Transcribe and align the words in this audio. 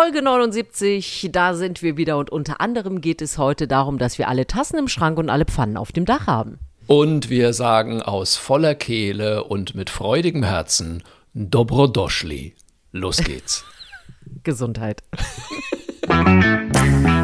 Folge 0.00 0.22
79, 0.22 1.30
da 1.32 1.54
sind 1.54 1.82
wir 1.82 1.96
wieder 1.96 2.18
und 2.18 2.30
unter 2.30 2.60
anderem 2.60 3.00
geht 3.00 3.20
es 3.20 3.36
heute 3.36 3.66
darum, 3.66 3.98
dass 3.98 4.16
wir 4.16 4.28
alle 4.28 4.46
Tassen 4.46 4.78
im 4.78 4.86
Schrank 4.86 5.18
und 5.18 5.28
alle 5.28 5.44
Pfannen 5.44 5.76
auf 5.76 5.90
dem 5.90 6.04
Dach 6.04 6.28
haben. 6.28 6.60
Und 6.86 7.30
wir 7.30 7.52
sagen 7.52 8.00
aus 8.00 8.36
voller 8.36 8.76
Kehle 8.76 9.42
und 9.42 9.74
mit 9.74 9.90
freudigem 9.90 10.44
Herzen 10.44 11.02
Dobrodoschli. 11.34 12.54
Los 12.92 13.16
geht's. 13.16 13.64
Gesundheit. 14.44 15.02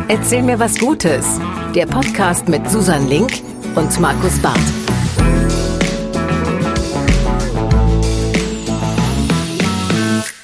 Erzähl 0.09 0.43
mir 0.43 0.59
was 0.59 0.77
Gutes. 0.77 1.39
Der 1.77 1.87
Podcast 1.87 2.49
mit 2.49 2.69
Susan 2.69 3.09
Link 3.09 3.41
und 3.77 4.01
Markus 4.01 4.37
Barth. 4.43 5.04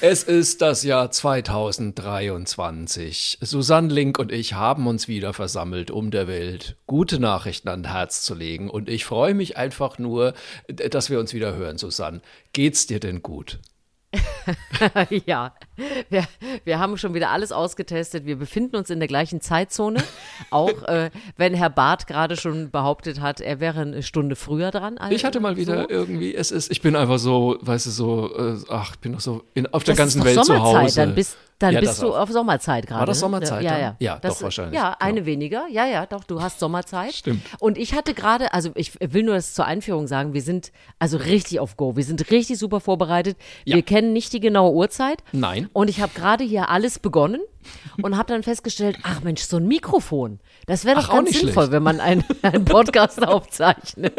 Es 0.03 0.23
ist 0.23 0.63
das 0.63 0.83
Jahr 0.83 1.11
2023. 1.11 3.37
Susanne 3.39 3.93
Link 3.93 4.17
und 4.17 4.31
ich 4.31 4.55
haben 4.55 4.87
uns 4.87 5.07
wieder 5.07 5.31
versammelt, 5.31 5.91
um 5.91 6.09
der 6.09 6.27
Welt 6.27 6.75
gute 6.87 7.19
Nachrichten 7.19 7.69
an 7.69 7.85
Herz 7.85 8.23
zu 8.23 8.33
legen. 8.33 8.71
Und 8.71 8.89
ich 8.89 9.05
freue 9.05 9.35
mich 9.35 9.57
einfach 9.57 9.99
nur, 9.99 10.33
dass 10.67 11.11
wir 11.11 11.19
uns 11.19 11.35
wieder 11.35 11.53
hören, 11.53 11.77
Susanne. 11.77 12.21
Geht's 12.51 12.87
dir 12.87 12.99
denn 12.99 13.21
gut? 13.21 13.59
ja, 15.25 15.53
wir, 16.09 16.25
wir 16.65 16.79
haben 16.79 16.97
schon 16.97 17.13
wieder 17.13 17.29
alles 17.29 17.51
ausgetestet. 17.51 18.25
Wir 18.25 18.35
befinden 18.35 18.75
uns 18.75 18.89
in 18.89 18.99
der 18.99 19.07
gleichen 19.07 19.39
Zeitzone. 19.39 20.03
Auch 20.49 20.83
äh, 20.83 21.11
wenn 21.37 21.53
Herr 21.53 21.69
Barth 21.69 22.07
gerade 22.07 22.35
schon 22.35 22.71
behauptet 22.71 23.21
hat, 23.21 23.39
er 23.39 23.59
wäre 23.59 23.81
eine 23.81 24.03
Stunde 24.03 24.35
früher 24.35 24.71
dran. 24.71 24.97
Also 24.97 25.15
ich 25.15 25.23
hatte 25.23 25.39
mal 25.39 25.55
wieder 25.55 25.83
so. 25.83 25.89
irgendwie, 25.89 26.35
es 26.35 26.51
ist, 26.51 26.71
ich 26.71 26.81
bin 26.81 26.95
einfach 26.95 27.19
so, 27.19 27.57
weißt 27.61 27.85
du, 27.85 27.89
so, 27.91 28.35
äh, 28.37 28.57
ach, 28.69 28.91
ich 28.95 28.99
bin 28.99 29.13
noch 29.13 29.21
so 29.21 29.43
in, 29.53 29.67
auf 29.67 29.83
der 29.83 29.93
das 29.93 29.99
ganzen 29.99 30.23
Welt 30.25 30.43
zu 30.43 30.59
Hause. 30.59 30.95
Dann 30.95 31.15
bist, 31.15 31.37
dann 31.61 31.73
ja, 31.73 31.79
bist 31.79 32.01
du 32.01 32.13
auf 32.13 32.29
Sommerzeit 32.29 32.87
gerade. 32.87 32.99
War 32.99 33.05
das 33.05 33.17
ne? 33.17 33.21
Sommerzeit? 33.21 33.63
Ja, 33.63 33.77
ja. 33.77 33.95
Ja, 33.99 34.19
das, 34.19 34.35
doch, 34.35 34.43
wahrscheinlich. 34.43 34.79
Ja, 34.79 34.95
eine 34.99 35.15
genau. 35.15 35.25
weniger. 35.25 35.67
Ja, 35.69 35.85
ja, 35.85 36.05
doch, 36.05 36.23
du 36.23 36.41
hast 36.41 36.59
Sommerzeit. 36.59 37.13
Stimmt. 37.13 37.41
Und 37.59 37.77
ich 37.77 37.93
hatte 37.93 38.13
gerade, 38.13 38.53
also 38.53 38.71
ich 38.75 38.93
will 38.99 39.23
nur 39.23 39.35
das 39.35 39.53
zur 39.53 39.65
Einführung 39.65 40.07
sagen, 40.07 40.33
wir 40.33 40.41
sind 40.41 40.71
also 40.99 41.17
richtig 41.17 41.59
auf 41.59 41.77
Go. 41.77 41.95
Wir 41.95 42.03
sind 42.03 42.31
richtig 42.31 42.57
super 42.57 42.79
vorbereitet. 42.79 43.37
Ja. 43.65 43.75
Wir 43.75 43.83
kennen 43.83 44.13
nicht 44.13 44.33
die 44.33 44.39
genaue 44.39 44.73
Uhrzeit. 44.73 45.23
Nein. 45.31 45.69
Und 45.73 45.89
ich 45.89 46.01
habe 46.01 46.11
gerade 46.15 46.43
hier 46.43 46.69
alles 46.69 46.99
begonnen 46.99 47.41
und 48.01 48.17
habe 48.17 48.33
dann 48.33 48.43
festgestellt, 48.43 48.97
ach 49.03 49.21
Mensch, 49.21 49.41
so 49.41 49.57
ein 49.57 49.67
Mikrofon, 49.67 50.39
das 50.65 50.85
wäre 50.85 50.95
doch 50.97 51.09
ach, 51.09 51.15
ganz 51.15 51.31
sinnvoll, 51.31 51.51
schlecht. 51.53 51.71
wenn 51.71 51.83
man 51.83 51.99
einen, 51.99 52.23
einen 52.41 52.65
Podcast 52.65 53.25
aufzeichnet. 53.27 54.13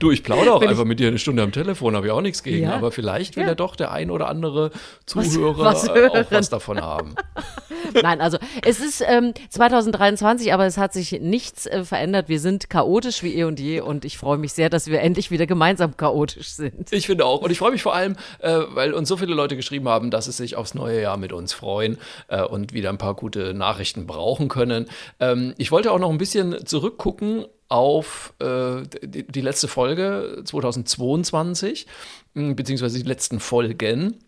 Du, 0.00 0.10
ich 0.10 0.22
plaudere 0.22 0.54
auch 0.54 0.60
Wenn 0.60 0.68
einfach 0.68 0.84
mit 0.84 1.00
dir 1.00 1.08
eine 1.08 1.18
Stunde 1.18 1.42
am 1.42 1.52
Telefon, 1.52 1.96
habe 1.96 2.06
ich 2.06 2.12
auch 2.12 2.20
nichts 2.20 2.42
gegen. 2.42 2.64
Ja? 2.64 2.74
Aber 2.74 2.92
vielleicht 2.92 3.36
will 3.36 3.44
ja. 3.44 3.50
ja 3.50 3.54
doch 3.54 3.76
der 3.76 3.92
ein 3.92 4.10
oder 4.10 4.28
andere 4.28 4.70
Zuhörer 5.06 5.58
was, 5.58 5.88
was 5.88 5.90
auch 5.90 6.30
was 6.30 6.48
davon 6.50 6.80
haben. 6.80 7.14
Nein, 8.02 8.20
also 8.20 8.38
es 8.64 8.80
ist 8.80 9.04
ähm, 9.06 9.34
2023, 9.50 10.52
aber 10.52 10.66
es 10.66 10.78
hat 10.78 10.92
sich 10.92 11.12
nichts 11.20 11.66
äh, 11.66 11.84
verändert. 11.84 12.28
Wir 12.28 12.40
sind 12.40 12.70
chaotisch 12.70 13.22
wie 13.22 13.34
eh 13.34 13.44
und 13.44 13.60
je 13.60 13.80
und 13.80 14.04
ich 14.04 14.18
freue 14.18 14.38
mich 14.38 14.52
sehr, 14.52 14.70
dass 14.70 14.86
wir 14.86 15.00
endlich 15.00 15.30
wieder 15.30 15.46
gemeinsam 15.46 15.96
chaotisch 15.96 16.48
sind. 16.48 16.92
Ich 16.92 17.06
finde 17.06 17.26
auch. 17.26 17.42
Und 17.42 17.50
ich 17.50 17.58
freue 17.58 17.72
mich 17.72 17.82
vor 17.82 17.94
allem, 17.94 18.16
äh, 18.40 18.60
weil 18.68 18.94
uns 18.94 19.08
so 19.08 19.16
viele 19.16 19.34
Leute 19.34 19.56
geschrieben 19.56 19.88
haben, 19.88 20.10
dass 20.10 20.26
sie 20.26 20.32
sich 20.32 20.56
aufs 20.56 20.74
neue 20.74 21.02
Jahr 21.02 21.16
mit 21.16 21.32
uns 21.32 21.52
freuen 21.52 21.98
äh, 22.28 22.42
und 22.42 22.72
wieder 22.72 22.90
ein 22.90 22.98
paar 22.98 23.14
gute 23.14 23.54
Nachrichten 23.54 24.06
brauchen 24.06 24.48
können. 24.48 24.86
Ähm, 25.20 25.54
ich 25.58 25.70
wollte 25.70 25.92
auch 25.92 25.98
noch 25.98 26.10
ein 26.10 26.18
bisschen 26.18 26.66
zurückgucken 26.66 27.46
auf 27.74 28.34
äh, 28.38 28.82
die, 29.02 29.26
die, 29.26 29.40
letzte 29.40 29.66
Folge 29.66 30.42
2022, 30.44 31.88
beziehungsweise 32.32 33.02
die 33.02 33.08
letzten 33.08 33.40
Folgen. 33.40 34.20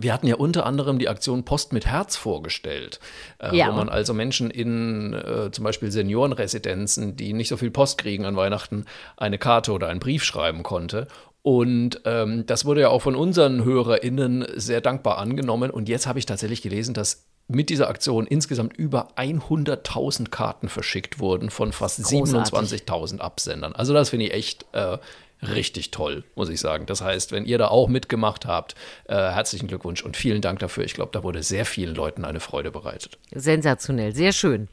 Wir 0.00 0.12
hatten 0.12 0.26
ja 0.26 0.34
unter 0.34 0.66
anderem 0.66 0.98
die 0.98 1.08
Aktion 1.08 1.44
Post 1.44 1.72
mit 1.72 1.86
Herz 1.86 2.16
vorgestellt, 2.16 2.98
äh, 3.38 3.56
ja. 3.56 3.68
wo 3.68 3.72
man 3.72 3.88
also 3.88 4.14
Menschen 4.14 4.50
in 4.50 5.12
äh, 5.12 5.50
zum 5.52 5.62
Beispiel 5.62 5.92
Seniorenresidenzen, 5.92 7.14
die 7.14 7.34
nicht 7.34 7.48
so 7.48 7.56
viel 7.56 7.70
Post 7.70 7.98
kriegen 7.98 8.24
an 8.24 8.34
Weihnachten, 8.34 8.84
eine 9.16 9.38
Karte 9.38 9.72
oder 9.72 9.86
einen 9.86 10.00
Brief 10.00 10.24
schreiben 10.24 10.64
konnte. 10.64 11.06
Und 11.42 12.00
ähm, 12.04 12.44
das 12.46 12.64
wurde 12.64 12.82
ja 12.82 12.88
auch 12.88 13.02
von 13.02 13.14
unseren 13.14 13.64
HörerInnen 13.64 14.46
sehr 14.56 14.80
dankbar 14.80 15.18
angenommen. 15.18 15.70
Und 15.70 15.88
jetzt 15.88 16.06
habe 16.06 16.18
ich 16.18 16.26
tatsächlich 16.26 16.62
gelesen, 16.62 16.94
dass 16.94 17.26
mit 17.48 17.70
dieser 17.70 17.88
Aktion 17.88 18.26
insgesamt 18.26 18.76
über 18.76 19.08
100.000 19.16 20.28
Karten 20.28 20.68
verschickt 20.68 21.18
wurden 21.18 21.48
von 21.50 21.72
fast 21.72 22.00
27.000 22.00 23.20
Absendern. 23.20 23.74
Also 23.74 23.94
das 23.94 24.10
finde 24.10 24.26
ich 24.26 24.34
echt 24.34 24.66
äh, 24.72 24.98
richtig 25.42 25.90
toll, 25.90 26.24
muss 26.34 26.50
ich 26.50 26.60
sagen. 26.60 26.84
Das 26.86 27.00
heißt, 27.00 27.32
wenn 27.32 27.46
ihr 27.46 27.56
da 27.56 27.68
auch 27.68 27.88
mitgemacht 27.88 28.44
habt, 28.44 28.74
äh, 29.06 29.14
herzlichen 29.14 29.68
Glückwunsch 29.68 30.02
und 30.02 30.16
vielen 30.16 30.42
Dank 30.42 30.58
dafür. 30.58 30.84
Ich 30.84 30.94
glaube, 30.94 31.10
da 31.12 31.22
wurde 31.22 31.42
sehr 31.42 31.64
vielen 31.64 31.94
Leuten 31.94 32.24
eine 32.24 32.40
Freude 32.40 32.70
bereitet. 32.70 33.18
Sensationell, 33.34 34.14
sehr 34.14 34.32
schön. 34.32 34.68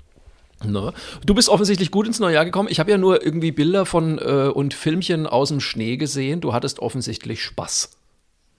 Ne? 0.64 0.94
Du 1.26 1.34
bist 1.34 1.50
offensichtlich 1.50 1.92
gut 1.92 2.08
ins 2.08 2.20
neue 2.20 2.36
Jahr 2.36 2.46
gekommen. 2.46 2.70
Ich 2.72 2.80
habe 2.80 2.92
ja 2.92 2.98
nur 2.98 3.24
irgendwie 3.24 3.52
Bilder 3.52 3.86
von 3.86 4.18
äh, 4.20 4.50
und 4.54 4.74
Filmchen 4.74 5.28
aus 5.28 5.50
dem 5.50 5.60
Schnee 5.60 5.98
gesehen. 5.98 6.42
Du 6.42 6.54
hattest 6.54 6.80
offensichtlich 6.80 7.44
Spaß 7.44 7.90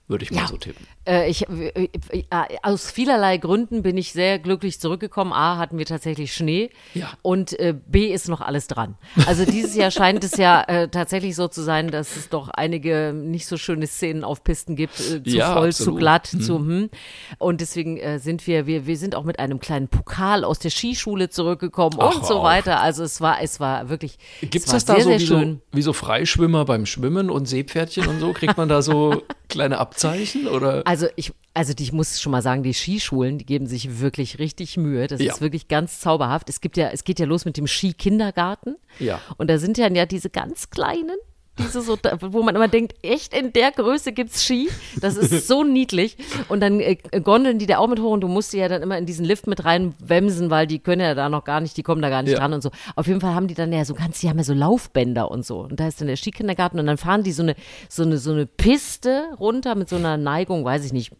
würde 0.07 0.23
ich 0.23 0.31
mal 0.31 0.41
ja. 0.41 0.47
so 0.47 0.57
tippen. 0.57 0.87
Äh, 1.05 1.29
ich, 1.29 1.47
äh, 1.49 1.89
äh, 2.09 2.23
aus 2.63 2.89
vielerlei 2.91 3.37
Gründen 3.37 3.83
bin 3.83 3.97
ich 3.97 4.13
sehr 4.13 4.39
glücklich 4.39 4.79
zurückgekommen. 4.79 5.33
A, 5.33 5.57
hatten 5.57 5.77
wir 5.77 5.85
tatsächlich 5.85 6.33
Schnee 6.33 6.69
ja. 6.93 7.11
und 7.21 7.59
äh, 7.59 7.73
B, 7.73 8.13
ist 8.13 8.29
noch 8.29 8.39
alles 8.39 8.67
dran. 8.67 8.95
Also 9.25 9.45
dieses 9.45 9.75
Jahr 9.75 9.91
scheint 9.91 10.23
es 10.23 10.37
ja 10.37 10.61
äh, 10.63 10.87
tatsächlich 10.87 11.35
so 11.35 11.47
zu 11.49 11.61
sein, 11.61 11.91
dass 11.91 12.15
es 12.15 12.29
doch 12.29 12.47
einige 12.49 13.13
nicht 13.13 13.47
so 13.47 13.57
schöne 13.57 13.85
Szenen 13.85 14.23
auf 14.23 14.43
Pisten 14.43 14.75
gibt, 14.75 14.95
zu 14.95 15.21
ja, 15.25 15.53
voll, 15.53 15.69
absolut. 15.69 15.93
zu 15.93 15.99
glatt, 15.99 16.27
hm. 16.29 16.41
zu 16.41 16.57
hm. 16.57 16.89
Und 17.37 17.61
deswegen 17.61 18.19
sind 18.19 18.47
wir, 18.47 18.65
wir, 18.65 18.87
wir 18.87 18.97
sind 18.97 19.15
auch 19.15 19.23
mit 19.23 19.39
einem 19.39 19.59
kleinen 19.59 19.89
Pokal 19.89 20.43
aus 20.43 20.59
der 20.59 20.71
Skischule 20.71 21.29
zurückgekommen 21.29 21.97
Ach, 21.99 22.15
und 22.15 22.25
so 22.25 22.43
weiter. 22.43 22.81
Also 22.81 23.03
es 23.03 23.19
war, 23.21 23.41
es 23.41 23.59
war 23.59 23.89
wirklich 23.89 24.17
Gibt 24.41 24.55
es 24.55 24.65
das 24.65 24.85
da 24.85 24.95
sehr, 24.99 25.19
so, 25.19 25.39
wie 25.39 25.45
so 25.47 25.57
wie 25.71 25.81
so 25.81 25.93
Freischwimmer 25.93 26.65
beim 26.65 26.85
Schwimmen 26.85 27.29
und 27.29 27.47
Seepferdchen 27.47 28.07
und 28.07 28.19
so? 28.19 28.33
Kriegt 28.33 28.57
man 28.57 28.69
da 28.69 28.81
so 28.81 29.23
kleine 29.47 29.77
Abzeichen 29.77 30.47
oder? 30.47 30.81
Also 30.85 31.07
ich, 31.15 31.33
also 31.53 31.73
die, 31.73 31.83
ich 31.83 31.91
muss 31.91 32.21
schon 32.21 32.31
mal 32.31 32.41
sagen, 32.41 32.63
die 32.63 32.73
Skischulen, 32.73 33.37
die 33.37 33.45
geben 33.45 33.67
sich 33.67 33.99
wirklich 33.99 34.39
richtig 34.39 34.77
Mühe. 34.77 35.07
Das 35.07 35.21
ja. 35.21 35.33
ist 35.33 35.41
wirklich 35.41 35.67
ganz 35.67 35.99
zauberhaft. 35.99 36.49
Es 36.49 36.61
gibt 36.61 36.77
ja, 36.77 36.89
es 36.89 37.03
geht 37.03 37.19
ja 37.19 37.25
los 37.25 37.45
mit 37.45 37.57
dem 37.57 37.67
Skikindergarten. 37.67 38.75
Ja. 38.99 39.19
Und 39.37 39.49
da 39.49 39.57
sind 39.57 39.77
ja, 39.77 39.91
ja 39.91 40.05
diese 40.05 40.29
ganz 40.29 40.69
kleinen, 40.69 41.17
diese 41.59 41.81
so, 41.81 41.97
wo 42.21 42.43
man 42.43 42.55
immer 42.55 42.67
denkt, 42.67 42.95
echt 43.01 43.35
in 43.35 43.53
der 43.53 43.71
Größe 43.71 44.11
gibt's 44.11 44.43
Ski. 44.43 44.69
Das 44.99 45.15
ist 45.15 45.47
so 45.47 45.63
niedlich. 45.65 46.17
Und 46.49 46.61
dann 46.61 46.79
äh, 46.79 46.97
gondeln 47.23 47.59
die 47.59 47.65
da 47.65 47.77
auch 47.77 47.87
mit 47.87 47.99
hoch 47.99 48.11
und 48.11 48.21
du 48.21 48.27
musst 48.27 48.53
die 48.53 48.57
ja 48.57 48.67
dann 48.67 48.81
immer 48.81 48.97
in 48.97 49.05
diesen 49.05 49.25
Lift 49.25 49.47
mit 49.47 49.65
reinwemsen, 49.65 50.49
weil 50.49 50.67
die 50.67 50.79
können 50.79 51.01
ja 51.01 51.15
da 51.15 51.29
noch 51.29 51.43
gar 51.43 51.61
nicht, 51.61 51.77
die 51.77 51.83
kommen 51.83 52.01
da 52.01 52.09
gar 52.09 52.23
nicht 52.23 52.33
ja. 52.33 52.39
dran 52.39 52.53
und 52.53 52.61
so. 52.61 52.71
Auf 52.95 53.07
jeden 53.07 53.21
Fall 53.21 53.33
haben 53.33 53.47
die 53.47 53.55
dann 53.55 53.71
ja 53.71 53.85
so 53.85 53.93
ganz, 53.93 54.19
die 54.19 54.29
haben 54.29 54.37
ja 54.37 54.43
so 54.43 54.53
Laufbänder 54.53 55.29
und 55.31 55.45
so. 55.45 55.61
Und 55.61 55.79
da 55.79 55.87
ist 55.87 55.99
dann 56.01 56.07
der 56.07 56.17
Skikindergarten 56.17 56.79
und 56.79 56.85
dann 56.85 56.97
fahren 56.97 57.23
die 57.23 57.31
so 57.31 57.43
eine, 57.43 57.55
so 57.89 58.03
eine, 58.03 58.17
so 58.17 58.31
eine 58.31 58.45
Piste 58.45 59.25
runter 59.39 59.75
mit 59.75 59.89
so 59.89 59.95
einer 59.95 60.17
Neigung, 60.17 60.63
weiß 60.63 60.85
ich 60.85 60.93
nicht, 60.93 61.11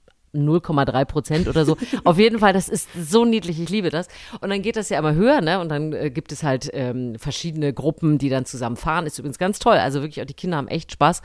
0,3 0.46 1.06
Prozent 1.06 1.48
oder 1.48 1.66
so. 1.66 1.78
Auf 2.04 2.18
jeden 2.18 2.40
Fall, 2.40 2.54
das 2.54 2.70
ist 2.70 2.90
so 3.00 3.26
niedlich, 3.26 3.60
ich 3.60 3.70
liebe 3.70 3.90
das. 3.90 4.08
Und 4.42 4.50
dann 4.50 4.62
geht 4.62 4.76
das 4.76 4.90
ja 4.90 5.00
immer 5.00 5.16
höher, 5.16 5.42
ne? 5.42 5.60
Und 5.60 5.70
dann 5.70 5.94
äh, 5.94 6.10
gibt 6.10 6.32
es 6.32 6.44
halt 6.44 6.70
ähm, 6.74 7.16
verschiedene 7.18 7.74
Gruppen, 7.74 8.18
die 8.18 8.30
dann 8.30 8.46
zusammen 8.46 8.76
fahren. 8.76 9.06
Ist 9.06 9.20
übrigens 9.20 9.38
ganz 9.38 9.60
toll. 9.60 9.78
Also 9.78 10.02
wirklich, 10.02 10.22
auch 10.22 10.26
die 10.26 10.34
Kinder 10.34 10.58
haben 10.58 10.68
echt 10.68 10.92
Spaß. 10.92 11.22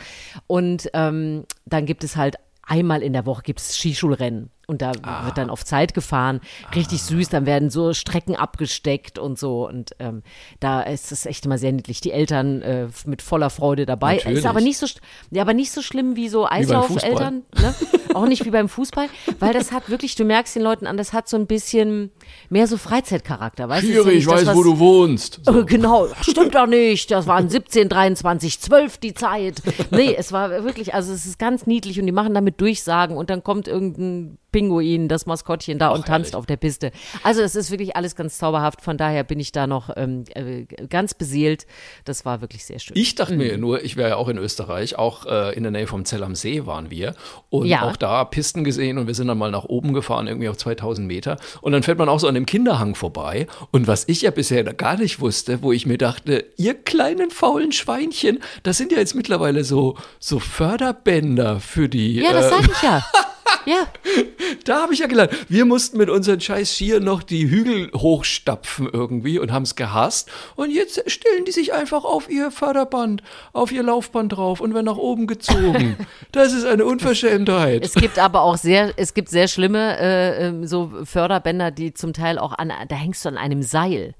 Und 0.46 0.90
ähm, 0.94 1.44
dann 1.66 1.86
gibt 1.86 2.04
es 2.04 2.16
halt 2.16 2.36
einmal 2.62 3.02
in 3.02 3.12
der 3.12 3.26
Woche 3.26 3.42
gibt 3.42 3.60
es 3.60 3.76
Skischulrennen. 3.76 4.50
Und 4.68 4.80
da 4.80 4.92
ah. 5.02 5.26
wird 5.26 5.38
dann 5.38 5.50
auf 5.50 5.64
Zeit 5.64 5.92
gefahren. 5.92 6.40
Richtig 6.74 7.00
ah. 7.02 7.04
süß. 7.04 7.28
Dann 7.30 7.46
werden 7.46 7.68
so 7.68 7.92
Strecken 7.92 8.36
abgesteckt 8.36 9.18
und 9.18 9.38
so. 9.38 9.68
Und 9.68 9.92
ähm, 9.98 10.22
da 10.60 10.82
ist 10.82 11.10
es 11.10 11.26
echt 11.26 11.44
immer 11.46 11.58
sehr 11.58 11.72
niedlich. 11.72 12.00
Die 12.00 12.12
Eltern 12.12 12.62
äh, 12.62 12.88
mit 13.04 13.22
voller 13.22 13.50
Freude 13.50 13.86
dabei. 13.86 14.16
Natürlich. 14.16 14.38
Ist 14.38 14.46
aber 14.46 14.60
nicht 14.60 14.78
so, 14.78 14.86
ja, 15.30 15.42
aber 15.42 15.52
nicht 15.52 15.72
so 15.72 15.82
schlimm 15.82 16.16
wie 16.16 16.28
so 16.28 16.46
Eislaufeltern. 16.46 17.42
Ne? 17.60 17.74
Auch 18.14 18.26
nicht 18.26 18.44
wie 18.44 18.50
beim 18.50 18.68
Fußball. 18.68 19.08
Weil 19.40 19.52
das 19.52 19.72
hat 19.72 19.90
wirklich, 19.90 20.14
du 20.14 20.24
merkst 20.24 20.54
den 20.54 20.62
Leuten 20.62 20.86
an, 20.86 20.96
das 20.96 21.12
hat 21.12 21.28
so 21.28 21.36
ein 21.36 21.46
bisschen 21.46 22.10
mehr 22.48 22.66
so 22.66 22.76
Freizeitcharakter. 22.76 23.68
Weißt 23.68 23.84
Schwierig, 23.84 24.06
ja 24.06 24.12
ich 24.12 24.26
weiß, 24.26 24.44
das, 24.44 24.56
wo 24.56 24.62
du 24.62 24.78
wohnst. 24.78 25.40
So. 25.44 25.60
Äh, 25.60 25.64
genau, 25.64 26.08
stimmt 26.20 26.54
doch 26.54 26.66
nicht. 26.66 27.10
Das 27.10 27.26
waren 27.26 27.48
17, 27.48 27.88
23, 27.88 28.60
12 28.60 28.98
die 28.98 29.14
Zeit. 29.14 29.62
Nee, 29.90 30.14
es 30.16 30.32
war 30.32 30.64
wirklich, 30.64 30.94
also 30.94 31.12
es 31.12 31.26
ist 31.26 31.38
ganz 31.38 31.66
niedlich 31.66 31.98
und 31.98 32.06
die 32.06 32.12
machen 32.12 32.34
damit 32.34 32.60
Durchsagen 32.60 33.16
und 33.16 33.30
dann 33.30 33.42
kommt 33.42 33.68
irgendein 33.68 34.38
Pinguin, 34.52 35.08
das 35.08 35.26
Maskottchen 35.26 35.78
da 35.78 35.90
Ach, 35.90 35.94
und 35.94 36.06
tanzt 36.06 36.30
ehrlich. 36.30 36.36
auf 36.36 36.46
der 36.46 36.56
Piste. 36.56 36.92
Also 37.22 37.42
es 37.42 37.56
ist 37.56 37.70
wirklich 37.70 37.96
alles 37.96 38.14
ganz 38.14 38.38
zauberhaft. 38.38 38.82
Von 38.82 38.96
daher 38.96 39.24
bin 39.24 39.40
ich 39.40 39.50
da 39.50 39.66
noch 39.66 39.90
ähm, 39.96 40.24
äh, 40.34 40.64
ganz 40.86 41.14
beseelt. 41.14 41.66
Das 42.04 42.24
war 42.24 42.40
wirklich 42.40 42.64
sehr 42.64 42.78
schön. 42.78 42.96
Ich 42.96 43.14
dachte 43.14 43.32
mhm. 43.32 43.38
mir 43.38 43.58
nur, 43.58 43.82
ich 43.82 43.96
wäre 43.96 44.10
ja 44.10 44.16
auch 44.16 44.28
in 44.28 44.38
Österreich, 44.38 44.96
auch 44.96 45.26
äh, 45.26 45.54
in 45.56 45.62
der 45.62 45.72
Nähe 45.72 45.86
vom 45.86 46.04
Zell 46.04 46.22
am 46.22 46.34
See 46.34 46.66
waren 46.66 46.90
wir 46.90 47.14
und 47.50 47.66
ja. 47.66 47.82
auch 47.82 47.96
da 47.96 48.24
Pisten 48.24 48.62
gesehen 48.62 48.98
und 48.98 49.06
wir 49.06 49.14
sind 49.14 49.28
dann 49.28 49.38
mal 49.38 49.50
nach 49.50 49.64
oben 49.64 49.94
gefahren, 49.94 50.26
irgendwie 50.26 50.48
auf 50.48 50.56
2000 50.56 51.06
Meter 51.06 51.38
und 51.60 51.72
dann 51.72 51.82
fährt 51.82 51.98
man 51.98 52.08
auch 52.08 52.20
so 52.20 52.28
an 52.28 52.34
dem 52.34 52.46
Kinderhang 52.46 52.94
vorbei 52.94 53.46
und 53.70 53.86
was 53.86 54.06
ich 54.08 54.22
ja 54.22 54.30
bisher 54.30 54.62
gar 54.74 54.96
nicht 54.96 55.20
wusste, 55.20 55.62
wo 55.62 55.72
ich 55.72 55.86
mir 55.86 55.98
dachte, 55.98 56.44
ihr 56.56 56.74
kleinen 56.74 57.30
faulen 57.30 57.72
Schweinchen, 57.72 58.40
das 58.62 58.76
sind 58.76 58.92
ja 58.92 58.98
jetzt 58.98 59.14
mittlerweile 59.14 59.64
so, 59.64 59.96
so 60.18 60.38
Förderbänder 60.38 61.60
für 61.60 61.88
die. 61.88 62.20
Ja, 62.20 62.32
das 62.32 62.46
äh, 62.46 62.50
sag 62.50 62.70
ich 62.70 62.82
ja. 62.82 63.04
Ja. 63.66 63.86
Da 64.64 64.82
habe 64.82 64.92
ich 64.94 65.00
ja 65.00 65.06
gelernt. 65.06 65.32
Wir 65.48 65.64
mussten 65.64 65.98
mit 65.98 66.08
unseren 66.08 66.40
scheiß 66.40 66.76
Skier 66.76 67.00
noch 67.00 67.22
die 67.22 67.50
Hügel 67.50 67.90
hochstapfen 67.96 68.88
irgendwie 68.92 69.38
und 69.40 69.50
haben 69.50 69.64
es 69.64 69.74
gehasst. 69.74 70.30
Und 70.54 70.70
jetzt 70.70 71.10
stellen 71.10 71.44
die 71.46 71.50
sich 71.50 71.72
einfach 71.72 72.04
auf 72.04 72.30
ihr 72.30 72.52
Förderband, 72.52 73.22
auf 73.52 73.72
ihr 73.72 73.82
Laufband 73.82 74.36
drauf 74.36 74.60
und 74.60 74.74
werden 74.74 74.86
nach 74.86 74.98
oben 74.98 75.26
gezogen. 75.26 75.96
Das 76.32 76.52
ist 76.52 76.64
eine 76.64 76.84
Unverschämtheit. 76.84 77.84
Es 77.84 77.94
gibt 77.94 78.18
aber 78.18 78.42
auch 78.42 78.56
sehr, 78.56 78.92
es 78.96 79.14
gibt 79.14 79.28
sehr 79.28 79.48
schlimme 79.48 79.98
äh, 79.98 80.46
ähm, 80.46 80.66
so 80.66 80.90
Förderbänder, 81.04 81.70
die 81.70 81.92
zum 81.92 82.12
Teil 82.12 82.38
auch 82.38 82.52
an, 82.52 82.72
da 82.88 82.94
hängst 82.94 83.24
du 83.24 83.28
an 83.28 83.36
einem 83.36 83.62
Seil. 83.62 84.14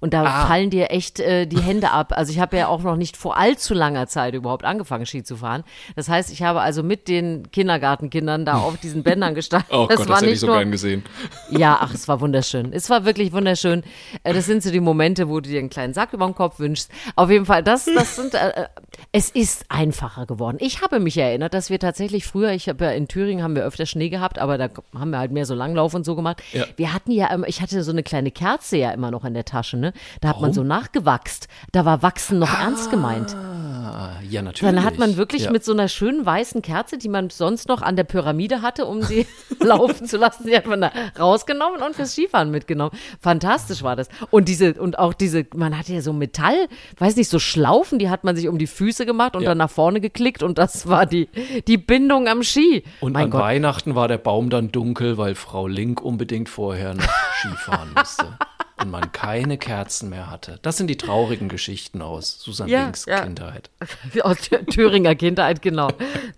Und 0.00 0.14
da 0.14 0.24
Ah. 0.24 0.46
fallen 0.46 0.70
dir 0.70 0.90
echt 0.90 1.20
äh, 1.20 1.46
die 1.46 1.60
Hände 1.60 1.90
ab. 1.90 2.12
Also 2.16 2.32
ich 2.32 2.40
habe 2.40 2.56
ja 2.56 2.68
auch 2.68 2.82
noch 2.82 2.96
nicht 2.96 3.16
vor 3.16 3.36
allzu 3.36 3.74
langer 3.74 4.06
Zeit 4.06 4.34
überhaupt 4.34 4.64
angefangen, 4.64 5.06
Ski 5.06 5.22
zu 5.22 5.36
fahren. 5.36 5.64
Das 5.96 6.08
heißt, 6.08 6.30
ich 6.32 6.42
habe 6.42 6.60
also 6.60 6.82
mit 6.82 7.08
den 7.08 7.50
Kindergartenkindern 7.50 8.44
da 8.44 8.54
auf 8.58 8.76
diesen 8.78 9.02
Bändern 9.02 9.34
gestanden. 9.34 9.68
Oh 9.78 9.86
das 9.88 9.98
Gott, 9.98 10.08
war 10.08 10.14
das 10.16 10.22
hätte 10.22 10.26
ich 10.26 10.30
nicht 10.32 10.40
so 10.40 10.46
nur, 10.48 10.56
gern 10.58 10.70
gesehen. 10.70 11.04
Ja, 11.50 11.78
ach, 11.80 11.94
es 11.94 12.08
war 12.08 12.20
wunderschön. 12.20 12.72
Es 12.72 12.90
war 12.90 13.04
wirklich 13.04 13.32
wunderschön. 13.32 13.82
Äh, 14.24 14.34
Das 14.34 14.46
sind 14.46 14.62
so 14.62 14.70
die 14.70 14.80
Momente, 14.80 15.28
wo 15.28 15.40
du 15.40 15.48
dir 15.48 15.58
einen 15.60 15.70
kleinen 15.70 15.94
Sack 15.94 16.12
über 16.12 16.26
den 16.26 16.34
Kopf 16.34 16.58
wünschst. 16.58 16.90
Auf 17.16 17.30
jeden 17.30 17.46
Fall, 17.46 17.62
das, 17.62 17.84
das 17.86 18.16
sind, 18.16 18.34
äh, 18.34 18.48
äh, 18.50 18.66
es 19.12 19.30
ist 19.30 19.64
einfacher 19.68 20.26
geworden. 20.26 20.58
Ich 20.60 20.82
habe 20.82 21.00
mich 21.00 21.16
erinnert, 21.16 21.54
dass 21.54 21.70
wir 21.70 21.78
tatsächlich 21.78 22.26
früher, 22.26 22.50
ich 22.52 22.68
habe 22.68 22.84
ja 22.84 22.90
in 22.90 23.08
Thüringen 23.08 23.42
haben 23.42 23.54
wir 23.56 23.64
öfter 23.64 23.86
Schnee 23.86 24.08
gehabt, 24.10 24.38
aber 24.38 24.58
da 24.58 24.68
haben 24.98 25.10
wir 25.10 25.18
halt 25.18 25.30
mehr 25.32 25.46
so 25.46 25.54
Langlauf 25.54 25.94
und 25.94 26.04
so 26.04 26.14
gemacht. 26.16 26.42
Ja. 26.52 26.64
Wir 26.76 26.92
hatten 26.92 27.10
ja, 27.12 27.28
ich 27.46 27.62
hatte 27.62 27.82
so 27.82 27.92
eine 27.92 28.02
kleine 28.02 28.30
Kerze 28.30 28.76
ja 28.76 28.90
immer 28.90 29.10
noch 29.10 29.24
in 29.24 29.34
der 29.34 29.44
Tasche, 29.44 29.76
ne? 29.80 29.92
Da 30.20 30.28
hat 30.28 30.40
man 30.40 30.52
so 30.52 30.62
nachgewachst. 30.62 31.48
Da 31.72 31.84
war 31.84 32.02
Wachsen 32.02 32.38
noch 32.38 32.52
ernst 32.60 32.90
gemeint. 32.90 33.34
Ah, 33.34 34.12
ja, 34.28 34.42
natürlich. 34.42 34.74
Dann 34.74 34.84
hat 34.84 34.98
man 34.98 35.16
wirklich 35.16 35.44
ja. 35.44 35.50
mit 35.50 35.64
so 35.64 35.72
einer 35.72 35.88
schönen 35.88 36.24
weißen 36.26 36.62
Kerze, 36.62 36.98
die 36.98 37.08
man 37.08 37.30
sonst 37.30 37.68
noch 37.68 37.80
an 37.82 37.96
der 37.96 38.04
Pyramide 38.04 38.62
hatte, 38.62 38.84
um 38.86 39.02
sie 39.02 39.26
laufen 39.60 40.06
zu 40.06 40.16
lassen, 40.16 40.46
die 40.46 40.56
hat 40.56 40.66
man 40.66 40.80
da 40.80 40.92
rausgenommen 41.18 41.82
und 41.82 41.96
fürs 41.96 42.12
Skifahren 42.12 42.50
mitgenommen. 42.50 42.96
Fantastisch 43.20 43.82
war 43.82 43.96
das. 43.96 44.08
Und 44.30 44.48
diese, 44.48 44.74
und 44.74 44.98
auch 44.98 45.14
diese, 45.14 45.46
man 45.54 45.76
hatte 45.78 45.94
ja 45.94 46.02
so 46.02 46.12
Metall, 46.12 46.68
weiß 46.98 47.16
nicht, 47.16 47.28
so 47.28 47.38
Schlaufen, 47.38 47.98
die 47.98 48.10
hat 48.10 48.24
man 48.24 48.36
sich 48.36 48.48
um 48.48 48.58
die 48.58 48.66
Füße 48.66 49.06
gemacht 49.06 49.36
und 49.36 49.42
Ja. 49.42 49.50
dann 49.50 49.58
nach 49.58 49.70
vorne 49.70 50.00
geklickt 50.00 50.42
und 50.42 50.58
das 50.58 50.86
war 50.88 51.06
die, 51.06 51.28
die 51.66 51.78
Bindung 51.78 52.28
am 52.28 52.42
Ski. 52.42 52.84
Und 53.00 53.12
mein 53.12 53.24
an 53.24 53.30
Gott. 53.30 53.40
Weihnachten 53.40 53.94
war 53.94 54.08
der 54.08 54.18
Baum 54.18 54.50
dann 54.50 54.70
dunkel, 54.70 55.16
weil 55.18 55.34
Frau 55.34 55.66
Link 55.66 56.00
unbedingt 56.02 56.48
vorher 56.48 56.94
noch 56.94 57.08
Skifahren 57.40 57.90
musste. 57.96 58.26
Und 58.80 58.90
man 58.90 59.10
keine 59.12 59.58
Kerzen 59.58 60.08
mehr 60.08 60.30
hatte. 60.30 60.58
Das 60.62 60.76
sind 60.76 60.86
die 60.88 60.96
traurigen 60.96 61.48
Geschichten 61.48 62.00
aus 62.00 62.38
Susan 62.40 62.68
Ja, 62.68 62.84
Links 62.84 63.06
ja. 63.06 63.22
Kindheit. 63.22 63.70
Aus 64.22 64.36
Thüringer 64.70 65.14
Kindheit, 65.16 65.62
genau. 65.62 65.88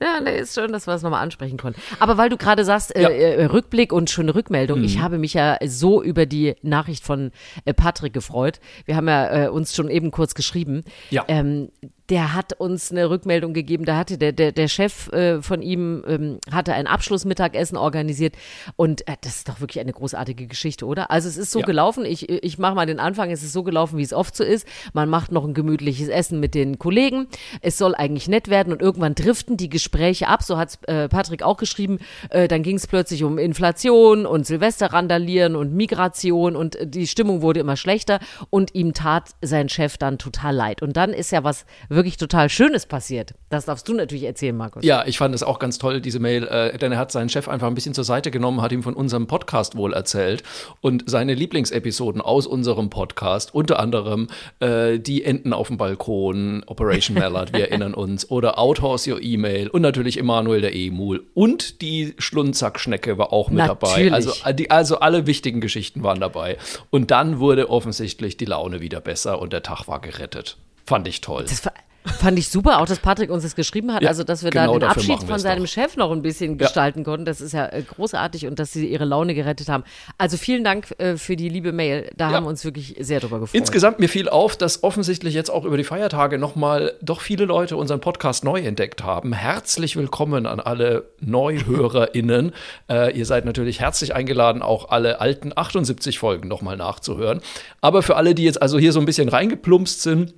Ja, 0.02 0.20
nee, 0.20 0.38
ist 0.38 0.54
schön, 0.54 0.72
dass 0.72 0.86
wir 0.86 0.92
das 0.92 1.02
nochmal 1.02 1.22
ansprechen 1.22 1.58
konnten. 1.58 1.80
Aber 1.98 2.16
weil 2.16 2.28
du 2.30 2.36
gerade 2.36 2.64
sagst, 2.64 2.96
äh, 2.96 3.02
Ja. 3.02 3.08
äh, 3.10 3.44
Rückblick 3.44 3.92
und 3.92 4.08
schöne 4.10 4.34
Rückmeldung, 4.34 4.82
ich 4.82 5.00
habe 5.00 5.18
mich 5.18 5.34
ja 5.34 5.58
so 5.66 6.02
über 6.02 6.24
die 6.26 6.54
Nachricht 6.62 7.04
von 7.04 7.30
äh, 7.66 7.74
Patrick 7.74 8.12
gefreut. 8.14 8.60
Wir 8.86 8.96
haben 8.96 9.08
ja 9.08 9.44
äh, 9.44 9.48
uns 9.48 9.74
schon 9.74 9.90
eben 9.90 10.10
kurz 10.10 10.34
geschrieben. 10.34 10.84
Ja. 11.10 11.24
Ähm, 11.28 11.70
der 12.10 12.34
hat 12.34 12.52
uns 12.54 12.90
eine 12.90 13.08
Rückmeldung 13.08 13.52
gegeben, 13.54 13.84
da 13.84 13.96
hatte 13.96 14.18
der, 14.18 14.32
der, 14.32 14.50
der 14.50 14.66
Chef 14.68 15.08
äh, 15.12 15.40
von 15.40 15.62
ihm 15.62 16.04
ähm, 16.06 16.38
hatte 16.50 16.74
ein 16.74 16.88
Abschlussmittagessen 16.88 17.78
organisiert 17.78 18.34
und 18.76 19.06
äh, 19.06 19.16
das 19.20 19.36
ist 19.36 19.48
doch 19.48 19.60
wirklich 19.60 19.80
eine 19.80 19.92
großartige 19.92 20.48
Geschichte, 20.48 20.86
oder? 20.86 21.10
Also 21.12 21.28
es 21.28 21.36
ist 21.36 21.52
so 21.52 21.60
Ja. 21.60 21.66
gelaufen, 21.66 22.04
ich, 22.04 22.28
ich 22.28 22.58
mache 22.58 22.74
mal 22.74 22.86
den 22.86 22.98
Anfang, 22.98 23.30
es 23.30 23.44
ist 23.44 23.52
so 23.52 23.62
gelaufen, 23.62 23.96
wie 23.96 24.02
es 24.02 24.12
oft 24.12 24.34
so 24.34 24.42
ist. 24.42 24.66
Man 24.92 25.08
macht 25.08 25.30
noch 25.30 25.44
ein 25.44 25.54
gemütliches 25.54 26.08
Essen 26.08 26.40
mit 26.40 26.54
den 26.54 26.78
Kollegen, 26.80 27.28
es 27.60 27.78
soll 27.78 27.94
eigentlich 27.94 28.26
nett 28.26 28.48
werden 28.48 28.72
und 28.72 28.82
irgendwann 28.82 29.14
driften 29.14 29.56
die 29.56 29.68
Gespräche 29.68 30.26
ab, 30.26 30.42
so 30.42 30.58
hat 30.58 30.78
äh, 30.88 31.08
Patrick 31.08 31.44
auch 31.44 31.58
geschrieben, 31.58 31.98
äh, 32.30 32.48
dann 32.48 32.64
ging 32.64 32.76
es 32.76 32.88
plötzlich 32.88 33.22
um 33.22 33.38
Inflation 33.38 34.26
und 34.26 34.46
Silvesterrandalieren 34.46 35.54
und 35.54 35.74
Migration 35.74 36.56
und 36.56 36.74
äh, 36.74 36.86
die 36.88 37.06
Stimmung 37.06 37.40
wurde 37.40 37.60
immer 37.60 37.76
schlechter 37.76 38.18
und 38.50 38.74
ihm 38.74 38.94
tat 38.94 39.30
sein 39.42 39.68
Chef 39.68 39.96
dann 39.96 40.18
total 40.18 40.56
leid. 40.56 40.82
Und 40.82 40.96
dann 40.96 41.12
ist 41.12 41.30
ja 41.30 41.44
was 41.44 41.66
wirklich 41.88 41.99
total 42.16 42.48
Schönes 42.48 42.86
passiert. 42.86 43.34
Das 43.48 43.64
darfst 43.66 43.88
du 43.88 43.94
natürlich 43.94 44.24
erzählen, 44.24 44.56
Markus. 44.56 44.84
Ja, 44.84 45.04
ich 45.06 45.18
fand 45.18 45.34
es 45.34 45.42
auch 45.42 45.58
ganz 45.58 45.78
toll, 45.78 46.00
diese 46.00 46.18
Mail, 46.20 46.46
äh, 46.46 46.76
denn 46.78 46.92
er 46.92 46.98
hat 46.98 47.12
seinen 47.12 47.28
Chef 47.28 47.48
einfach 47.48 47.66
ein 47.66 47.74
bisschen 47.74 47.94
zur 47.94 48.04
Seite 48.04 48.30
genommen, 48.30 48.62
hat 48.62 48.72
ihm 48.72 48.82
von 48.82 48.94
unserem 48.94 49.26
Podcast 49.26 49.76
wohl 49.76 49.92
erzählt 49.92 50.42
und 50.80 51.04
seine 51.10 51.34
Lieblingsepisoden 51.34 52.20
aus 52.20 52.46
unserem 52.46 52.90
Podcast, 52.90 53.54
unter 53.54 53.78
anderem 53.78 54.28
äh, 54.60 54.98
die 54.98 55.24
Enten 55.24 55.52
auf 55.52 55.68
dem 55.68 55.76
Balkon, 55.76 56.62
Operation 56.66 57.16
Mallard, 57.16 57.52
wir 57.52 57.60
erinnern 57.68 57.94
uns, 57.94 58.30
oder 58.30 58.58
Outhorse 58.58 59.12
Your 59.12 59.22
Email 59.22 59.68
und 59.68 59.82
natürlich 59.82 60.18
Emanuel 60.18 60.60
der 60.60 60.74
Emul 60.74 61.24
und 61.34 61.80
die 61.82 62.14
Schlundzackschnecke 62.18 63.18
war 63.18 63.32
auch 63.32 63.50
mit 63.50 63.60
dabei. 63.66 63.88
Natürlich. 63.88 64.12
Also, 64.12 64.32
äh, 64.48 64.54
die, 64.54 64.70
also 64.70 64.98
alle 65.00 65.26
wichtigen 65.26 65.60
Geschichten 65.60 66.02
waren 66.02 66.20
dabei. 66.20 66.56
Und 66.90 67.10
dann 67.10 67.38
wurde 67.40 67.70
offensichtlich 67.70 68.36
die 68.36 68.44
Laune 68.44 68.80
wieder 68.80 69.00
besser 69.00 69.40
und 69.40 69.52
der 69.52 69.62
Tag 69.62 69.88
war 69.88 70.00
gerettet. 70.00 70.56
Fand 70.86 71.06
ich 71.06 71.20
toll. 71.20 71.44
Das 71.44 71.60
fa- 71.60 71.72
fand 72.04 72.38
ich 72.38 72.48
super, 72.48 72.80
auch 72.80 72.86
dass 72.86 72.98
Patrick 72.98 73.30
uns 73.30 73.42
das 73.42 73.54
geschrieben 73.54 73.92
hat, 73.92 74.02
Ja, 74.02 74.08
also 74.08 74.24
dass 74.24 74.42
wir 74.42 74.50
genau 74.50 74.78
da 74.78 74.86
den 74.88 74.90
Abschied 74.90 75.22
von 75.22 75.38
seinem 75.38 75.64
doch. 75.64 75.68
Chef 75.70 75.96
noch 75.96 76.10
ein 76.12 76.22
bisschen 76.22 76.56
gestalten 76.58 77.04
konnten. 77.04 77.24
Das 77.26 77.40
ist 77.40 77.52
ja 77.52 77.66
äh, 77.66 77.82
großartig 77.82 78.46
und 78.46 78.58
dass 78.58 78.72
sie 78.72 78.86
ihre 78.86 79.04
Laune 79.04 79.34
gerettet 79.34 79.68
haben. 79.68 79.84
Also 80.16 80.36
vielen 80.36 80.64
Dank 80.64 80.94
äh, 80.98 81.16
für 81.16 81.36
die 81.36 81.48
liebe 81.48 81.72
Mail. 81.72 82.10
Da 82.16 82.30
Ja. 82.30 82.36
haben 82.36 82.44
wir 82.44 82.48
uns 82.48 82.64
wirklich 82.64 82.96
sehr 83.00 83.20
drüber 83.20 83.40
gefreut. 83.40 83.58
Insgesamt 83.58 83.98
mir 84.00 84.08
fiel 84.08 84.28
auf, 84.28 84.56
dass 84.56 84.82
offensichtlich 84.82 85.34
jetzt 85.34 85.50
auch 85.50 85.64
über 85.64 85.76
die 85.76 85.84
Feiertage 85.84 86.38
nochmal 86.38 86.94
doch 87.02 87.20
viele 87.20 87.44
Leute 87.44 87.76
unseren 87.76 88.00
Podcast 88.00 88.44
neu 88.44 88.60
entdeckt 88.60 89.02
haben. 89.04 89.32
Herzlich 89.32 89.96
willkommen 89.96 90.46
an 90.46 90.58
alle 90.60 91.10
NeuhörerInnen. 91.20 92.52
äh, 92.90 93.16
ihr 93.16 93.26
seid 93.26 93.44
natürlich 93.44 93.80
herzlich 93.80 94.14
eingeladen, 94.14 94.62
auch 94.62 94.88
alle 94.90 95.20
alten 95.20 95.52
78 95.54 96.18
Folgen 96.18 96.48
nochmal 96.48 96.76
nachzuhören. 96.76 97.40
Aber 97.80 98.02
für 98.02 98.16
alle, 98.16 98.34
die 98.34 98.44
jetzt 98.44 98.60
also 98.62 98.78
hier 98.78 98.92
so 98.92 99.00
ein 99.00 99.06
bisschen 99.06 99.28
reingeplumpst 99.28 100.02
sind, 100.02 100.34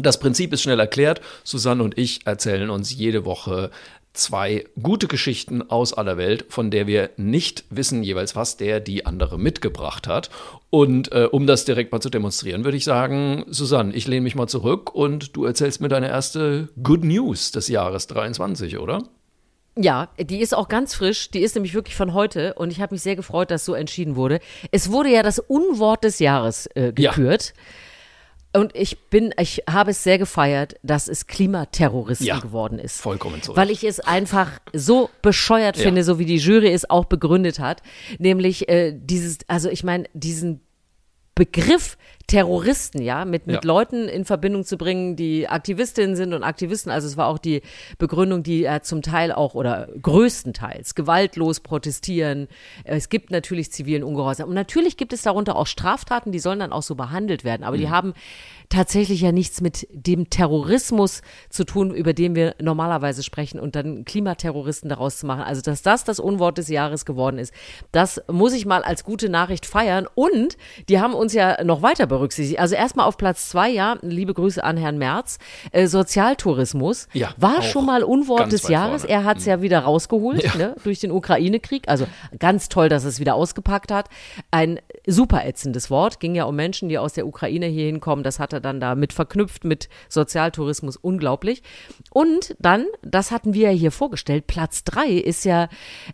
das 0.00 0.18
Prinzip 0.18 0.52
ist 0.52 0.62
schnell 0.62 0.80
erklärt. 0.80 1.20
Susanne 1.44 1.82
und 1.82 1.98
ich 1.98 2.26
erzählen 2.26 2.70
uns 2.70 2.94
jede 2.94 3.24
Woche 3.24 3.70
zwei 4.14 4.64
gute 4.80 5.08
Geschichten 5.08 5.68
aus 5.68 5.92
aller 5.92 6.16
Welt, 6.16 6.46
von 6.48 6.70
der 6.70 6.86
wir 6.86 7.10
nicht 7.16 7.64
wissen 7.70 8.02
jeweils, 8.02 8.36
was 8.36 8.56
der 8.56 8.80
die 8.80 9.06
andere 9.06 9.38
mitgebracht 9.38 10.06
hat. 10.06 10.30
Und 10.70 11.12
äh, 11.12 11.28
um 11.30 11.46
das 11.46 11.64
direkt 11.64 11.92
mal 11.92 12.00
zu 12.00 12.10
demonstrieren, 12.10 12.64
würde 12.64 12.76
ich 12.76 12.84
sagen, 12.84 13.44
Susanne, 13.48 13.92
ich 13.92 14.06
lehne 14.06 14.22
mich 14.22 14.36
mal 14.36 14.46
zurück 14.46 14.94
und 14.94 15.36
du 15.36 15.44
erzählst 15.44 15.80
mir 15.80 15.88
deine 15.88 16.08
erste 16.08 16.68
Good 16.82 17.04
News 17.04 17.50
des 17.50 17.68
Jahres 17.68 18.06
23, 18.06 18.78
oder? 18.78 19.02
Ja, 19.76 20.08
die 20.18 20.38
ist 20.38 20.54
auch 20.54 20.68
ganz 20.68 20.94
frisch. 20.94 21.30
Die 21.30 21.40
ist 21.40 21.56
nämlich 21.56 21.74
wirklich 21.74 21.96
von 21.96 22.14
heute 22.14 22.54
und 22.54 22.70
ich 22.70 22.80
habe 22.80 22.94
mich 22.94 23.02
sehr 23.02 23.16
gefreut, 23.16 23.50
dass 23.50 23.64
so 23.64 23.74
entschieden 23.74 24.14
wurde. 24.14 24.38
Es 24.70 24.92
wurde 24.92 25.10
ja 25.10 25.24
das 25.24 25.40
Unwort 25.40 26.04
des 26.04 26.20
Jahres 26.20 26.66
äh, 26.66 26.92
Ja. 26.96 27.12
Und 28.56 28.74
ich 28.76 28.98
bin, 29.10 29.34
ich 29.38 29.62
habe 29.68 29.90
es 29.90 30.02
sehr 30.04 30.16
gefeiert, 30.18 30.74
dass 30.82 31.08
es 31.08 31.26
Klimaterroristen 31.26 32.26
Ja, 32.26 32.38
geworden 32.38 32.78
ist. 32.78 33.00
vollkommen 33.00 33.42
zu 33.42 33.50
Recht. 33.52 33.56
Weil 33.58 33.70
ich 33.70 33.82
es 33.84 34.00
einfach 34.00 34.60
so 34.72 35.10
bescheuert 35.22 35.76
Ja. 35.76 35.82
finde, 35.82 36.04
so 36.04 36.18
wie 36.18 36.24
die 36.24 36.36
Jury 36.36 36.72
es 36.72 36.88
auch 36.88 37.04
begründet 37.06 37.58
hat. 37.58 37.82
Nämlich 38.18 38.68
äh, 38.68 38.92
dieses, 38.96 39.38
also 39.48 39.68
ich 39.68 39.82
meine, 39.84 40.04
diesen 40.14 40.60
Begriff 41.34 41.96
Terroristen, 42.26 43.02
ja, 43.02 43.26
mit, 43.26 43.46
mit 43.46 43.56
Ja. 43.56 43.60
Leuten 43.64 44.08
in 44.08 44.24
Verbindung 44.24 44.64
zu 44.64 44.78
bringen, 44.78 45.14
die 45.14 45.46
Aktivistinnen 45.46 46.16
sind 46.16 46.32
und 46.32 46.42
Aktivisten. 46.42 46.90
Also 46.90 47.06
es 47.06 47.18
war 47.18 47.26
auch 47.26 47.36
die 47.36 47.60
Begründung, 47.98 48.42
die 48.42 48.64
äh, 48.64 48.80
zum 48.80 49.02
Teil 49.02 49.30
auch 49.30 49.54
oder 49.54 49.88
größtenteils 50.00 50.94
gewaltlos 50.94 51.60
protestieren. 51.60 52.48
Es 52.84 53.10
gibt 53.10 53.30
natürlich 53.30 53.70
zivilen 53.72 54.02
Ungehorsam. 54.02 54.48
Und 54.48 54.54
natürlich 54.54 54.96
gibt 54.96 55.12
es 55.12 55.20
darunter 55.22 55.56
auch 55.56 55.66
Straftaten, 55.66 56.32
die 56.32 56.38
sollen 56.38 56.60
dann 56.60 56.72
auch 56.72 56.82
so 56.82 56.94
behandelt 56.94 57.44
werden. 57.44 57.62
Aber 57.62 57.76
die 57.76 57.90
haben 57.90 58.14
tatsächlich 58.74 59.20
ja 59.20 59.32
nichts 59.32 59.60
mit 59.60 59.86
dem 59.92 60.30
Terrorismus 60.30 61.22
zu 61.48 61.64
tun, 61.64 61.94
über 61.94 62.12
den 62.12 62.34
wir 62.34 62.54
normalerweise 62.60 63.22
sprechen 63.22 63.60
und 63.60 63.76
dann 63.76 64.04
Klimaterroristen 64.04 64.88
daraus 64.88 65.18
zu 65.18 65.26
machen. 65.26 65.42
Also, 65.42 65.62
dass 65.62 65.82
das 65.82 66.04
das 66.04 66.18
Unwort 66.18 66.58
des 66.58 66.68
Jahres 66.68 67.04
geworden 67.04 67.38
ist, 67.38 67.54
das 67.92 68.20
muss 68.30 68.52
ich 68.52 68.66
mal 68.66 68.82
als 68.82 69.04
gute 69.04 69.28
Nachricht 69.28 69.66
feiern. 69.66 70.06
Und 70.14 70.56
die 70.88 71.00
haben 71.00 71.14
uns 71.14 71.32
ja 71.32 71.62
noch 71.62 71.82
weiter 71.82 72.06
berücksichtigt. 72.06 72.58
Also 72.58 72.74
erstmal 72.74 73.06
auf 73.06 73.16
Platz 73.16 73.48
zwei, 73.48 73.70
ja, 73.70 73.96
liebe 74.02 74.34
Grüße 74.34 74.62
an 74.62 74.76
Herrn 74.76 74.98
Merz, 74.98 75.38
äh, 75.72 75.86
Sozialtourismus 75.86 77.08
Ja, 77.12 77.30
war 77.36 77.62
schon 77.62 77.86
mal 77.86 78.02
Unwort 78.02 78.52
des 78.52 78.68
Jahres. 78.68 79.02
vorne. 79.02 79.14
Mhm. 79.14 79.20
Er 79.20 79.24
hat 79.24 79.38
es 79.38 79.44
ja 79.44 79.62
wieder 79.62 79.80
rausgeholt 79.80 80.56
ne, 80.56 80.74
durch 80.82 81.00
den 81.00 81.12
Ukraine-Krieg. 81.12 81.88
Also 81.88 82.06
ganz 82.38 82.68
toll, 82.68 82.88
dass 82.88 83.04
es 83.04 83.20
wieder 83.20 83.34
ausgepackt 83.34 83.92
hat. 83.92 84.08
Ein 84.50 84.80
super 85.06 85.44
ätzendes 85.44 85.90
Wort. 85.90 86.18
Ging 86.20 86.34
ja 86.34 86.44
um 86.44 86.56
Menschen, 86.56 86.88
die 86.88 86.98
aus 86.98 87.12
der 87.12 87.26
Ukraine 87.26 87.66
hier 87.66 87.86
hinkommen. 87.86 88.24
Das 88.24 88.40
hat 88.40 88.52
er 88.52 88.60
dann 88.64 88.80
da 88.80 88.94
mit 88.94 89.12
verknüpft 89.12 89.64
mit 89.64 89.88
Sozialtourismus. 90.08 90.96
Unglaublich. 90.96 91.62
Und 92.10 92.56
dann, 92.58 92.86
das 93.02 93.30
hatten 93.30 93.54
wir 93.54 93.70
ja 93.70 93.76
hier 93.76 93.92
vorgestellt, 93.92 94.46
Platz 94.46 94.84
drei 94.84 95.08
ist 95.08 95.44
ja 95.44 95.68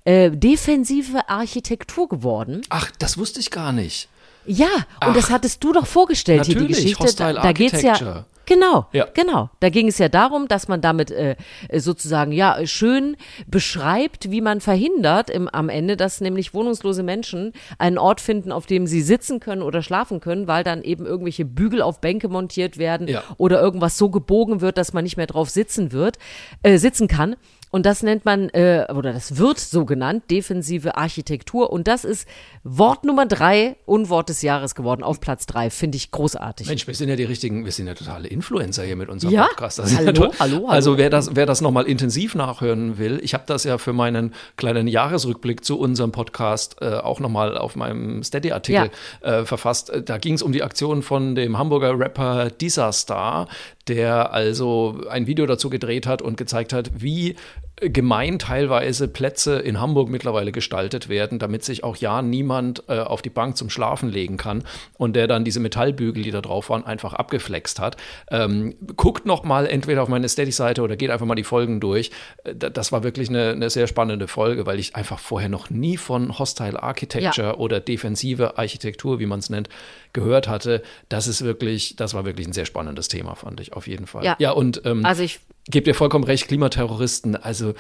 äh, 0.05 0.31
defensive 0.31 1.29
Architektur 1.29 2.09
geworden. 2.09 2.63
Ach, 2.69 2.91
das 2.99 3.19
wusste 3.19 3.41
ich 3.41 3.51
gar 3.51 3.73
nicht. 3.73 4.09
Ja, 4.47 4.69
und 5.07 5.17
das 5.17 5.31
hattest 5.31 5.63
du 5.63 5.73
doch 5.73 5.87
vorgestellt 5.87 6.47
hier, 6.47 6.57
die 6.57 6.67
Geschichte. 6.67 7.15
Da, 7.17 7.33
da 7.35 7.53
geht's 7.53 7.83
ja. 7.83 8.25
Genau, 8.51 8.87
Ja. 8.93 9.07
genau. 9.15 9.49
Da 9.61 9.69
ging 9.69 9.87
es 9.87 9.99
ja 9.99 10.09
darum, 10.09 10.49
dass 10.49 10.67
man 10.67 10.81
damit 10.81 11.13
äh, 11.13 11.37
sozusagen 11.73 12.33
ja 12.33 12.59
schön 12.67 13.17
beschreibt, 13.47 14.33
wie 14.33 14.41
man 14.41 14.61
verhindert 14.61 15.31
im, 15.31 15.47
am 15.49 15.69
Ende, 15.69 15.97
dass 15.97 16.21
nämlich 16.21 16.53
wohnungslose 16.53 17.05
Menschen 17.05 17.53
einen 17.79 17.97
Ort 17.97 18.21
finden, 18.21 18.51
auf 18.51 18.67
dem 18.67 18.89
sie 18.89 19.03
sitzen 19.03 19.39
können 19.39 19.63
oder 19.63 19.83
schlafen 19.83 20.19
können, 20.19 20.49
weil 20.49 20.65
dann 20.65 20.83
eben 20.83 21.07
irgendwelche 21.07 21.45
Bügel 21.45 21.81
auf 21.81 22.01
Bänke 22.01 22.29
montiert 22.29 22.77
werden 22.77 23.07
Ja. 23.07 23.23
oder 23.37 23.61
irgendwas 23.63 23.97
so 23.97 24.11
gebogen 24.11 24.61
wird, 24.61 24.79
dass 24.79 24.93
man 24.93 25.05
nicht 25.05 25.17
mehr 25.17 25.29
drauf 25.29 25.49
sitzen 25.49 25.93
wird, 25.93 26.19
äh, 26.65 26.77
sitzen 26.79 27.07
kann. 27.07 27.37
Und 27.71 27.87
das 27.87 28.03
nennt 28.03 28.25
man, 28.25 28.49
äh, 28.51 28.87
oder 28.95 29.13
das 29.13 29.37
wird 29.37 29.61
so 29.61 29.85
genannt, 29.85 30.25
defensive 30.31 30.97
Architektur. 30.97 31.73
Und 31.73 31.87
das 31.87 32.05
ist 32.05 32.29
Wort 32.65 33.05
Nummer 33.05 33.27
drei, 33.27 33.77
Unwort 33.87 34.29
des 34.29 34.43
Jahres 34.43 34.75
geworden, 34.75 35.03
auf 35.03 35.21
Platz 35.21 35.47
drei. 35.47 35.71
Finde 35.71 35.97
ich 35.97 36.11
großartig. 36.11 36.67
Mensch, 36.67 36.87
wir 36.87 36.95
sind 36.95 37.09
ja 37.09 37.17
die 37.17 37.25
richtigen, 37.25 37.65
wir 37.65 37.73
sind 37.73 37.87
ja 37.87 37.95
totale 37.95 38.29
Influencer 38.29 38.83
hier 38.83 38.97
mit 38.97 39.09
unserem 39.09 39.33
Ja? 39.33 39.45
Podcast. 39.47 39.79
Das 39.79 39.97
Hallo, 39.97 40.07
ja 40.07 40.15
hallo, 40.15 40.35
hallo. 40.41 40.69
Also 40.69 40.99
wer 40.99 41.11
das, 41.11 41.37
wer 41.37 41.47
das 41.47 41.61
nochmal 41.61 41.85
intensiv 41.87 42.35
nachhören 42.35 42.99
will, 42.99 43.21
ich 43.23 43.35
habe 43.35 43.45
das 43.47 43.65
ja 43.65 43.79
für 43.79 43.93
meinen 43.93 44.35
kleinen 44.57 44.89
Jahresrückblick 44.89 45.65
zu 45.65 45.79
unserem 45.79 46.11
Podcast 46.13 46.77
äh, 46.81 46.95
auch 46.97 47.21
nochmal 47.21 47.57
auf 47.57 47.77
meinem 47.77 48.23
Steady-Artikel 48.23 48.91
äh, 49.21 49.45
verfasst. 49.45 49.91
Äh, 49.91 50.03
Da 50.03 50.19
ging 50.19 50.35
es 50.35 50.43
um 50.43 50.53
die 50.53 50.63
Aktion 50.65 51.03
von 51.03 51.35
dem 51.37 51.57
Hamburger 51.57 51.99
Rapper 51.99 52.51
Disaster, 52.51 53.47
der 53.89 54.33
also 54.33 55.03
ein 55.09 55.27
Video 55.27 55.47
dazu 55.47 55.71
gedreht 55.71 56.07
hat 56.07 56.23
und 56.23 56.37
gezeigt 56.37 56.73
hat, 56.73 56.91
wie 57.01 57.37
gemein 57.81 58.39
teilweise 58.39 59.09
Plätze 59.09 59.59
in 59.59 59.81
Hamburg 59.81 60.09
mittlerweile 60.09 60.53
gestaltet 60.53 61.09
werden, 61.09 61.39
damit 61.39 61.65
sich 61.65 61.83
auch 61.85 61.97
ja 61.97 62.23
niemand 62.23 62.85
äh, 62.89 62.99
auf 63.01 63.23
die 63.23 63.31
Bank 63.31 63.57
zum 63.57 63.71
Schlafen 63.71 64.09
legen 64.11 64.37
kann 64.37 64.65
und 64.99 65.15
der 65.17 65.27
dann 65.27 65.45
diese 65.45 65.61
Metallbügel, 65.61 66.23
die 66.23 66.31
da 66.31 66.41
drauf 66.41 66.69
waren, 66.71 66.85
einfach 66.85 67.15
abgeflext 67.15 67.81
hat. 67.81 67.97
Ähm, 68.31 68.75
guckt 68.97 69.27
noch 69.27 69.45
mal 69.45 69.67
entweder 69.67 70.03
auf 70.03 70.09
meine 70.09 70.29
Steady-Seite 70.29 70.83
oder 70.83 70.97
geht 70.97 71.11
einfach 71.11 71.27
mal 71.27 71.35
die 71.35 71.45
Folgen 71.45 71.81
durch. 71.81 72.11
Äh, 72.45 72.55
da- 72.55 72.71
Das 72.71 72.93
war 72.93 73.03
wirklich 73.03 73.29
eine, 73.29 73.51
eine 73.51 73.71
sehr 73.71 73.87
spannende 73.87 74.29
Folge, 74.29 74.67
weil 74.67 74.79
ich 74.79 74.95
einfach 74.97 75.19
vorher 75.19 75.49
noch 75.49 75.71
nie 75.71 75.97
von 75.97 76.39
Hostile 76.39 76.83
Architecture 76.83 77.57
oder 77.59 77.81
defensive 77.81 78.59
Architektur, 78.59 79.19
wie 79.21 79.27
man 79.27 79.39
es 79.39 79.51
nennt, 79.51 79.69
gehört 80.13 80.49
hatte. 80.49 80.83
Das 81.09 81.27
ist 81.29 81.43
wirklich, 81.45 81.97
das 81.97 82.15
war 82.15 82.25
wirklich 82.25 82.47
ein 82.47 82.53
sehr 82.53 82.67
spannendes 82.67 83.09
Thema, 83.09 83.35
fand 83.37 83.61
ich 83.61 83.73
auf 83.73 83.87
jeden 83.87 84.07
Fall. 84.07 84.25
Ja. 84.25 84.37
ja 84.39 84.51
und 84.51 84.83
ähm, 84.85 85.05
Also 85.05 85.23
ich 85.23 85.41
Gebt 85.71 85.87
ihr 85.87 85.95
vollkommen 85.95 86.25
recht, 86.25 86.49
Klimaterroristen, 86.49 87.37
also 87.37 87.75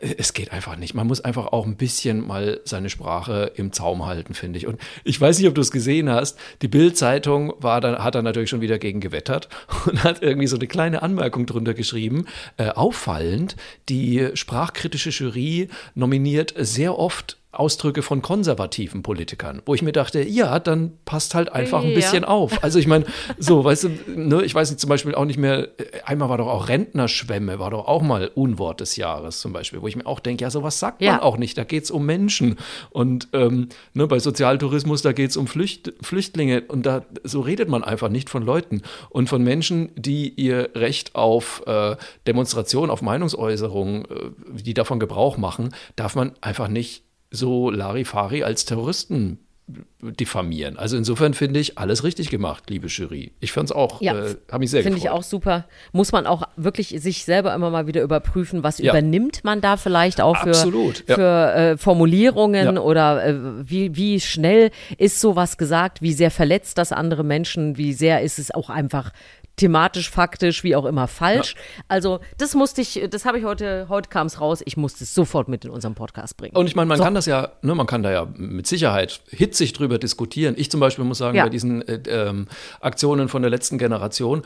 äh, 0.00 0.14
es 0.18 0.32
geht 0.32 0.52
einfach 0.52 0.76
nicht. 0.76 0.94
Man 0.94 1.06
muss 1.06 1.20
einfach 1.20 1.46
auch 1.46 1.64
ein 1.64 1.76
bisschen 1.76 2.26
mal 2.26 2.60
seine 2.64 2.90
Sprache 2.90 3.52
im 3.54 3.72
Zaum 3.72 4.04
halten, 4.06 4.34
finde 4.34 4.58
ich. 4.58 4.66
Und 4.66 4.80
ich 5.04 5.20
weiß 5.20 5.38
nicht, 5.38 5.48
ob 5.48 5.54
du 5.54 5.60
es 5.60 5.70
gesehen 5.70 6.10
hast. 6.10 6.38
Die 6.62 6.68
Bild-Zeitung 6.68 7.54
dann, 7.60 8.02
hat 8.02 8.14
dann 8.14 8.24
natürlich 8.24 8.50
schon 8.50 8.60
wieder 8.60 8.78
gegen 8.78 9.00
gewettert 9.00 9.48
und 9.86 10.02
hat 10.02 10.22
irgendwie 10.22 10.48
so 10.48 10.56
eine 10.56 10.66
kleine 10.66 11.02
Anmerkung 11.02 11.46
drunter 11.46 11.74
geschrieben. 11.74 12.26
Äh, 12.56 12.70
auffallend, 12.70 13.56
die 13.88 14.30
sprachkritische 14.34 15.10
Jury 15.10 15.68
nominiert 15.94 16.52
sehr 16.56 16.98
oft 16.98 17.38
Ausdrücke 17.58 18.02
von 18.02 18.22
konservativen 18.22 19.02
Politikern, 19.02 19.62
wo 19.66 19.74
ich 19.74 19.82
mir 19.82 19.92
dachte, 19.92 20.22
ja, 20.22 20.58
dann 20.60 20.92
passt 21.04 21.34
halt 21.34 21.50
einfach 21.52 21.82
ein 21.82 21.88
Ja. 21.90 21.94
bisschen 21.94 22.24
auf. 22.24 22.62
Also 22.62 22.78
ich 22.78 22.86
meine, 22.86 23.04
so, 23.38 23.64
weißt 23.64 23.84
du, 23.84 23.88
ne, 24.14 24.42
ich 24.42 24.54
weiß 24.54 24.70
nicht, 24.70 24.80
zum 24.80 24.88
Beispiel 24.88 25.14
auch 25.14 25.24
nicht 25.24 25.38
mehr, 25.38 25.68
äh, 25.78 26.02
einmal 26.04 26.28
war 26.28 26.38
doch 26.38 26.48
auch 26.48 26.68
Rentnerschwemme, 26.68 27.58
war 27.58 27.70
doch 27.70 27.86
auch 27.86 28.02
mal 28.02 28.30
Unwort 28.34 28.80
des 28.80 28.96
Jahres 28.96 29.40
zum 29.40 29.52
Beispiel, 29.52 29.82
wo 29.82 29.88
ich 29.88 29.96
mir 29.96 30.06
auch 30.06 30.20
denke, 30.20 30.42
ja, 30.44 30.50
sowas 30.50 30.78
sagt 30.78 31.00
man 31.00 31.06
Ja. 31.08 31.22
auch 31.22 31.36
nicht, 31.36 31.56
da 31.58 31.64
geht 31.64 31.84
es 31.84 31.90
um 31.90 32.04
Menschen. 32.06 32.56
Und 32.90 33.28
ähm, 33.32 33.68
ne, 33.94 34.06
bei 34.06 34.18
Sozialtourismus, 34.18 35.02
da 35.02 35.12
geht 35.12 35.30
es 35.30 35.36
um 35.36 35.46
Flücht, 35.46 35.92
Flüchtlinge 36.02 36.62
und 36.68 36.86
da 36.86 37.04
so 37.24 37.40
redet 37.40 37.68
man 37.68 37.82
einfach 37.84 38.08
nicht 38.08 38.30
von 38.30 38.42
Leuten 38.42 38.82
und 39.10 39.28
von 39.28 39.42
Menschen, 39.42 39.90
die 39.96 40.28
ihr 40.28 40.70
Recht 40.74 41.14
auf 41.14 41.62
äh, 41.66 41.96
Demonstration, 42.26 42.90
auf 42.90 43.02
Meinungsäußerung, 43.02 44.04
äh, 44.04 44.08
die 44.62 44.74
davon 44.74 45.00
Gebrauch 45.00 45.36
machen, 45.36 45.74
darf 45.96 46.14
man 46.14 46.32
einfach 46.40 46.68
nicht 46.68 47.02
so 47.30 47.70
Larifari 47.70 48.42
als 48.42 48.64
Terroristen 48.64 49.38
diffamieren. 50.00 50.76
Also 50.76 50.96
insofern 50.96 51.34
finde 51.34 51.58
ich 51.58 51.76
alles 51.76 52.04
richtig 52.04 52.30
gemacht, 52.30 52.70
liebe 52.70 52.86
Jury. 52.86 53.32
Ich 53.40 53.50
fand 53.50 53.70
es 53.70 53.74
auch, 53.74 54.00
Ja, 54.00 54.14
äh, 54.16 54.36
habe 54.48 54.60
mich 54.60 54.70
sehr 54.70 54.84
Finde 54.84 54.98
ich 54.98 55.10
auch 55.10 55.24
super. 55.24 55.64
Muss 55.92 56.12
man 56.12 56.24
auch 56.28 56.44
wirklich 56.56 56.94
sich 57.00 57.24
selber 57.24 57.52
immer 57.52 57.70
mal 57.70 57.88
wieder 57.88 58.02
überprüfen, 58.02 58.62
was 58.62 58.78
Ja. 58.78 58.92
übernimmt 58.92 59.42
man 59.42 59.60
da 59.60 59.76
vielleicht 59.76 60.20
auch 60.20 60.36
für, 60.36 60.50
Absolut, 60.50 61.02
ja. 61.08 61.14
für 61.16 61.54
äh, 61.54 61.76
Formulierungen 61.78 62.78
oder 62.78 63.26
äh, 63.26 63.34
wie, 63.68 63.96
wie 63.96 64.20
schnell 64.20 64.70
ist 64.98 65.20
sowas 65.20 65.56
gesagt, 65.58 66.00
wie 66.00 66.12
sehr 66.12 66.30
verletzt 66.30 66.78
das 66.78 66.92
andere 66.92 67.24
Menschen, 67.24 67.76
wie 67.76 67.92
sehr 67.92 68.22
ist 68.22 68.38
es 68.38 68.52
auch 68.52 68.70
einfach 68.70 69.10
thematisch, 69.56 70.10
faktisch, 70.10 70.62
wie 70.64 70.76
auch 70.76 70.84
immer 70.84 71.08
falsch. 71.08 71.54
Also 71.88 72.20
das 72.38 72.54
musste 72.54 72.82
ich, 72.82 73.02
das 73.10 73.24
habe 73.24 73.38
ich 73.38 73.44
heute, 73.44 73.86
heute 73.88 74.08
kam 74.10 74.26
es 74.26 74.40
raus, 74.40 74.62
ich 74.64 74.76
musste 74.76 75.04
es 75.04 75.14
sofort 75.14 75.48
mit 75.48 75.64
in 75.64 75.70
unserem 75.70 75.94
Podcast 75.94 76.36
bringen. 76.36 76.54
Und 76.56 76.66
ich 76.66 76.76
meine, 76.76 76.88
man 76.88 76.98
So. 76.98 77.04
kann 77.04 77.14
das 77.14 77.26
ja, 77.26 77.52
ne, 77.62 77.74
man 77.74 77.86
kann 77.86 78.02
da 78.02 78.10
ja 78.12 78.26
mit 78.36 78.66
Sicherheit 78.66 79.20
hitzig 79.30 79.72
drüber 79.72 79.98
diskutieren. 79.98 80.54
Ich 80.58 80.70
zum 80.70 80.80
Beispiel 80.80 81.04
muss 81.04 81.18
sagen, 81.18 81.36
Ja. 81.36 81.44
bei 81.44 81.50
diesen 81.50 81.80
äh, 81.88 82.00
ähm, 82.08 82.48
Aktionen 82.80 83.28
von 83.28 83.42
der 83.42 83.50
letzten 83.50 83.78
Generation, 83.78 84.42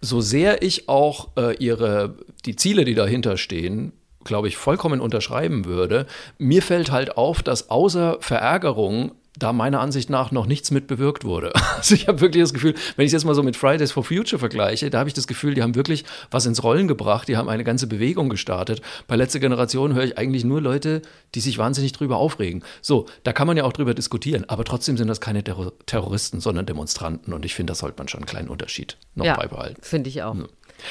so 0.00 0.20
sehr 0.20 0.62
ich 0.62 0.88
auch 0.88 1.28
äh, 1.36 1.54
ihre, 1.56 2.14
die 2.46 2.56
Ziele, 2.56 2.84
die 2.84 2.94
dahinter 2.94 3.36
stehen, 3.36 3.92
glaube 4.24 4.48
ich, 4.48 4.56
vollkommen 4.56 5.00
unterschreiben 5.00 5.66
würde, 5.66 6.06
mir 6.38 6.62
fällt 6.62 6.90
halt 6.90 7.16
auf, 7.18 7.42
dass 7.42 7.68
außer 7.70 8.16
Verärgerung 8.20 9.12
da 9.36 9.52
meiner 9.52 9.80
Ansicht 9.80 10.10
nach 10.10 10.30
noch 10.30 10.46
nichts 10.46 10.70
mit 10.70 10.86
bewirkt 10.86 11.24
wurde. 11.24 11.52
Also 11.84 11.96
ich 11.96 12.08
habe 12.08 12.20
wirklich 12.22 12.42
das 12.42 12.54
Gefühl, 12.54 12.72
wenn 12.96 13.04
ich 13.04 13.08
es 13.08 13.12
jetzt 13.12 13.24
mal 13.24 13.34
so 13.34 13.42
mit 13.42 13.56
Fridays 13.56 13.92
for 13.92 14.04
Future 14.04 14.38
vergleiche, 14.38 14.88
da 14.88 15.00
habe 15.00 15.08
ich 15.08 15.14
das 15.14 15.26
Gefühl, 15.26 15.52
die 15.52 15.62
haben 15.62 15.74
wirklich 15.74 16.04
was 16.30 16.46
ins 16.46 16.62
Rollen 16.62 16.88
gebracht, 16.88 17.28
die 17.28 17.36
haben 17.36 17.50
eine 17.50 17.62
ganze 17.62 17.86
Bewegung 17.86 18.30
gestartet. 18.30 18.80
Bei 19.06 19.16
letzter 19.16 19.38
Generation 19.38 19.92
höre 19.92 20.04
ich 20.04 20.16
eigentlich 20.16 20.44
nur 20.44 20.62
Leute, 20.62 21.02
die 21.34 21.40
sich 21.40 21.58
wahnsinnig 21.58 21.92
drüber 21.92 22.16
aufregen. 22.16 22.64
So, 22.80 23.04
da 23.22 23.34
kann 23.34 23.46
man 23.46 23.58
ja 23.58 23.64
auch 23.64 23.72
drüber 23.74 23.92
diskutieren, 23.92 24.44
aber 24.48 24.64
trotzdem 24.64 24.96
sind 24.96 25.08
das 25.08 25.20
keine 25.20 25.44
Terror 25.44 25.72
Terroristen, 25.84 26.40
sondern 26.40 26.64
Demonstranten 26.64 27.34
und 27.34 27.44
ich 27.44 27.54
finde, 27.54 27.72
das 27.72 27.80
sollte 27.80 27.98
man 27.98 28.08
schon 28.08 28.20
einen 28.20 28.26
kleinen 28.26 28.48
Unterschied 28.48 28.96
noch 29.14 29.26
ja, 29.26 29.36
beibehalten. 29.36 29.82
finde 29.82 30.08
ich 30.08 30.22
auch. 30.22 30.34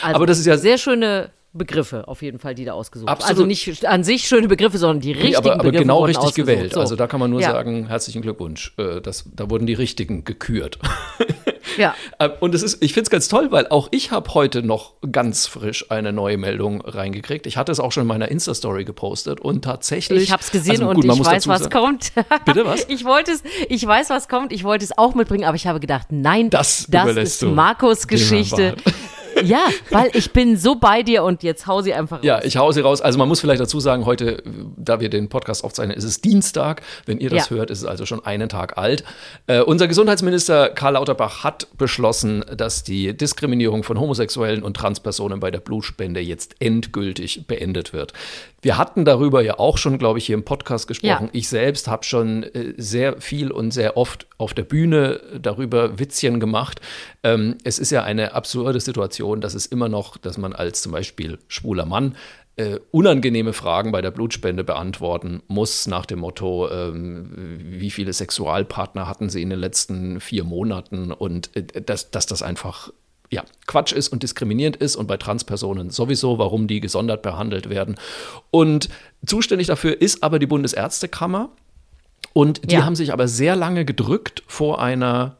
Also 0.04 0.16
Aber 0.16 0.28
das 0.28 0.38
ist 0.38 0.46
ja- 0.46 0.58
sehr 0.58 0.78
schöne 0.78 1.32
Begriffe 1.54 2.08
auf 2.08 2.22
jeden 2.22 2.40
Fall, 2.40 2.56
die 2.56 2.66
da 2.66 2.74
ausgesucht 2.74 3.10
Absolut. 3.10 3.30
Also 3.30 3.46
nicht 3.46 3.86
an 3.86 4.04
sich 4.04 4.28
schöne 4.28 4.48
Begriffe, 4.48 4.78
sondern 4.78 5.02
die 5.02 5.12
richtigen 5.12 5.30
Nee, 5.32 5.36
aber, 5.38 5.54
aber 5.54 5.64
Begriffe 5.64 5.84
genau 5.84 5.96
wurden 6.00 6.06
richtig 6.08 6.24
ausgesucht. 6.30 6.48
gewählt. 6.48 6.74
So. 6.74 6.80
Also 6.80 6.96
da 6.96 7.08
kann 7.08 7.20
man 7.20 7.30
nur 7.30 7.42
Ja. 7.42 7.52
sagen, 7.52 7.88
herzlichen 7.88 8.22
Glückwunsch. 8.22 8.74
Äh, 8.78 9.02
Das, 9.02 9.26
da 9.36 9.50
wurden 9.50 9.68
die 9.68 9.74
richtigen 9.74 10.24
gekürt. 10.26 10.80
Ja. 11.78 11.96
Ähm, 12.20 12.32
Und 12.40 12.54
es 12.54 12.62
ist, 12.62 12.84
ich 12.84 12.94
finde 12.94 13.06
es 13.06 13.10
ganz 13.10 13.30
toll, 13.30 13.48
weil 13.50 13.66
auch 13.68 13.88
ich 13.90 14.12
habe 14.12 14.32
heute 14.36 14.62
noch 14.62 14.94
ganz 15.12 15.48
frisch 15.48 15.90
eine 15.90 16.14
neue 16.14 16.38
Meldung 16.38 16.82
reingekriegt. 16.82 17.48
Ich 17.48 17.58
hatte 17.58 17.72
es 17.72 17.80
auch 17.80 17.92
schon 17.92 18.02
in 18.02 18.08
meiner 18.08 18.30
Insta-Story 18.30 18.84
gepostet 18.86 19.40
und 19.42 19.64
tatsächlich. 19.64 20.22
Ich 20.24 20.32
habe 20.32 20.44
es 20.44 20.52
gesehen 20.52 20.72
also 20.82 20.90
und 20.90 20.96
gut, 20.98 21.06
man 21.06 21.18
ich 21.18 21.26
weiß, 21.26 21.48
was 21.48 21.64
sagen- 21.64 21.72
kommt. 21.72 22.12
Bitte 22.46 22.66
was? 22.66 22.86
Ich 22.90 23.06
wollte 23.06 23.32
es, 23.32 23.42
ich 23.70 23.88
weiß, 23.88 24.12
was 24.12 24.28
kommt. 24.28 24.52
Ich 24.54 24.64
wollte 24.64 24.86
es 24.86 24.96
auch 24.96 25.16
mitbringen, 25.16 25.46
aber 25.46 25.56
ich 25.56 25.66
habe 25.66 25.80
gedacht, 25.80 26.08
nein, 26.12 26.52
Das 26.52 26.86
das 26.90 27.16
ist 27.16 27.42
du 27.42 27.48
Markus 27.48 28.08
Geschichte. 28.08 28.76
Ja, 29.44 29.68
weil 29.90 30.10
ich 30.14 30.32
bin 30.32 30.58
so 30.58 30.76
bei 30.76 31.04
dir 31.04 31.24
und 31.24 31.44
jetzt 31.44 31.68
hau 31.68 31.82
sie 31.82 31.94
einfach 31.94 32.18
raus. 32.18 32.26
Ja, 32.26 32.44
ich 32.44 32.58
hau 32.58 32.72
sie 32.72 32.82
raus. 32.82 33.02
Also 33.02 33.18
man 33.20 33.28
muss 33.28 33.40
vielleicht 33.40 33.62
dazu 33.62 33.80
sagen, 33.80 34.06
heute, 34.06 34.42
da 34.78 35.00
wir 35.00 35.10
den 35.10 35.30
Podcast 35.30 35.64
aufzeichnen, 35.64 35.96
ist 35.98 36.04
es 36.04 36.22
Dienstag. 36.22 36.82
Wenn 37.06 37.20
ihr 37.20 37.30
das 37.30 37.50
Ja. 37.50 37.56
hört, 37.58 37.70
ist 37.70 37.80
es 37.80 37.86
also 37.86 38.06
schon 38.06 38.24
einen 38.26 38.50
Tag 38.50 38.78
alt. 38.78 39.04
Äh, 39.48 39.62
unser 39.62 39.88
Gesundheitsminister 39.88 40.70
Karl 40.70 40.94
Lauterbach 40.94 41.44
hat 41.44 41.68
beschlossen, 41.78 42.44
dass 42.56 42.84
die 42.84 43.16
Diskriminierung 43.16 43.84
von 43.84 44.00
Homosexuellen 44.00 44.64
und 44.64 44.76
Transpersonen 44.78 45.40
bei 45.40 45.52
der 45.52 45.60
Blutspende 45.60 46.20
jetzt 46.20 46.56
endgültig 46.60 47.46
beendet 47.48 47.94
wird. 47.94 48.14
Wir 48.64 48.78
hatten 48.78 49.04
darüber 49.04 49.42
ja 49.42 49.60
auch 49.60 49.78
schon, 49.78 49.98
glaube 49.98 50.20
ich, 50.20 50.26
hier 50.26 50.36
im 50.36 50.46
Podcast 50.46 50.88
gesprochen. 50.88 51.26
Ja. 51.26 51.30
Ich 51.34 51.50
selbst 51.50 51.88
habe 51.90 52.04
schon 52.06 52.44
äh, 52.44 52.74
sehr 52.78 53.20
viel 53.22 53.52
und 53.52 53.72
sehr 53.72 53.98
oft 53.98 54.26
auf 54.38 54.54
der 54.54 54.64
Bühne 54.64 55.20
darüber 55.40 56.00
Witzchen 56.00 56.40
gemacht. 56.40 56.80
Ähm, 57.24 57.58
es 57.66 57.78
ist 57.78 57.92
ja 57.92 58.04
eine 58.04 58.34
absurde 58.34 58.80
Situation, 58.80 59.42
dass 59.42 59.54
es 59.54 59.66
immer 59.66 59.90
noch, 59.90 60.18
dass 60.18 60.38
man 60.38 60.54
als 60.54 60.82
zum 60.82 60.94
Beispiel 60.94 61.40
schwuler 61.50 61.86
Mann 61.86 62.16
äh, 62.56 62.80
unangenehme 62.92 63.52
Fragen 63.52 63.92
bei 63.92 64.02
der 64.02 64.12
Blutspende 64.12 64.64
beantworten 64.64 65.42
muss, 65.48 65.88
nach 65.88 66.06
dem 66.06 66.20
Motto, 66.20 66.70
ähm, 66.70 67.58
wie 67.58 67.90
viele 67.90 68.14
Sexualpartner 68.14 69.08
hatten 69.08 69.30
sie 69.30 69.42
in 69.42 69.50
den 69.50 69.60
letzten 69.60 70.20
vier 70.20 70.44
Monaten 70.44 71.12
und 71.12 71.56
äh, 71.56 71.82
dass, 71.82 72.12
dass 72.12 72.28
das 72.28 72.44
einfach 72.44 72.92
ja, 73.34 73.44
Quatsch 73.68 73.92
ist 73.94 74.10
und 74.10 74.24
diskriminierend 74.24 74.76
ist 74.78 74.96
und 74.96 75.08
bei 75.08 75.18
Transpersonen 75.18 75.90
sowieso, 75.90 76.38
warum 76.38 76.68
die 76.68 76.80
gesondert 76.80 77.22
behandelt 77.22 77.70
werden. 77.70 77.96
Und 78.52 78.90
zuständig 79.26 79.68
dafür 79.68 80.00
ist 80.02 80.24
aber 80.24 80.40
die 80.40 80.48
Bundesärztekammer. 80.48 81.50
Und 82.34 82.70
die 82.72 82.76
Ja. 82.76 82.86
haben 82.86 82.96
sich 82.96 83.12
aber 83.14 83.28
sehr 83.28 83.56
lange 83.56 83.86
gedrückt 83.86 84.44
vor 84.48 84.82
einer 84.82 85.38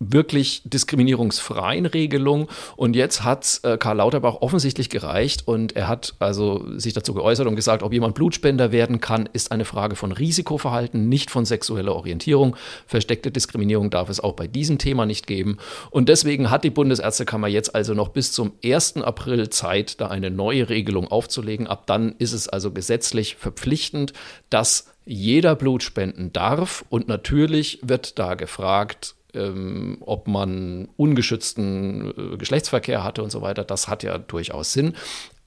wirklich 0.00 0.62
diskriminierungsfreien 0.64 1.84
Regelung. 1.84 2.48
Und 2.76 2.96
jetzt 2.96 3.22
hat 3.22 3.60
äh, 3.62 3.76
Karl 3.76 3.98
Lauterbach 3.98 4.36
offensichtlich 4.40 4.88
gereicht 4.88 5.46
und 5.46 5.76
er 5.76 5.88
hat 5.88 6.14
also 6.18 6.64
sich 6.78 6.94
dazu 6.94 7.12
geäußert 7.12 7.46
und 7.46 7.54
gesagt, 7.54 7.82
ob 7.82 7.92
jemand 7.92 8.14
Blutspender 8.14 8.72
werden 8.72 9.00
kann, 9.00 9.28
ist 9.32 9.52
eine 9.52 9.66
Frage 9.66 9.96
von 9.96 10.10
Risikoverhalten, 10.10 11.08
nicht 11.08 11.30
von 11.30 11.44
sexueller 11.44 11.94
Orientierung. 11.94 12.56
Versteckte 12.86 13.30
Diskriminierung 13.30 13.90
darf 13.90 14.08
es 14.08 14.20
auch 14.20 14.32
bei 14.32 14.46
diesem 14.46 14.78
Thema 14.78 15.04
nicht 15.04 15.26
geben. 15.26 15.58
Und 15.90 16.08
deswegen 16.08 16.50
hat 16.50 16.64
die 16.64 16.70
Bundesärztekammer 16.70 17.48
jetzt 17.48 17.74
also 17.74 17.92
noch 17.92 18.08
bis 18.08 18.32
zum 18.32 18.52
1. 18.64 18.98
April 19.02 19.50
Zeit, 19.50 20.00
da 20.00 20.06
eine 20.08 20.30
neue 20.30 20.70
Regelung 20.70 21.08
aufzulegen. 21.08 21.66
Ab 21.66 21.86
dann 21.86 22.14
ist 22.18 22.32
es 22.32 22.48
also 22.48 22.70
gesetzlich 22.70 23.36
verpflichtend, 23.36 24.14
dass 24.48 24.86
jeder 25.04 25.56
Blut 25.56 25.82
spenden 25.82 26.32
darf. 26.32 26.86
Und 26.88 27.06
natürlich 27.06 27.80
wird 27.82 28.18
da 28.18 28.34
gefragt, 28.34 29.14
ähm, 29.34 29.98
ob 30.00 30.28
man 30.28 30.88
ungeschützten 30.96 32.34
äh, 32.34 32.36
Geschlechtsverkehr 32.36 33.04
hatte 33.04 33.22
und 33.22 33.30
so 33.30 33.42
weiter, 33.42 33.64
das 33.64 33.88
hat 33.88 34.02
ja 34.02 34.18
durchaus 34.18 34.72
Sinn. 34.72 34.94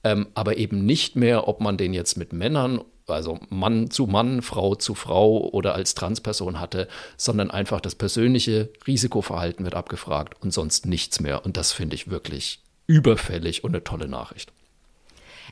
Ähm, 0.02 0.28
aber 0.34 0.58
eben 0.58 0.84
nicht 0.84 1.16
mehr, 1.16 1.48
ob 1.48 1.60
man 1.60 1.76
den 1.76 1.94
jetzt 1.94 2.18
mit 2.18 2.32
Männern, 2.32 2.82
also 3.06 3.38
Mann 3.48 3.90
zu 3.90 4.06
Mann, 4.06 4.42
Frau 4.42 4.74
zu 4.74 4.94
Frau 4.94 5.48
oder 5.50 5.74
als 5.74 5.94
Transperson 5.94 6.60
hatte, 6.60 6.88
sondern 7.16 7.50
einfach 7.50 7.80
das 7.80 7.94
persönliche 7.94 8.70
Risikoverhalten 8.86 9.64
wird 9.64 9.74
abgefragt 9.74 10.34
und 10.42 10.52
sonst 10.52 10.86
nichts 10.86 11.20
mehr. 11.20 11.44
Und 11.44 11.56
das 11.56 11.72
finde 11.72 11.96
ich 11.96 12.10
wirklich 12.10 12.60
überfällig 12.86 13.64
und 13.64 13.74
eine 13.74 13.84
tolle 13.84 14.08
Nachricht. 14.08 14.52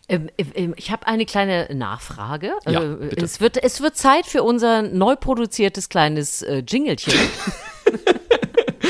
Ähm, 0.09 0.29
ähm, 0.37 0.75
ich 0.77 0.91
habe 0.91 1.07
eine 1.07 1.25
kleine 1.27 1.69
Nachfrage. 1.75 2.53
Ja, 2.67 2.83
Äh. 2.83 3.15
Es, 3.17 3.41
wird, 3.41 3.63
es 3.63 3.81
wird 3.81 3.97
Zeit 3.97 4.27
für 4.27 4.43
unser 4.43 4.83
neu 4.83 5.17
produziertes 5.17 5.89
kleines 5.89 6.43
äh, 6.43 6.63
Jingelchen. 6.67 7.15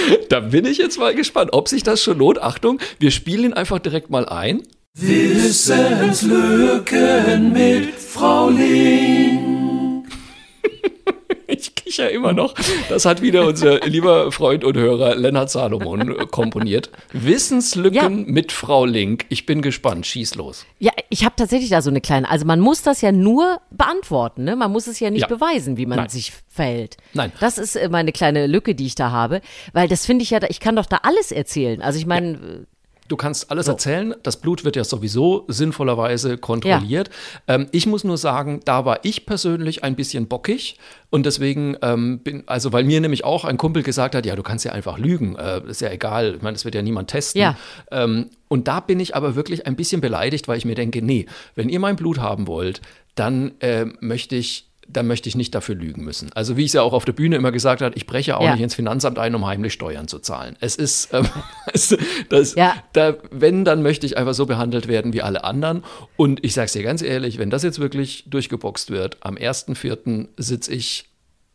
Da 0.28 0.40
bin 0.40 0.64
ich 0.64 0.78
jetzt 0.78 0.98
mal 0.98 1.14
gespannt, 1.14 1.52
ob 1.52 1.68
sich 1.68 1.82
das 1.82 2.02
schon 2.02 2.16
lohnt. 2.18 2.42
Achtung, 2.42 2.78
wir 2.98 3.10
spielen 3.10 3.44
ihn 3.44 3.52
einfach 3.52 3.78
direkt 3.78 4.08
mal 4.10 4.26
ein. 4.26 4.62
Wissenslücken 4.94 7.52
mit 7.52 7.94
Frau 7.94 8.48
Ling. 8.50 9.21
Ich 11.92 11.96
kicher 11.98 12.10
immer 12.10 12.32
noch. 12.32 12.54
Das 12.88 13.04
hat 13.04 13.20
wieder 13.20 13.46
unser 13.46 13.80
lieber 13.80 14.32
Freund 14.32 14.64
und 14.64 14.78
Hörer 14.78 15.14
Lennart 15.14 15.50
Salomon 15.50 16.00
äh, 16.18 16.26
komponiert. 16.26 16.90
Wissenslücken 17.12 17.94
Ja. 17.94 18.08
mit 18.08 18.50
Frau 18.50 18.86
Link. 18.86 19.26
Ich 19.28 19.44
bin 19.44 19.60
gespannt. 19.60 20.06
Schieß 20.06 20.36
los. 20.36 20.64
Ja, 20.78 20.92
ich 21.10 21.24
habe 21.26 21.34
tatsächlich 21.36 21.68
da 21.68 21.82
so 21.82 21.90
eine 21.90 22.00
kleine. 22.00 22.30
Also 22.30 22.46
man 22.46 22.60
muss 22.60 22.80
das 22.82 23.02
ja 23.02 23.12
nur 23.12 23.60
beantworten, 23.70 24.44
ne? 24.44 24.56
Man 24.56 24.72
muss 24.72 24.86
es 24.86 25.00
ja 25.00 25.10
nicht 25.10 25.22
Ja. 25.22 25.26
beweisen, 25.28 25.76
wie 25.76 25.84
man 25.84 25.98
Nein. 25.98 26.08
sich 26.08 26.32
verhält. 26.48 26.96
Nein. 27.12 27.30
Das 27.40 27.58
ist 27.58 27.76
äh, 27.76 27.88
meine 27.90 28.12
kleine 28.12 28.46
Lücke, 28.46 28.74
die 28.74 28.86
ich 28.86 28.94
da 28.94 29.10
habe, 29.10 29.42
weil 29.74 29.86
das 29.88 30.06
finde 30.06 30.22
ich 30.22 30.30
ja, 30.30 30.38
ich 30.48 30.60
kann 30.60 30.76
doch 30.76 30.86
da 30.86 31.00
alles 31.02 31.30
erzählen. 31.30 31.82
Also 31.82 31.98
ich 31.98 32.06
meine, 32.06 32.66
Du 33.12 33.16
kannst 33.18 33.50
alles 33.50 33.68
erzählen. 33.68 34.14
Das 34.22 34.38
Blut 34.38 34.64
wird 34.64 34.74
ja 34.74 34.84
sowieso 34.84 35.44
sinnvollerweise 35.46 36.38
kontrolliert. 36.38 37.10
Ähm, 37.46 37.66
ich 37.70 37.86
muss 37.86 38.04
nur 38.04 38.16
sagen, 38.16 38.60
da 38.64 38.86
war 38.86 39.00
ich 39.02 39.26
persönlich 39.26 39.84
ein 39.84 39.96
bisschen 39.96 40.28
bockig. 40.28 40.78
Und 41.10 41.26
deswegen 41.26 41.76
ähm, 41.82 42.20
bin, 42.20 42.44
also 42.46 42.72
weil 42.72 42.84
mir 42.84 43.02
nämlich 43.02 43.22
auch 43.22 43.44
ein 43.44 43.58
Kumpel 43.58 43.82
gesagt 43.82 44.14
hat, 44.14 44.24
ja, 44.24 44.34
du 44.34 44.42
kannst 44.42 44.64
ja 44.64 44.72
einfach 44.72 44.96
lügen. 44.96 45.36
Äh, 45.36 45.60
ist 45.68 45.82
ja 45.82 45.90
egal. 45.90 46.36
Ich 46.36 46.40
meine, 46.40 46.54
das 46.54 46.64
wird 46.64 46.74
ja 46.74 46.80
niemand 46.80 47.10
testen. 47.10 47.42
Ja. 47.42 47.58
Ähm, 47.90 48.30
und 48.48 48.66
da 48.66 48.80
bin 48.80 48.98
ich 48.98 49.14
aber 49.14 49.34
wirklich 49.34 49.66
ein 49.66 49.76
bisschen 49.76 50.00
beleidigt, 50.00 50.48
weil 50.48 50.56
ich 50.56 50.64
mir 50.64 50.74
denke, 50.74 51.02
nee, 51.02 51.26
wenn 51.54 51.68
ihr 51.68 51.80
mein 51.80 51.96
Blut 51.96 52.18
haben 52.18 52.46
wollt, 52.46 52.80
dann 53.14 53.52
äh, 53.60 53.84
möchte 54.00 54.36
ich 54.36 54.71
dann 54.92 55.06
möchte 55.06 55.28
ich 55.28 55.34
nicht 55.36 55.54
dafür 55.54 55.74
lügen 55.74 56.04
müssen. 56.04 56.30
Also 56.34 56.56
wie 56.56 56.62
ich 56.62 56.68
es 56.68 56.72
ja 56.74 56.82
auch 56.82 56.92
auf 56.92 57.04
der 57.04 57.12
Bühne 57.12 57.36
immer 57.36 57.52
gesagt 57.52 57.82
habe, 57.82 57.94
ich 57.96 58.06
breche 58.06 58.36
auch 58.36 58.44
Ja. 58.44 58.52
nicht 58.52 58.62
ins 58.62 58.74
Finanzamt 58.74 59.18
ein, 59.18 59.34
um 59.34 59.46
heimlich 59.46 59.72
Steuern 59.72 60.08
zu 60.08 60.18
zahlen. 60.18 60.56
Es 60.60 60.76
ist, 60.76 61.12
ähm, 61.12 61.26
es, 61.72 61.96
das, 62.28 62.54
Ja. 62.54 62.74
da, 62.92 63.14
wenn, 63.30 63.64
dann 63.64 63.82
möchte 63.82 64.06
ich 64.06 64.16
einfach 64.16 64.34
so 64.34 64.46
behandelt 64.46 64.88
werden 64.88 65.12
wie 65.12 65.22
alle 65.22 65.44
anderen. 65.44 65.82
Und 66.16 66.44
ich 66.44 66.54
sage 66.54 66.66
es 66.66 66.72
dir 66.72 66.82
ganz 66.82 67.02
ehrlich, 67.02 67.38
wenn 67.38 67.50
das 67.50 67.62
jetzt 67.62 67.78
wirklich 67.78 68.24
durchgeboxt 68.28 68.90
wird, 68.90 69.16
am 69.20 69.36
1.4. 69.36 70.28
sitze 70.36 70.72
ich 70.72 71.04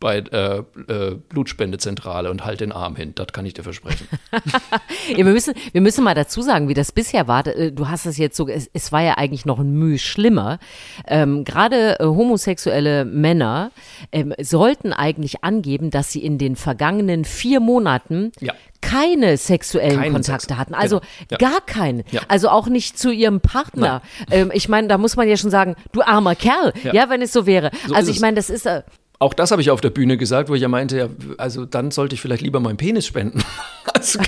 bei 0.00 0.18
äh, 0.18 0.58
äh, 0.92 1.16
Blutspendezentrale 1.28 2.30
und 2.30 2.44
halt 2.44 2.60
den 2.60 2.70
Arm 2.72 2.94
hin. 2.94 3.12
Das 3.16 3.28
kann 3.32 3.44
ich 3.46 3.54
dir 3.54 3.64
versprechen. 3.64 4.06
ja, 5.10 5.16
wir 5.16 5.24
müssen, 5.32 5.54
wir 5.72 5.80
müssen 5.80 6.04
mal 6.04 6.14
dazu 6.14 6.40
sagen, 6.42 6.68
wie 6.68 6.74
das 6.74 6.92
bisher 6.92 7.26
war. 7.26 7.46
Äh, 7.46 7.72
Du 7.72 7.88
hast 7.88 8.06
es 8.06 8.16
jetzt 8.16 8.36
so, 8.36 8.46
es, 8.48 8.70
es 8.72 8.92
war 8.92 9.02
ja 9.02 9.14
eigentlich 9.18 9.44
noch 9.44 9.58
ein 9.58 9.72
Mühe 9.72 9.98
schlimmer. 9.98 10.58
Ähm, 11.06 11.44
Gerade 11.44 11.98
äh, 11.98 12.04
homosexuelle 12.04 13.04
Männer 13.04 13.72
ähm, 14.12 14.32
sollten 14.40 14.92
eigentlich 14.92 15.42
angeben, 15.42 15.90
dass 15.90 16.12
sie 16.12 16.22
in 16.24 16.38
den 16.38 16.54
vergangenen 16.56 17.24
vier 17.24 17.58
Monaten 17.60 18.30
Ja. 18.40 18.54
keine 18.80 19.36
sexuellen 19.36 19.98
Keinen 20.00 20.12
Kontakte 20.12 20.46
Sex. 20.48 20.58
hatten. 20.60 20.74
Also 20.74 21.00
Genau. 21.00 21.10
Ja. 21.30 21.50
gar 21.50 21.60
keinen. 21.60 22.04
Ja. 22.12 22.20
Also 22.28 22.48
auch 22.50 22.68
nicht 22.68 22.98
zu 22.98 23.10
ihrem 23.10 23.40
Partner. 23.40 24.02
Ähm, 24.30 24.50
ich 24.54 24.68
meine, 24.68 24.86
da 24.88 24.96
muss 24.98 25.16
man 25.16 25.28
ja 25.28 25.36
schon 25.36 25.50
sagen, 25.50 25.74
du 25.92 26.02
armer 26.02 26.34
Kerl. 26.36 26.72
Ja, 26.84 26.92
Ja. 26.94 27.10
wenn 27.10 27.20
es 27.22 27.32
so 27.32 27.46
wäre. 27.46 27.70
So 27.86 27.94
also 27.94 28.10
ich 28.12 28.20
meine, 28.20 28.36
das 28.36 28.48
ist. 28.50 28.64
Äh, 28.66 28.82
Auch 29.20 29.34
das 29.34 29.50
habe 29.50 29.60
ich 29.60 29.70
auf 29.70 29.80
der 29.80 29.90
Bühne 29.90 30.16
gesagt, 30.16 30.48
wo 30.48 30.54
ich 30.54 30.62
ja 30.62 30.68
meinte, 30.68 30.96
ja, 30.96 31.08
also 31.38 31.64
dann 31.64 31.90
sollte 31.90 32.14
ich 32.14 32.20
vielleicht 32.20 32.42
lieber 32.42 32.60
meinen 32.60 32.76
Penis 32.76 33.06
spenden. 33.06 33.42
Also, 33.94 34.18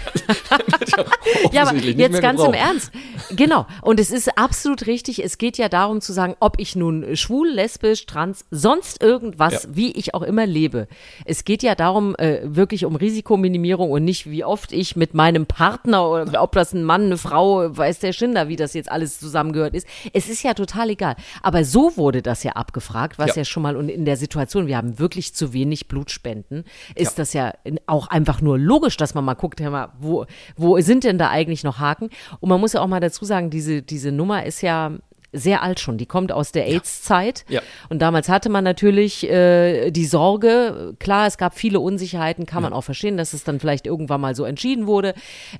ja, 1.53 1.68
aber 1.68 1.76
jetzt 1.76 2.22
ganz 2.22 2.42
im. 2.42 2.55
Ernst. 2.55 2.90
Genau. 3.37 3.66
Und 3.83 4.00
es 4.00 4.11
ist 4.11 4.38
absolut 4.38 4.87
richtig. 4.87 5.22
Es 5.22 5.37
geht 5.37 5.59
ja 5.59 5.68
darum 5.68 6.00
zu 6.00 6.14
sagen, 6.14 6.35
ob 6.40 6.59
ich 6.59 6.76
nun 6.76 7.14
schwul, 7.14 7.48
lesbisch, 7.50 8.07
trans, 8.07 8.46
sonst 8.50 9.03
irgendwas, 9.03 9.64
Ja. 9.64 9.68
wie 9.72 9.92
ich 9.92 10.14
auch 10.14 10.22
immer 10.22 10.46
lebe. 10.46 10.88
Es 11.26 11.44
geht 11.44 11.62
ja 11.62 11.74
darum, 11.74 12.16
äh, 12.16 12.40
wirklich 12.42 12.87
um 12.87 12.96
Risikominimierung 12.96 13.90
und 13.90 14.03
nicht, 14.05 14.31
wie 14.31 14.44
oft 14.44 14.72
ich 14.72 14.96
mit 14.96 15.12
meinem 15.12 15.44
Partner 15.44 16.09
oder 16.09 16.42
ob 16.42 16.53
das 16.53 16.72
ein 16.72 16.83
Mann, 16.83 17.05
eine 17.05 17.18
Frau, 17.18 17.76
weiß 17.76 17.98
der 17.98 18.14
Schinder, 18.14 18.48
wie 18.48 18.57
das 18.57 18.72
jetzt 18.72 18.90
alles 18.90 19.20
zusammengehört 19.20 19.74
ist. 19.74 19.87
Es 20.14 20.31
ist 20.31 20.42
ja 20.42 20.55
total 20.55 20.88
egal. 20.88 21.16
Aber 21.42 21.64
so 21.64 21.96
wurde 21.98 22.22
das 22.22 22.44
ja 22.44 22.53
abgefragt, 22.53 23.18
was 23.18 23.37
ja, 23.37 23.42
Ja. 23.42 23.44
schon 23.44 23.62
mal 23.62 23.76
und 23.76 23.90
in 23.90 24.07
der 24.07 24.16
Situation, 24.16 24.66
wir 24.66 24.79
haben 24.79 24.79
wirklich 24.82 25.34
zu 25.34 25.52
wenig 25.52 25.88
Blutspenden, 25.88 26.64
ist 26.94 27.18
das 27.18 27.32
ja 27.32 27.52
auch 27.86 28.08
einfach 28.08 28.40
nur 28.40 28.58
logisch, 28.58 28.96
dass 28.96 29.14
man 29.14 29.24
mal 29.24 29.34
guckt, 29.34 29.60
hör 29.60 29.70
mal, 29.70 29.92
wo, 29.98 30.26
wo 30.56 30.78
sind 30.80 31.04
denn 31.04 31.18
da 31.18 31.30
eigentlich 31.30 31.64
noch 31.64 31.78
Haken? 31.78 32.10
Und 32.40 32.48
man 32.48 32.60
muss 32.60 32.72
ja 32.72 32.80
auch 32.80 32.86
mal 32.86 33.00
dazu 33.00 33.24
sagen, 33.24 33.50
diese, 33.50 33.82
diese 33.82 34.12
Nummer 34.12 34.44
ist 34.44 34.62
ja 34.62 34.92
sehr 35.32 35.62
alt 35.62 35.80
schon. 35.80 35.98
Die 35.98 36.06
kommt 36.06 36.32
aus 36.32 36.52
der 36.52 36.66
AIDS-Zeit. 36.66 37.44
Ja. 37.48 37.60
Und 37.88 38.00
damals 38.00 38.28
hatte 38.28 38.48
man 38.48 38.64
natürlich 38.64 39.28
äh, 39.28 39.90
die 39.90 40.04
Sorge, 40.04 40.94
klar, 40.98 41.26
es 41.26 41.38
gab 41.38 41.56
viele 41.56 41.80
Unsicherheiten, 41.80 42.46
kann 42.46 42.62
man 42.62 42.72
auch 42.72 42.82
verstehen, 42.82 43.16
dass 43.16 43.32
es 43.32 43.44
dann 43.44 43.60
vielleicht 43.60 43.86
irgendwann 43.86 44.20
mal 44.20 44.34
so 44.34 44.44
entschieden 44.44 44.86
wurde, 44.86 45.14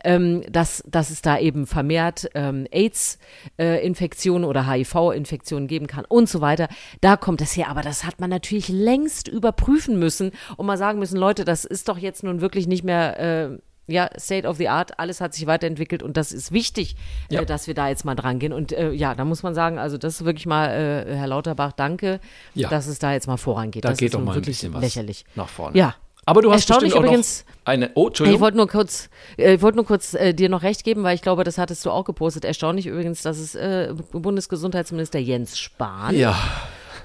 ähm, 0.04 0.42
dass, 0.50 0.83
dass 0.87 1.11
es 1.11 1.22
da 1.22 1.38
eben 1.38 1.66
vermehrt 1.66 2.28
ähm, 2.35 2.66
AIDS-Infektionen 2.70 4.44
oder 4.44 4.68
HIV-Infektionen 4.68 5.68
geben 5.68 5.87
kann 5.87 6.04
und 6.04 6.28
so 6.28 6.40
weiter. 6.40 6.68
Da 7.00 7.16
kommt 7.16 7.40
es 7.40 7.56
her. 7.56 7.68
Aber 7.68 7.83
das 7.83 8.04
hat 8.04 8.20
man 8.20 8.30
natürlich 8.30 8.68
längst 8.68 9.28
überprüfen 9.28 9.98
müssen 9.98 10.33
und 10.56 10.66
mal 10.66 10.78
sagen 10.78 10.98
müssen, 10.98 11.18
Leute, 11.18 11.44
das 11.44 11.64
ist 11.64 11.88
doch 11.88 11.98
jetzt 11.98 12.22
nun 12.22 12.40
wirklich 12.40 12.66
nicht 12.66 12.85
mehr. 12.85 13.18
Äh, 13.20 13.59
ja, 13.90 14.09
State 14.18 14.46
of 14.46 14.57
the 14.57 14.68
Art, 14.68 14.98
alles 14.98 15.20
hat 15.20 15.35
sich 15.35 15.46
weiterentwickelt 15.46 16.03
und 16.03 16.16
das 16.16 16.33
ist 16.33 16.53
wichtig, 16.53 16.96
Ja. 17.31 17.40
äh, 17.42 17.46
dass 17.46 17.66
wir 17.66 17.74
da 17.74 17.88
jetzt 17.88 18.05
mal 18.05 18.14
dran 18.14 18.38
gehen. 18.38 18.53
Und 18.53 18.72
äh, 18.72 18.90
ja, 18.92 19.14
da 19.14 19.24
muss 19.24 19.42
man 19.42 19.55
sagen, 19.55 19.79
also 19.79 19.98
das 19.98 20.14
ist 20.20 20.24
wirklich 20.24 20.46
mal, 20.46 20.68
äh, 20.70 21.14
Herr 21.16 21.26
Lauterbach, 21.26 21.72
danke, 21.72 22.20
Ja. 22.55 22.68
dass 22.68 22.87
es 22.87 22.98
da 22.98 23.12
jetzt 23.12 23.26
mal 23.26 23.37
vorangeht. 23.37 23.85
Da 23.85 23.90
das 23.90 23.98
geht 23.98 24.07
ist 24.07 24.14
doch 24.14 24.20
mal 24.24 24.37
ein 24.37 24.42
bisschen 24.42 24.72
was 24.72 24.81
lächerlich. 24.83 25.24
nach 25.35 25.48
vorne. 25.48 25.76
Ja. 25.76 25.94
Aber 26.26 26.42
du 26.42 26.53
hast 26.53 26.68
bestimmt 26.68 26.92
auch 26.94 27.00
übrigens- 27.03 27.44
noch 27.46 27.66
eine. 27.66 27.90
Oh, 27.94 28.03
Ich 28.03 28.07
Entschuldigung. 28.09 28.40
wollte 28.42 28.57
nur 28.59 28.68
kurz, 28.68 29.09
äh, 29.37 29.55
ich 29.55 29.62
wollte 29.62 29.76
nur 29.76 29.87
kurz 29.87 30.14
äh, 30.14 30.33
dir 30.35 30.48
noch 30.48 30.62
recht 30.62 30.85
geben, 30.85 31.03
weil 31.03 31.14
ich 31.14 31.22
glaube, 31.22 31.42
das 31.44 31.59
hattest 31.59 31.85
du 31.85 31.90
auch 31.90 32.05
gepostet. 32.05 32.44
Erstaunlich 32.44 32.87
übrigens, 32.87 33.22
dass 33.22 33.38
es 33.38 33.55
äh, 33.55 33.92
Bundesgesundheitsminister 34.12 35.18
Jens 35.18 35.59
Spahn, 35.59 36.14
ja, 36.16 36.37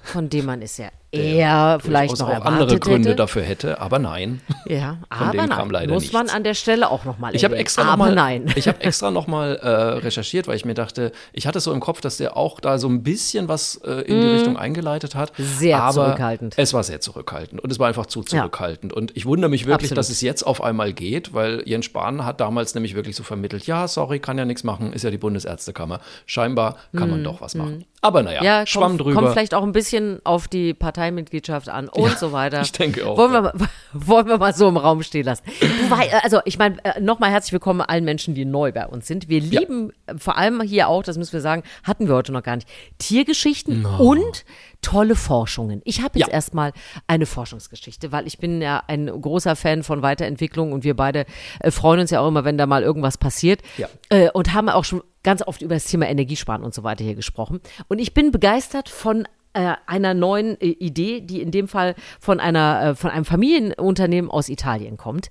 von 0.03 0.29
dem 0.29 0.45
man 0.45 0.61
es 0.61 0.77
ja 0.77 0.89
eher 1.11 1.79
vielleicht 1.81 2.19
noch 2.19 2.29
andere 2.29 2.77
Gründe 2.79 3.09
hätte. 3.09 3.15
dafür 3.17 3.43
hätte, 3.43 3.79
aber 3.79 3.99
nein. 3.99 4.41
Ja, 4.67 4.97
aber 5.09 5.47
nein, 5.47 5.89
muss 5.89 6.11
man 6.11 6.23
nichts. 6.23 6.35
an 6.35 6.43
der 6.43 6.53
Stelle 6.55 6.89
auch 6.89 7.05
noch 7.05 7.19
mal 7.19 7.33
Ich 7.35 7.43
habe 7.45 7.55
extra 7.55 7.83
aber 7.83 7.91
nochmal 8.09 8.15
nein. 8.15 8.51
ich 8.55 8.67
habe 8.67 8.81
extra 8.81 9.11
noch 9.11 9.27
mal 9.27 9.55
äh, 9.55 9.67
recherchiert, 9.99 10.47
weil 10.47 10.55
ich 10.55 10.65
mir 10.65 10.73
dachte, 10.73 11.11
ich 11.33 11.47
hatte 11.47 11.59
so 11.59 11.71
im 11.71 11.79
Kopf, 11.79 12.01
dass 12.01 12.17
der 12.17 12.35
auch 12.35 12.59
da 12.59 12.77
so 12.79 12.87
ein 12.89 13.03
bisschen 13.03 13.47
was 13.47 13.75
äh, 13.85 14.01
in 14.01 14.19
die 14.21 14.27
Richtung 14.27 14.57
eingeleitet 14.57 15.15
hat. 15.15 15.37
Mhm. 15.39 15.43
Sehr 15.45 15.81
aber 15.81 15.93
zurückhaltend. 15.93 16.55
Es 16.57 16.73
war 16.73 16.83
sehr 16.83 16.99
zurückhaltend 16.99 17.61
und 17.61 17.71
es 17.71 17.79
war 17.79 17.87
einfach 17.87 18.07
zu 18.07 18.19
Ja. 18.21 18.25
zurückhaltend. 18.25 18.91
Und 18.91 19.15
ich 19.15 19.25
wundere 19.25 19.49
mich 19.49 19.65
wirklich, 19.65 19.91
Absolut. 19.91 19.97
dass 19.99 20.09
es 20.09 20.21
jetzt 20.21 20.43
auf 20.43 20.61
einmal 20.63 20.91
geht, 20.93 21.33
weil 21.33 21.61
Jens 21.65 21.85
Spahn 21.85 22.25
hat 22.25 22.41
damals 22.41 22.73
nämlich 22.75 22.95
wirklich 22.95 23.15
so 23.15 23.23
vermittelt, 23.23 23.67
ja, 23.67 23.87
sorry, 23.87 24.19
kann 24.19 24.37
ja 24.37 24.45
nichts 24.45 24.63
machen, 24.63 24.91
ist 24.93 25.03
ja 25.03 25.11
die 25.11 25.17
Bundesärztekammer. 25.17 25.99
Scheinbar 26.25 26.75
kann 26.95 27.09
man 27.09 27.23
doch 27.23 27.41
was 27.41 27.55
machen. 27.55 27.85
Aber 28.01 28.21
naja, 28.21 28.39
Mhm. 28.41 28.45
Ja, 28.45 28.65
Schwamm 28.67 28.83
kommt, 28.83 29.01
drüber. 29.01 29.13
kommt 29.21 29.33
vielleicht 29.33 29.53
auch 29.55 29.63
ein 29.63 29.71
bisschen 29.71 30.19
auf 30.25 30.47
die 30.47 30.73
Parteimitgliedschaft 31.05 31.69
an 31.69 31.87
und 31.89 32.17
so 32.17 32.31
weiter. 32.31 32.61
ich 32.61 32.71
denke 32.71 33.05
auch, 33.07 33.17
Wollen 33.17 33.31
wir, 33.31 33.43
ja. 33.43 33.53
mal, 33.53 33.69
wollen 33.93 34.27
wir 34.27 34.37
mal 34.37 34.53
so 34.53 34.67
im 34.67 34.77
Raum 34.77 35.03
stehen 35.03 35.25
lassen. 35.25 35.43
Wei- 35.89 36.11
also 36.23 36.39
ich 36.45 36.57
meine, 36.57 36.83
äh, 36.83 36.99
nochmal 36.99 37.31
herzlich 37.31 37.53
willkommen 37.53 37.81
allen 37.81 38.05
Menschen, 38.05 38.33
die 38.35 38.45
neu 38.45 38.71
bei 38.71 38.87
uns 38.87 39.07
sind. 39.07 39.29
Wir 39.29 39.39
Ja. 39.39 39.59
lieben 39.61 39.91
äh, 40.07 40.15
vor 40.17 40.37
allem 40.37 40.61
hier 40.61 40.87
auch, 40.87 41.03
das 41.03 41.17
müssen 41.17 41.33
wir 41.33 41.41
sagen, 41.41 41.63
hatten 41.83 42.07
wir 42.07 42.15
heute 42.15 42.31
noch 42.31 42.43
gar 42.43 42.55
nicht, 42.55 42.67
Tiergeschichten 42.97 43.85
und 43.85 44.45
tolle 44.81 45.15
Forschungen. 45.15 45.81
Ich 45.85 46.01
habe 46.01 46.17
jetzt 46.19 46.27
Ja. 46.27 46.33
erstmal 46.33 46.73
eine 47.07 47.25
Forschungsgeschichte, 47.25 48.11
weil 48.11 48.27
ich 48.27 48.37
bin 48.37 48.61
ja 48.61 48.83
ein 48.87 49.07
großer 49.07 49.55
Fan 49.55 49.83
von 49.83 50.01
Weiterentwicklung 50.01 50.73
und 50.73 50.83
wir 50.83 50.95
beide 50.95 51.25
äh, 51.59 51.71
freuen 51.71 51.99
uns 52.01 52.11
ja 52.11 52.19
auch 52.21 52.27
immer, 52.27 52.43
wenn 52.45 52.57
da 52.57 52.65
mal 52.65 52.83
irgendwas 52.83 53.17
passiert. 53.17 53.61
Ja. 53.77 53.87
Äh, 54.09 54.29
und 54.31 54.53
haben 54.53 54.69
auch 54.69 54.83
schon 54.85 55.01
ganz 55.23 55.41
oft 55.41 55.61
über 55.63 55.73
das 55.73 55.85
Thema 55.85 56.07
Energiesparen 56.07 56.63
und 56.63 56.73
so 56.75 56.83
weiter 56.83 57.03
hier 57.03 57.15
gesprochen. 57.15 57.59
Und 57.87 57.97
ich 57.99 58.13
bin 58.13 58.31
begeistert 58.31 58.89
von 58.89 59.27
äh, 59.55 59.75
einer 59.85 60.13
neuen 60.13 60.59
äh, 60.59 60.67
Idee, 60.67 61.21
die 61.21 61.41
in 61.41 61.49
dem 61.49 61.67
Fall 61.67 61.95
von 62.19 62.39
einer 62.39 62.83
äh, 62.83 62.95
von 62.95 63.09
einem 63.09 63.25
Familienunternehmen 63.25 64.29
aus 64.29 64.49
Italien 64.49 64.97
kommt. 64.97 65.29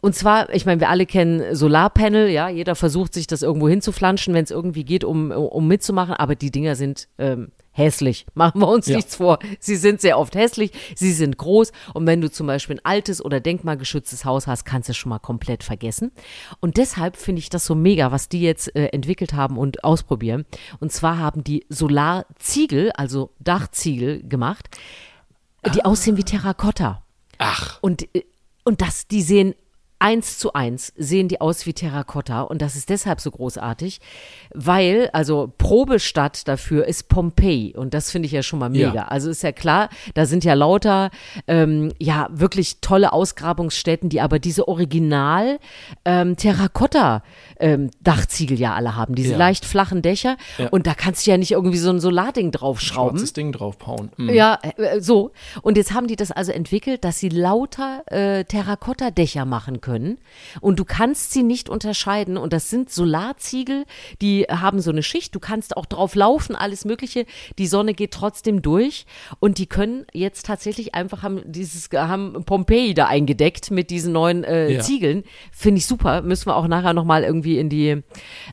Und 0.00 0.14
zwar, 0.14 0.52
ich 0.54 0.66
meine, 0.66 0.80
wir 0.80 0.90
alle 0.90 1.06
kennen 1.06 1.54
Solarpanel, 1.54 2.28
ja, 2.28 2.48
jeder 2.48 2.74
versucht 2.74 3.14
sich 3.14 3.26
das 3.26 3.42
irgendwo 3.42 3.68
hinzuflanschen, 3.68 4.34
wenn 4.34 4.44
es 4.44 4.50
irgendwie 4.50 4.84
geht, 4.84 5.04
um, 5.04 5.30
um 5.30 5.66
mitzumachen, 5.66 6.14
aber 6.14 6.34
die 6.34 6.50
Dinger 6.50 6.76
sind 6.76 7.08
ähm, 7.18 7.50
hässlich. 7.72 8.26
Machen 8.34 8.60
wir 8.60 8.68
uns 8.68 8.86
Ja. 8.86 8.96
nichts 8.96 9.16
vor. 9.16 9.38
Sie 9.58 9.76
sind 9.76 10.00
sehr 10.00 10.18
oft 10.18 10.34
hässlich, 10.34 10.70
sie 10.94 11.12
sind 11.12 11.38
groß 11.38 11.72
und 11.94 12.06
wenn 12.06 12.20
du 12.20 12.30
zum 12.30 12.46
Beispiel 12.46 12.76
ein 12.76 12.84
altes 12.84 13.24
oder 13.24 13.40
denkmalgeschütztes 13.40 14.24
Haus 14.24 14.46
hast, 14.46 14.64
kannst 14.64 14.88
du 14.88 14.92
es 14.92 14.96
schon 14.96 15.10
mal 15.10 15.18
komplett 15.18 15.64
vergessen. 15.64 16.12
Und 16.60 16.76
deshalb 16.76 17.16
finde 17.16 17.40
ich 17.40 17.48
das 17.50 17.64
so 17.66 17.74
mega, 17.74 18.12
was 18.12 18.28
die 18.28 18.40
jetzt 18.42 18.74
äh, 18.76 18.86
entwickelt 18.86 19.32
haben 19.32 19.56
und 19.58 19.84
ausprobieren. 19.84 20.44
Und 20.80 20.92
zwar 20.92 21.18
haben 21.18 21.42
die 21.44 21.64
Solarziegel, 21.68 22.92
also 22.92 23.30
Dachziegel 23.40 24.22
gemacht, 24.22 24.68
die 25.74 25.84
aussehen 25.84 26.16
wie 26.16 26.24
Terrakotta. 26.24 27.02
Ach, 27.38 27.78
Und, 27.80 28.02
äh, 28.14 28.24
und 28.64 28.80
das, 28.80 29.08
die 29.08 29.22
sehen 29.22 29.54
eins 30.02 30.38
zu 30.38 30.52
eins, 30.52 30.92
sehen 30.96 31.28
die 31.28 31.40
aus 31.40 31.64
wie 31.64 31.72
Terrakotta. 31.72 32.42
Und 32.42 32.60
das 32.60 32.76
ist 32.76 32.90
deshalb 32.90 33.20
so 33.20 33.30
großartig, 33.30 34.00
weil, 34.52 35.08
also 35.12 35.52
Probestadt 35.58 36.48
dafür 36.48 36.86
ist 36.86 37.08
Pompeji. 37.08 37.74
Und 37.76 37.94
das 37.94 38.10
finde 38.10 38.26
ich 38.26 38.32
ja 38.32 38.42
schon 38.42 38.58
mal 38.58 38.68
mega. 38.68 38.92
Ja. 38.92 39.04
Also 39.08 39.30
ist 39.30 39.42
ja 39.42 39.52
klar, 39.52 39.88
da 40.14 40.26
sind 40.26 40.44
ja 40.44 40.54
lauter, 40.54 41.10
ähm, 41.46 41.92
ja, 41.98 42.28
wirklich 42.32 42.80
tolle 42.80 43.12
Ausgrabungsstätten, 43.12 44.08
die 44.08 44.20
aber 44.20 44.38
diese 44.38 44.66
Original 44.68 45.58
ähm, 46.04 46.36
Terrakotta 46.36 47.22
ähm, 47.60 47.90
Dachziegel 48.00 48.58
ja 48.58 48.74
alle 48.74 48.96
haben, 48.96 49.14
diese 49.14 49.32
Ja. 49.32 49.38
leicht 49.38 49.64
flachen 49.64 50.02
Dächer. 50.02 50.36
Ja. 50.58 50.68
Und 50.70 50.86
da 50.88 50.94
kannst 50.94 51.26
du 51.26 51.30
ja 51.30 51.36
nicht 51.38 51.52
irgendwie 51.52 51.78
so 51.78 51.90
ein 51.90 52.00
Solarding 52.00 52.50
draufschrauben. 52.50 53.18
schwarzes 53.18 53.32
Ding 53.34 53.52
draufhauen. 53.52 54.10
Hm. 54.16 54.30
Ja, 54.30 54.58
äh, 54.76 55.00
so. 55.00 55.30
Und 55.62 55.76
jetzt 55.76 55.94
haben 55.94 56.08
die 56.08 56.16
das 56.16 56.32
also 56.32 56.50
entwickelt, 56.50 57.04
dass 57.04 57.18
sie 57.20 57.28
lauter 57.28 58.02
äh, 58.06 58.44
Terrakotta-Dächer 58.44 59.44
machen 59.44 59.80
können. 59.80 59.91
Und 60.60 60.78
du 60.78 60.84
kannst 60.84 61.32
sie 61.32 61.42
nicht 61.42 61.68
unterscheiden. 61.68 62.36
Und 62.36 62.52
das 62.52 62.70
sind 62.70 62.90
Solarziegel, 62.90 63.84
die 64.20 64.44
haben 64.44 64.80
so 64.80 64.90
eine 64.90 65.02
Schicht. 65.02 65.34
Du 65.34 65.40
kannst 65.40 65.76
auch 65.76 65.86
drauf 65.86 66.14
laufen, 66.14 66.56
alles 66.56 66.84
Mögliche. 66.84 67.26
Die 67.58 67.66
Sonne 67.66 67.94
geht 67.94 68.12
trotzdem 68.12 68.62
durch. 68.62 69.06
Und 69.40 69.58
die 69.58 69.66
können 69.66 70.06
jetzt 70.12 70.46
tatsächlich 70.46 70.94
einfach 70.94 71.22
haben 71.22 71.42
dieses, 71.44 71.88
haben 71.92 72.44
Pompeji 72.44 72.94
da 72.94 73.06
eingedeckt 73.06 73.70
mit 73.70 73.90
diesen 73.90 74.12
neuen 74.12 74.44
äh, 74.44 74.72
Ja. 74.72 74.80
Ziegeln. 74.80 75.24
Finde 75.52 75.78
ich 75.78 75.86
super. 75.86 76.22
Müssen 76.22 76.46
wir 76.46 76.56
auch 76.56 76.66
nachher 76.68 76.92
nochmal 76.92 77.24
irgendwie 77.24 77.58
in 77.58 77.68
die 77.68 78.02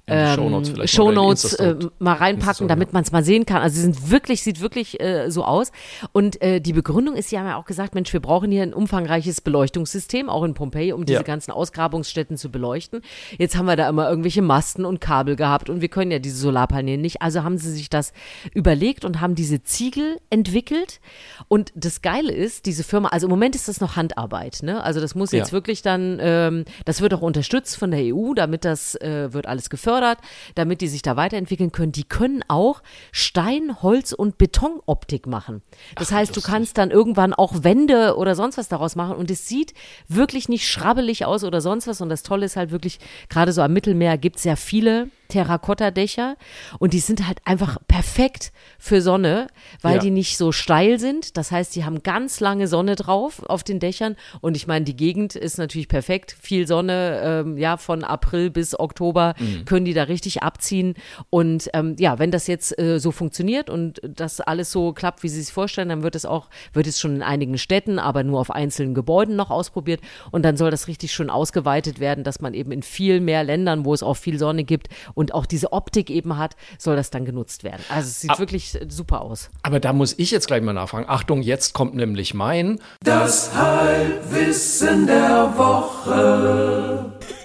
ähm, 0.08 0.36
Shownotes 0.36 0.70
vielleicht 0.70 0.94
Show 0.94 1.04
oder 1.04 1.10
in 1.12 1.16
die 1.16 1.22
Notes 1.28 1.54
äh, 1.54 1.76
mal 2.00 2.14
reinpacken, 2.14 2.68
damit 2.68 2.94
man 2.94 3.04
es 3.04 3.12
mal 3.12 3.24
sehen 3.24 3.46
kann. 3.46 3.62
Also 3.62 3.76
sie 3.76 3.82
sind 3.82 4.12
wirklich, 4.12 4.44
sieht 4.44 4.62
wirklich 4.62 5.00
äh, 5.00 5.30
so 5.30 5.44
aus. 5.44 5.72
Und 6.12 6.42
äh, 6.42 6.60
die 6.60 6.74
Begründung 6.74 7.16
ist, 7.16 7.30
sie 7.30 7.38
haben 7.40 7.48
ja 7.48 7.58
auch 7.58 7.66
gesagt, 7.66 7.96
Mensch, 7.96 8.12
wir 8.14 8.20
brauchen 8.20 8.52
hier 8.52 8.64
ein 8.64 8.74
umfangreiches 8.74 9.42
Beleuchtungssystem, 9.42 10.30
auch 10.30 10.44
in 10.44 10.54
Pompeji, 10.54 10.94
um 10.94 11.06
diese 11.06 11.20
Ja. 11.20 11.24
Ganzen 11.30 11.52
Ausgrabungsstätten 11.52 12.36
zu 12.38 12.50
beleuchten. 12.52 13.02
Jetzt 13.38 13.56
haben 13.56 13.66
wir 13.68 13.76
da 13.76 13.88
immer 13.88 14.10
irgendwelche 14.10 14.42
Masten 14.42 14.84
und 14.86 15.00
Kabel 15.00 15.36
gehabt 15.36 15.70
und 15.70 15.80
wir 15.82 15.88
können 15.88 16.12
ja 16.12 16.20
diese 16.20 16.38
Solarpaneele 16.38 17.02
nicht. 17.02 17.22
Also 17.22 17.44
haben 17.44 17.58
sie 17.58 17.72
sich 17.72 17.90
das 17.90 18.12
überlegt 18.54 19.06
und 19.06 19.22
haben 19.22 19.36
diese 19.36 19.64
Ziegel 19.64 20.20
entwickelt. 20.30 21.00
Und 21.48 21.72
das 21.76 22.02
Geile 22.02 22.32
ist, 22.34 22.66
diese 22.66 22.84
Firma, 22.84 23.10
also 23.10 23.28
im 23.28 23.32
Moment 23.32 23.56
ist 23.56 23.68
das 23.68 23.80
noch 23.80 23.96
Handarbeit, 23.96 24.60
ne? 24.64 24.84
Also 24.84 25.00
das 25.00 25.16
muss 25.16 25.32
jetzt 25.32 25.50
Ja. 25.50 25.54
wirklich 25.54 25.82
dann, 25.82 26.18
ähm, 26.22 26.66
das 26.86 27.02
wird 27.02 27.14
auch 27.14 27.22
unterstützt 27.22 27.78
von 27.78 27.92
der 27.92 28.02
EU, 28.16 28.34
damit 28.34 28.66
das 28.66 28.96
äh, 28.96 29.32
wird 29.32 29.46
alles 29.46 29.70
gefördert, 29.70 30.18
damit 30.56 30.82
die 30.82 30.88
sich 30.88 31.02
da 31.02 31.16
weiterentwickeln 31.16 31.72
können. 31.72 31.92
Die 31.92 32.04
können 32.04 32.44
auch 32.48 32.82
Stein, 33.12 33.82
Holz 33.82 34.14
und 34.14 34.38
Betonoptik 34.38 35.28
machen. 35.28 35.62
Das 35.96 36.12
heißt, 36.12 36.36
du 36.36 36.42
kannst 36.42 36.78
dann 36.78 36.92
irgendwann 36.92 37.34
auch 37.34 37.64
Wände 37.64 38.16
oder 38.18 38.36
sonst 38.36 38.58
was 38.58 38.68
daraus 38.68 38.96
machen 38.96 39.16
und 39.16 39.30
es 39.30 39.48
sieht 39.48 39.74
wirklich 40.08 40.50
nicht 40.50 40.68
schrabbelig 40.68 41.09
aus 41.26 41.44
oder 41.44 41.62
sonst 41.62 41.88
was. 41.88 42.02
Und 42.02 42.10
das 42.10 42.24
Tolle 42.24 42.46
ist 42.46 42.56
halt 42.56 42.72
wirklich, 42.72 43.00
gerade 43.30 43.52
so 43.52 43.62
am 43.62 43.74
Mittelmeer 43.74 44.18
gibt 44.18 44.38
es 44.38 44.44
ja 44.44 44.56
viele 44.56 45.10
Terrakotta-Dächer 45.30 46.36
und 46.80 46.94
die 46.94 47.00
sind 47.00 47.26
halt 47.28 47.40
einfach 47.46 47.78
perfekt 47.88 48.52
für 48.78 49.02
Sonne, 49.02 49.48
weil 49.82 49.96
Ja. 49.96 50.00
die 50.02 50.12
nicht 50.12 50.38
so 50.38 50.52
steil 50.52 51.00
sind. 51.00 51.38
Das 51.38 51.52
heißt, 51.52 51.76
die 51.76 51.86
haben 51.86 52.04
ganz 52.04 52.40
lange 52.40 52.68
Sonne 52.68 52.96
drauf 52.96 53.42
auf 53.48 53.64
den 53.64 53.80
Dächern 53.80 54.16
und 54.42 54.56
ich 54.58 54.68
meine, 54.68 54.86
die 54.86 54.96
Gegend 54.96 55.36
ist 55.36 55.58
natürlich 55.58 55.88
perfekt. 55.88 56.36
Viel 56.42 56.68
Sonne, 56.68 57.22
ähm, 57.24 57.58
ja, 57.58 57.78
von 57.78 58.04
April 58.04 58.50
bis 58.50 58.78
Oktober 58.80 59.36
Mhm. 59.40 59.66
können 59.66 59.86
die 59.86 59.94
da 59.94 60.04
richtig 60.04 60.44
abziehen 60.44 60.96
und 61.30 61.70
ähm, 61.74 61.96
ja, 62.00 62.20
wenn 62.20 62.32
das 62.32 62.48
jetzt 62.48 62.78
äh, 62.80 63.00
so 63.00 63.12
funktioniert 63.12 63.70
und 63.70 64.02
das 64.04 64.42
alles 64.42 64.72
so 64.72 64.94
klappt, 64.94 65.24
wie 65.24 65.30
sie 65.30 65.42
sich 65.42 65.54
vorstellen, 65.54 65.90
dann 65.90 66.04
wird 66.04 66.16
es 66.16 66.26
auch, 66.26 66.50
wird 66.74 66.88
es 66.88 67.00
schon 67.00 67.16
in 67.18 67.24
einigen 67.24 67.58
Städten, 67.58 68.00
aber 68.00 68.24
nur 68.24 68.40
auf 68.40 68.52
einzelnen 68.52 68.94
Gebäuden 68.94 69.36
noch 69.36 69.50
ausprobiert 69.52 70.02
und 70.32 70.44
dann 70.44 70.58
soll 70.58 70.72
das 70.72 70.88
richtig 70.88 71.12
schön 71.14 71.30
ausgeweitet 71.30 72.00
werden, 72.00 72.24
dass 72.24 72.42
man 72.42 72.54
eben 72.54 72.72
in 72.72 72.82
viel 72.84 73.20
mehr 73.20 73.44
Ländern, 73.44 73.86
wo 73.86 73.94
es 73.94 74.04
auch 74.04 74.16
viel 74.16 74.40
Sonne 74.40 74.64
gibt 74.64 74.88
und 75.20 75.34
auch 75.34 75.46
diese 75.46 75.74
Optik 75.74 76.10
eben 76.10 76.38
hat, 76.38 76.56
soll 76.78 76.96
das 76.96 77.10
dann 77.10 77.26
genutzt 77.26 77.66
werden. 77.66 77.84
Also 77.90 78.08
es 78.08 78.22
sieht 78.22 78.40
wirklich 78.40 78.74
äh, 78.76 78.86
super 78.88 79.20
aus. 79.20 79.50
Aber 79.64 79.82
da 79.82 79.92
muss 79.92 80.18
ich 80.18 80.32
jetzt 80.32 80.48
gleich 80.48 80.62
mal 80.62 80.72
nachfragen. 80.72 81.08
Achtung, 81.10 81.42
jetzt 81.42 81.74
kommt 81.74 81.94
nämlich 81.94 82.34
mein. 82.34 82.80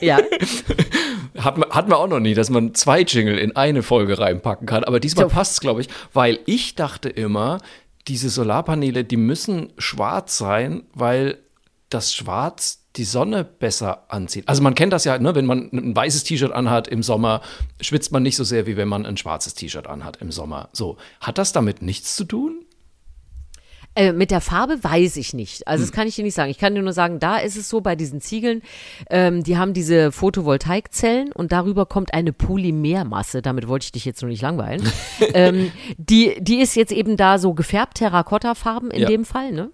Ja. 0.01 0.19
Hat 1.37 1.59
man, 1.59 1.69
hat 1.71 1.89
man 1.89 1.99
auch 1.99 2.07
noch 2.07 2.21
nie, 2.21 2.35
dass 2.35 2.49
man 2.49 2.75
zwei 2.75 3.01
Jingle 3.01 3.39
in 3.39 3.57
eine 3.57 3.83
Folge 3.83 4.21
reinpacken 4.21 4.69
kann. 4.69 4.85
Aber 4.85 5.01
diesmal 5.01 5.29
So. 5.29 5.35
passt 5.35 5.55
es, 5.55 5.61
glaube 5.61 5.81
ich, 5.81 5.89
weil 6.13 6.39
ich 6.47 6.77
dachte 6.77 7.09
immer, 7.09 7.59
diese 8.07 8.31
Solarpaneele, 8.31 9.03
die 9.03 9.17
müssen 9.17 9.73
schwarz 9.77 10.39
sein, 10.39 10.85
weil 10.95 11.39
das 11.91 12.15
Schwarz 12.15 12.84
die 12.97 13.05
Sonne 13.05 13.45
besser 13.45 14.05
anzieht. 14.09 14.49
Also 14.49 14.63
man 14.63 14.75
kennt 14.75 14.93
das 14.93 15.05
ja, 15.05 15.19
ne, 15.19 15.35
wenn 15.35 15.47
man 15.47 15.69
ein 15.73 15.97
weißes 15.97 16.25
T-Shirt 16.25 16.53
anhat 16.53 16.87
im 16.89 17.03
Sommer, 17.03 17.41
schwitzt 17.81 18.13
man 18.13 18.23
nicht 18.23 18.37
so 18.37 18.45
sehr, 18.45 18.67
wie 18.67 18.77
wenn 18.77 18.89
man 18.89 19.05
ein 19.05 19.17
schwarzes 19.17 19.55
T-Shirt 19.55 19.87
anhat 19.87 20.19
im 20.19 20.31
Sommer. 20.31 20.69
So, 20.73 20.97
hat 21.21 21.39
das 21.39 21.53
damit 21.53 21.83
nichts 21.83 22.15
zu 22.17 22.25
tun? 22.25 22.61
Äh, 23.97 24.13
mit 24.13 24.33
der 24.33 24.41
Farbe 24.41 24.83
weiß 24.83 25.17
ich 25.19 25.35
nicht. 25.35 25.69
Also 25.69 25.83
das 25.85 25.91
Hm. 25.91 25.95
kann 25.95 26.09
ich 26.09 26.17
dir 26.17 26.25
nicht 26.25 26.35
sagen. 26.35 26.51
Ich 26.51 26.59
kann 26.59 26.75
dir 26.75 26.83
nur 26.83 26.93
sagen, 26.93 27.21
da 27.21 27.37
ist 27.39 27.57
es 27.57 27.69
so 27.69 27.81
bei 27.81 27.95
diesen 27.95 28.21
Ziegeln, 28.21 28.61
ähm, 29.09 29.45
die 29.45 29.57
haben 29.57 29.73
diese 29.73 30.11
Photovoltaikzellen 30.11 31.31
und 31.33 31.53
darüber 31.53 31.87
kommt 31.87 32.13
eine 32.13 32.33
Polymermasse. 32.33 33.41
Damit 33.41 33.69
wollte 33.69 33.85
ich 33.85 33.93
dich 33.93 34.05
jetzt 34.05 34.21
nur 34.23 34.31
nicht 34.31 34.43
langweilen. 34.43 34.83
ähm, 35.35 35.71
die, 35.97 36.35
die 36.41 36.61
ist 36.61 36.75
jetzt 36.75 36.91
eben 36.93 37.17
da 37.17 37.39
so 37.39 37.55
gefärbt, 37.55 37.99
Terrakotta-Farben 37.99 38.91
in 38.91 39.03
Ja. 39.03 39.09
dem 39.09 39.25
Fall, 39.25 39.53
ne? 39.53 39.71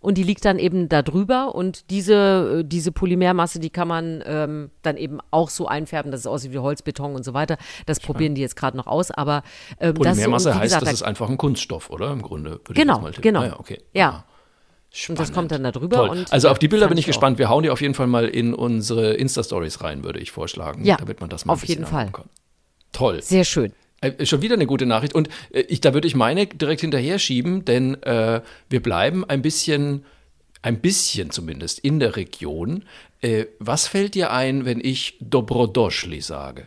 Und 0.00 0.16
die 0.16 0.22
liegt 0.22 0.44
dann 0.44 0.58
eben 0.58 0.88
da 0.88 1.02
drüber 1.02 1.54
und 1.54 1.90
diese, 1.90 2.60
äh, 2.60 2.64
diese 2.64 2.90
Polymermasse, 2.92 3.58
die 3.60 3.70
kann 3.70 3.86
man 3.88 4.22
ähm, 4.26 4.70
dann 4.82 4.96
eben 4.96 5.18
auch 5.30 5.50
so 5.50 5.66
einfärben, 5.68 6.10
dass 6.10 6.20
es 6.20 6.26
aussieht 6.26 6.52
wie 6.52 6.58
Holz, 6.58 6.82
Beton 6.82 7.14
und 7.14 7.24
so 7.24 7.34
weiter. 7.34 7.58
Das 7.86 8.00
probieren 8.00 8.34
die 8.34 8.40
jetzt 8.40 8.56
gerade 8.56 8.76
noch 8.76 8.86
aus, 8.86 9.10
aber 9.10 9.42
ähm, 9.78 9.94
das 9.94 9.96
ist 9.96 9.96
so, 9.96 10.02
Polymermasse 10.02 10.54
heißt, 10.58 10.74
das 10.74 10.84
da- 10.84 10.90
ist 10.90 11.02
einfach 11.02 11.28
ein 11.28 11.36
Kunststoff, 11.36 11.90
oder? 11.90 12.10
Im 12.12 12.22
Grunde. 12.22 12.52
würde 12.52 12.62
ich 12.70 12.74
Genau, 12.74 13.08
genau. 13.20 13.40
Ah, 13.40 13.46
ja, 13.46 13.60
okay. 13.60 13.78
Ja. 13.92 14.08
Ah. 14.10 14.24
Und 15.08 15.18
das 15.20 15.28
Spannend. 15.28 15.34
kommt 15.34 15.52
dann 15.52 15.62
da 15.62 15.70
drüber. 15.70 16.16
Also 16.30 16.48
auf 16.48 16.58
die 16.58 16.66
Bilder 16.66 16.88
bin 16.88 16.98
ich 16.98 17.04
auch. 17.04 17.08
gespannt. 17.08 17.38
Wir 17.38 17.48
hauen 17.48 17.62
die 17.62 17.70
auf 17.70 17.80
jeden 17.80 17.94
Fall 17.94 18.08
mal 18.08 18.26
in 18.26 18.54
unsere 18.54 19.14
Insta-Stories 19.14 19.82
rein, 19.82 20.02
würde 20.02 20.18
ich 20.18 20.32
vorschlagen. 20.32 20.84
Ja, 20.84 20.96
damit 20.96 21.20
man 21.20 21.30
das 21.30 21.44
mal 21.44 21.52
auf 21.52 21.64
jeden 21.64 21.86
Fall. 21.86 22.10
Toll. 22.92 23.22
Sehr 23.22 23.44
schön. 23.44 23.72
Äh, 24.00 24.24
schon 24.24 24.40
wieder 24.42 24.54
eine 24.54 24.66
gute 24.66 24.86
Nachricht. 24.86 25.14
Und 25.14 25.28
äh, 25.52 25.60
ich, 25.62 25.80
da 25.80 25.92
würde 25.94 26.08
ich 26.08 26.14
meine 26.14 26.46
direkt 26.46 26.80
hinterher 26.80 27.18
schieben, 27.18 27.64
denn 27.64 28.02
äh, 28.02 28.40
wir 28.68 28.82
bleiben 28.82 29.24
ein 29.24 29.42
bisschen, 29.42 30.04
ein 30.62 30.80
bisschen 30.80 31.30
zumindest 31.30 31.78
in 31.80 32.00
der 32.00 32.16
Region. 32.16 32.84
Äh, 33.20 33.46
was 33.58 33.86
fällt 33.86 34.14
dir 34.14 34.32
ein, 34.32 34.64
wenn 34.64 34.80
ich 34.80 35.16
Dobrodošli 35.20 36.20
sage? 36.22 36.66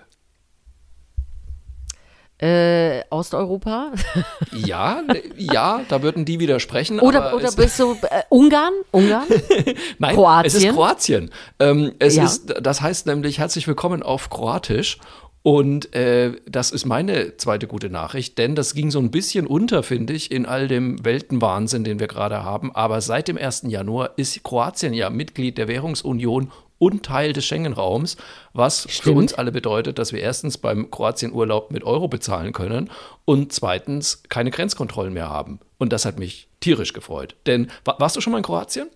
Äh, 2.39 3.03
Osteuropa? 3.09 3.93
Ja, 4.51 5.01
äh, 5.07 5.21
ja, 5.37 5.81
da 5.87 6.01
würden 6.03 6.25
die 6.25 6.39
widersprechen. 6.39 6.99
Oder, 6.99 7.33
oder 7.35 7.51
bist 7.51 7.79
du 7.79 7.93
äh, 8.03 8.21
Ungarn? 8.29 8.73
Ungarn? 8.91 9.25
Nein, 9.97 10.15
Kroatien? 10.15 10.45
es 10.45 10.53
ist 10.55 10.69
Kroatien. 10.73 11.31
Ähm, 11.59 11.93
es 11.99 12.15
Ja. 12.15 12.25
ist, 12.25 12.53
das 12.61 12.81
heißt 12.81 13.07
nämlich 13.07 13.39
herzlich 13.39 13.67
willkommen 13.67 14.03
auf 14.03 14.29
Kroatisch. 14.29 14.97
Und 15.43 15.93
äh, 15.93 16.31
das 16.45 16.71
ist 16.71 16.85
meine 16.85 17.35
zweite 17.35 17.67
gute 17.67 17.89
Nachricht, 17.89 18.37
denn 18.37 18.55
das 18.55 18.73
ging 18.73 18.91
so 18.91 18.99
ein 18.99 19.11
bisschen 19.11 19.45
unter, 19.45 19.83
finde 19.83 20.13
ich, 20.13 20.31
in 20.31 20.45
all 20.45 20.69
dem 20.69 21.03
Weltenwahnsinn, 21.03 21.83
den 21.83 21.99
wir 21.99 22.07
gerade 22.07 22.43
haben. 22.43 22.73
Aber 22.73 23.01
seit 23.01 23.27
dem 23.27 23.37
1. 23.37 23.63
Januar 23.67 24.11
ist 24.15 24.41
Kroatien 24.43 24.93
ja 24.93 25.09
Mitglied 25.09 25.57
der 25.57 25.67
Währungsunion 25.67 26.49
und 26.79 27.03
Teil 27.03 27.33
des 27.33 27.45
Schengen-Raums, 27.45 28.15
was 28.53 28.83
für 28.83 28.89
Stimmt. 28.89 29.17
uns 29.17 29.33
alle 29.33 29.51
bedeutet, 29.51 29.99
dass 29.99 30.13
wir 30.13 30.21
erstens 30.21 30.57
beim 30.57 30.89
Kroatien-Urlaub 30.89 31.71
mit 31.71 31.83
Euro 31.83 32.07
bezahlen 32.07 32.53
können 32.53 32.89
und 33.25 33.51
zweitens 33.51 34.23
keine 34.29 34.49
Grenzkontrollen 34.49 35.13
mehr 35.13 35.29
haben. 35.29 35.59
Und 35.77 35.91
das 35.91 36.05
hat 36.05 36.19
mich 36.19 36.47
tierisch 36.61 36.93
gefreut. 36.93 37.35
Denn 37.47 37.69
wa 37.83 37.95
warst 37.99 38.15
du 38.15 38.21
schon 38.21 38.31
mal 38.31 38.37
in 38.37 38.43
Kroatien? 38.43 38.87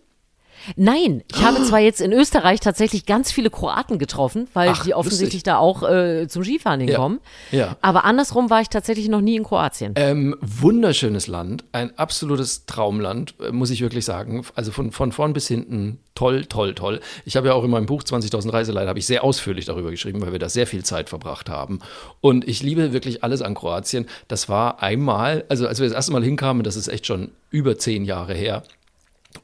Nein, 0.76 1.24
ich 1.32 1.44
habe 1.44 1.64
zwar 1.64 1.80
jetzt 1.80 2.02
in 2.02 2.12
Österreich 2.12 2.60
tatsächlich 2.60 3.06
ganz 3.06 3.32
viele 3.32 3.50
Kroaten 3.50 4.00
getroffen, 4.00 4.48
weil 4.54 4.70
Ach, 4.70 4.84
die 4.84 4.94
offensichtlich 4.94 5.34
lustig. 5.34 5.44
da 5.44 5.58
auch 5.58 5.84
äh, 5.84 6.28
zum 6.28 6.44
Skifahren 6.44 6.82
hinkommen. 6.82 7.20
ja. 7.52 7.78
Aber 7.82 8.06
andersrum 8.06 8.50
war 8.50 8.62
ich 8.62 8.70
tatsächlich 8.70 9.08
noch 9.10 9.22
nie 9.22 9.36
in 9.36 9.44
Kroatien. 9.44 9.94
Ähm, 9.96 10.36
wunderschönes 10.42 11.28
Land, 11.28 11.64
ein 11.72 11.98
absolutes 11.98 12.66
Traumland, 12.66 13.36
äh, 13.40 13.52
muss 13.52 13.70
ich 13.70 13.82
wirklich 13.82 14.06
sagen. 14.06 14.46
Also 14.56 14.72
von, 14.72 14.92
von 14.92 15.12
vorn 15.12 15.34
bis 15.34 15.48
hinten 15.48 16.00
toll, 16.18 16.46
toll, 16.46 16.74
toll. 16.74 17.00
Ich 17.26 17.36
habe 17.36 17.48
ja 17.48 17.54
auch 17.54 17.64
in 17.64 17.70
meinem 17.70 17.86
Buch 17.86 18.02
20.000 18.02 18.52
Reiseleiter 18.52 18.90
habe 18.90 19.00
ich 19.00 19.06
sehr 19.06 19.24
ausführlich 19.24 19.66
darüber 19.66 19.92
geschrieben, 19.92 20.22
weil 20.22 20.32
wir 20.32 20.40
da 20.40 20.50
sehr 20.50 20.66
viel 20.66 20.84
Zeit 20.84 21.10
verbracht 21.10 21.48
haben. 21.48 21.80
Und 22.22 22.48
ich 22.48 22.64
liebe 22.64 22.92
wirklich 22.92 23.24
alles 23.24 23.44
an 23.44 23.54
Kroatien. 23.54 24.08
Das 24.28 24.50
war 24.50 24.82
einmal, 24.82 25.46
also 25.50 25.68
als 25.68 25.80
wir 25.80 25.88
das 25.88 25.96
erste 25.96 26.12
Mal 26.12 26.24
hinkamen, 26.24 26.64
das 26.64 26.76
ist 26.76 26.88
echt 26.88 27.06
schon 27.06 27.30
über 27.52 27.78
zehn 27.78 28.04
Jahre 28.04 28.34
her. 28.34 28.64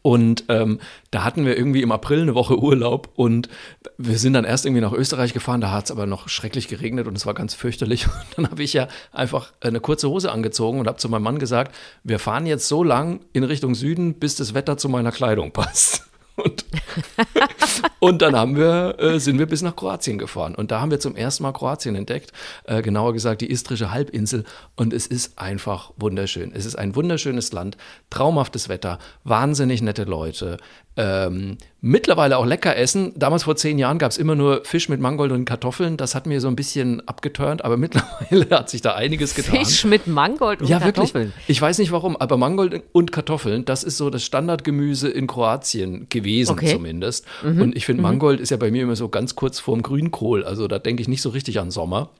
Und 0.02 0.46
ähm, 0.50 0.80
da 1.12 1.24
hatten 1.24 1.46
wir 1.46 1.58
irgendwie 1.58 1.82
im 1.82 1.92
April 1.92 2.22
eine 2.22 2.36
Woche 2.36 2.58
Urlaub 2.58 3.10
und 3.16 3.50
wir 3.98 4.18
sind 4.18 4.34
dann 4.34 4.46
erst 4.46 4.66
irgendwie 4.66 4.82
nach 4.82 4.94
Österreich 4.94 5.34
gefahren, 5.34 5.62
da 5.62 5.72
hat 5.72 5.86
es 5.86 5.92
aber 5.92 6.06
noch 6.06 6.30
schrecklich 6.30 6.68
geregnet 6.68 7.08
und 7.08 7.18
es 7.18 7.26
war 7.26 7.34
ganz 7.34 7.54
fürchterlich. 7.54 8.08
Und 8.14 8.38
dann 8.38 8.52
habe 8.52 8.64
ich 8.64 8.74
ja 8.74 8.88
einfach 9.12 9.52
eine 9.60 9.80
kurze 9.80 10.10
Hose 10.10 10.32
angezogen 10.32 10.80
und 10.80 10.88
habe 10.88 10.98
zu 10.98 11.10
meinem 11.10 11.24
Mann 11.24 11.40
gesagt, 11.40 11.76
wir 12.04 12.20
fahren 12.20 12.46
jetzt 12.46 12.68
so 12.68 12.84
lang 12.84 13.22
in 13.34 13.44
Richtung 13.44 13.76
Süden, 13.76 14.16
bis 14.16 14.36
das 14.36 14.54
Wetter 14.54 14.78
zu 14.78 14.90
meiner 14.90 15.12
Kleidung 15.12 15.52
passt. 15.52 16.04
Und, 16.36 16.66
und 18.00 18.22
dann 18.22 18.36
haben 18.36 18.56
wir, 18.56 18.96
äh, 19.00 19.20
sind 19.20 19.38
wir 19.38 19.46
bis 19.46 19.62
nach 19.62 19.76
Kroatien 19.76 20.18
gefahren. 20.18 20.56
Und 20.56 20.72
da 20.72 20.82
haben 20.82 20.92
wir 20.92 21.00
zum 21.00 21.16
ersten 21.16 21.44
Mal 21.44 21.52
Kroatien 21.52 21.96
entdeckt. 21.96 22.32
Äh, 22.64 22.82
genauer 22.82 23.14
gesagt 23.14 23.42
die 23.42 23.50
istrische 23.50 23.92
Halbinsel. 23.92 24.44
Und 24.76 24.94
es 24.94 25.06
ist 25.06 25.38
einfach 25.38 25.92
wunderschön. 25.98 26.52
Es 26.54 26.66
ist 26.66 26.76
ein 26.76 26.96
wunderschönes 26.96 27.52
Land, 27.52 27.78
traumhaftes 28.10 28.70
Wetter, 28.70 29.00
wahnsinnig 29.24 29.82
nette 29.82 30.04
Leute. 30.06 30.58
Ähm, 30.96 31.58
mittlerweile 31.82 32.38
auch 32.38 32.46
lecker 32.46 32.78
essen. 32.78 33.14
Damals 33.16 33.44
vor 33.44 33.56
zehn 33.56 33.80
Jahren 33.80 33.98
gab 33.98 34.12
es 34.12 34.18
immer 34.20 34.36
nur 34.36 34.64
Fisch 34.64 34.90
mit 34.90 35.00
Mangold 35.00 35.32
und 35.32 35.46
Kartoffeln. 35.46 35.98
Das 35.98 36.14
hat 36.14 36.28
mir 36.28 36.40
so 36.40 36.48
ein 36.48 36.56
bisschen 36.56 37.06
abgeturnt, 37.08 37.66
aber 37.66 37.78
mittlerweile 37.84 38.48
hat 38.52 38.70
sich 38.70 38.82
da 38.82 38.94
einiges 38.94 39.34
getan. 39.34 39.56
Fisch 39.56 39.86
mit 39.86 40.06
Mangold 40.06 40.62
und 40.62 40.68
Ja, 40.70 40.80
Kartoffeln. 40.80 41.30
wirklich. 41.30 41.50
Ich 41.50 41.60
weiß 41.62 41.80
nicht 41.80 41.92
warum, 41.92 42.16
aber 42.16 42.38
Mangold 42.38 42.84
und 42.92 43.12
Kartoffeln, 43.12 43.66
das 43.66 43.84
ist 43.84 43.98
so 43.98 44.12
das 44.12 44.24
Standardgemüse 44.24 45.10
in 45.10 45.26
Kroatien 45.26 46.06
gewesen 46.10 46.52
Okay. 46.52 46.74
zumindest. 46.74 47.26
Und 47.44 47.76
ich 47.76 47.86
finde, 47.88 48.04
Mangold 48.04 48.40
ist 48.40 48.52
ja 48.52 48.58
bei 48.58 48.70
mir 48.70 48.84
immer 48.84 48.96
so 48.96 49.10
ganz 49.10 49.36
kurz 49.36 49.60
vorm 49.60 49.82
Grünkohl. 49.82 50.44
Also 50.44 50.68
da 50.68 50.78
denke 50.78 51.02
ich 51.02 51.08
nicht 51.08 51.22
so 51.24 51.30
richtig 51.30 51.60
an 51.60 51.72
Sommer. 51.72 52.12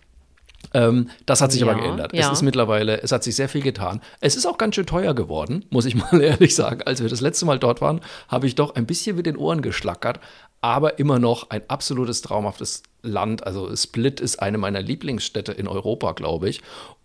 Ähm, 0.74 1.10
das 1.26 1.42
hat 1.42 1.52
sich 1.52 1.62
aber 1.64 1.74
Ja, 1.74 1.80
geändert. 1.80 2.14
ja. 2.14 2.28
Es 2.28 2.32
ist 2.38 2.42
mittlerweile, 2.42 3.02
es 3.02 3.12
hat 3.12 3.24
sich 3.24 3.36
sehr 3.36 3.50
viel 3.50 3.62
getan. 3.62 4.02
Es 4.22 4.36
ist 4.36 4.46
auch 4.46 4.58
ganz 4.58 4.76
schön 4.76 4.86
teuer 4.86 5.14
geworden, 5.14 5.66
muss 5.70 5.86
ich 5.86 5.96
mal 6.12 6.22
ehrlich 6.22 6.56
sagen. 6.56 6.82
Als 6.84 7.02
wir 7.02 7.10
das 7.10 7.22
letzte 7.22 7.46
Mal 7.46 7.60
dort 7.60 7.82
waren, 7.82 8.02
habe 8.28 8.48
ich 8.48 8.56
doch 8.56 8.76
ein 8.76 8.86
bisschen 8.86 9.16
mit 9.16 9.26
den 9.26 9.38
Ohren 9.38 9.62
geschlackert, 9.62 10.20
aber 10.62 10.98
immer 11.00 11.20
noch 11.20 11.50
ein 11.50 11.62
absolutes 11.68 12.22
traumhaftes 12.22 12.84
Land. 13.02 13.46
Also 13.46 13.76
Split 13.76 14.20
ist 14.22 14.38
eine 14.42 14.58
meiner 14.58 14.82
Lieblingsstädte 14.82 15.52
in 15.52 15.68
Europa, 15.68 16.14
glaube 16.14 16.50
ich. 16.50 16.62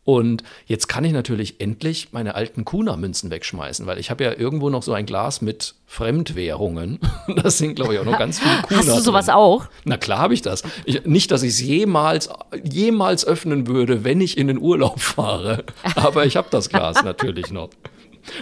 Und 0.08 0.42
jetzt 0.64 0.88
kann 0.88 1.04
ich 1.04 1.12
natürlich 1.12 1.60
endlich 1.60 2.12
meine 2.12 2.34
alten 2.34 2.64
Kuna-Münzen 2.64 3.30
wegschmeißen, 3.30 3.84
weil 3.84 3.98
ich 3.98 4.08
habe 4.08 4.24
ja 4.24 4.32
irgendwo 4.32 4.70
noch 4.70 4.82
so 4.82 4.94
ein 4.94 5.04
Glas 5.04 5.42
mit 5.42 5.74
Fremdwährungen. 5.84 6.98
Das 7.42 7.58
sind, 7.58 7.74
glaube 7.74 7.92
ich, 7.92 8.00
auch 8.00 8.06
noch 8.06 8.18
ganz 8.18 8.38
viele 8.38 8.62
Kuna. 8.62 8.80
Hast 8.80 8.88
du 8.88 9.00
sowas 9.00 9.26
drin. 9.26 9.34
auch? 9.34 9.66
Na 9.84 9.98
klar 9.98 10.20
habe 10.20 10.32
ich 10.32 10.40
das. 10.40 10.62
Ich, 10.86 11.04
nicht, 11.04 11.30
dass 11.30 11.42
ich 11.42 11.50
es 11.50 11.60
jemals, 11.60 12.30
jemals 12.64 13.26
öffnen 13.26 13.66
würde, 13.66 14.02
wenn 14.02 14.22
ich 14.22 14.38
in 14.38 14.46
den 14.46 14.58
Urlaub 14.58 14.98
fahre. 14.98 15.64
Aber 15.94 16.24
ich 16.24 16.38
habe 16.38 16.48
das 16.50 16.70
Glas 16.70 17.04
natürlich 17.04 17.50
noch. 17.50 17.68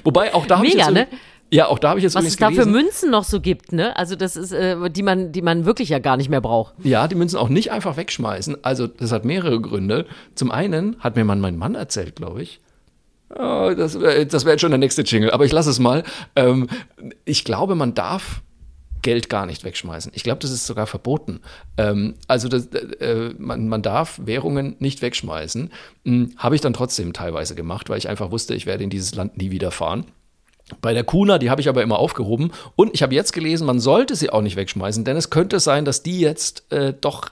Wobei 0.04 0.34
auch 0.34 0.46
da 0.46 0.58
habe 0.58 0.68
ich 0.68 0.74
Mega, 0.74 0.86
jetzt, 0.86 0.94
ne? 0.94 1.08
Ja, 1.52 1.68
auch 1.68 1.78
da 1.78 1.90
habe 1.90 2.00
ich 2.00 2.04
jetzt 2.04 2.14
Was 2.14 2.24
es 2.24 2.36
da 2.36 2.50
für. 2.50 2.66
Münzen 2.66 3.10
noch 3.10 3.24
so 3.24 3.40
gibt, 3.40 3.72
ne? 3.72 3.96
Also 3.96 4.16
das 4.16 4.36
ist, 4.36 4.52
äh, 4.52 4.90
die 4.90 5.02
man, 5.02 5.32
die 5.32 5.42
man 5.42 5.64
wirklich 5.64 5.88
ja 5.88 5.98
gar 5.98 6.16
nicht 6.16 6.28
mehr 6.28 6.40
braucht. 6.40 6.74
Ja, 6.82 7.06
die 7.06 7.14
Münzen 7.14 7.38
auch 7.38 7.48
nicht 7.48 7.70
einfach 7.70 7.96
wegschmeißen. 7.96 8.64
Also 8.64 8.86
das 8.86 9.12
hat 9.12 9.24
mehrere 9.24 9.60
Gründe. 9.60 10.06
Zum 10.34 10.50
einen 10.50 10.96
hat 11.00 11.16
mir 11.16 11.24
mal 11.24 11.36
mein 11.36 11.56
Mann 11.56 11.74
erzählt, 11.74 12.16
glaube 12.16 12.42
ich. 12.42 12.60
Oh, 13.30 13.72
das 13.76 14.00
wäre 14.00 14.26
das 14.26 14.44
wär 14.44 14.52
jetzt 14.52 14.60
schon 14.60 14.70
der 14.70 14.78
nächste 14.78 15.02
Jingle, 15.02 15.30
aber 15.30 15.44
ich 15.44 15.52
lasse 15.52 15.70
es 15.70 15.78
mal. 15.78 16.04
Ähm, 16.36 16.68
ich 17.24 17.44
glaube, 17.44 17.74
man 17.74 17.94
darf 17.94 18.42
Geld 19.02 19.28
gar 19.28 19.46
nicht 19.46 19.62
wegschmeißen. 19.62 20.12
Ich 20.14 20.24
glaube, 20.24 20.40
das 20.40 20.50
ist 20.50 20.66
sogar 20.66 20.86
verboten. 20.86 21.40
Ähm, 21.76 22.14
also 22.26 22.48
das, 22.48 22.66
äh, 22.66 23.34
man, 23.38 23.68
man 23.68 23.82
darf 23.82 24.20
Währungen 24.24 24.76
nicht 24.80 25.02
wegschmeißen. 25.02 25.70
Hm, 26.04 26.32
Habe 26.36 26.54
ich 26.56 26.60
dann 26.60 26.72
trotzdem 26.72 27.12
teilweise 27.12 27.54
gemacht, 27.54 27.88
weil 27.88 27.98
ich 27.98 28.08
einfach 28.08 28.30
wusste, 28.32 28.54
ich 28.54 28.66
werde 28.66 28.82
in 28.84 28.90
dieses 28.90 29.14
Land 29.14 29.36
nie 29.36 29.50
wieder 29.52 29.70
fahren. 29.70 30.06
Bei 30.80 30.94
der 30.94 31.04
Kuna, 31.04 31.38
die 31.38 31.50
habe 31.50 31.60
ich 31.60 31.68
aber 31.68 31.82
immer 31.82 31.98
aufgehoben. 31.98 32.50
Und 32.74 32.92
ich 32.94 33.02
habe 33.02 33.14
jetzt 33.14 33.32
gelesen, 33.32 33.66
man 33.66 33.78
sollte 33.78 34.16
sie 34.16 34.30
auch 34.30 34.42
nicht 34.42 34.56
wegschmeißen, 34.56 35.04
denn 35.04 35.16
es 35.16 35.30
könnte 35.30 35.60
sein, 35.60 35.84
dass 35.84 36.02
die 36.02 36.20
jetzt 36.20 36.70
äh, 36.72 36.92
doch 37.00 37.30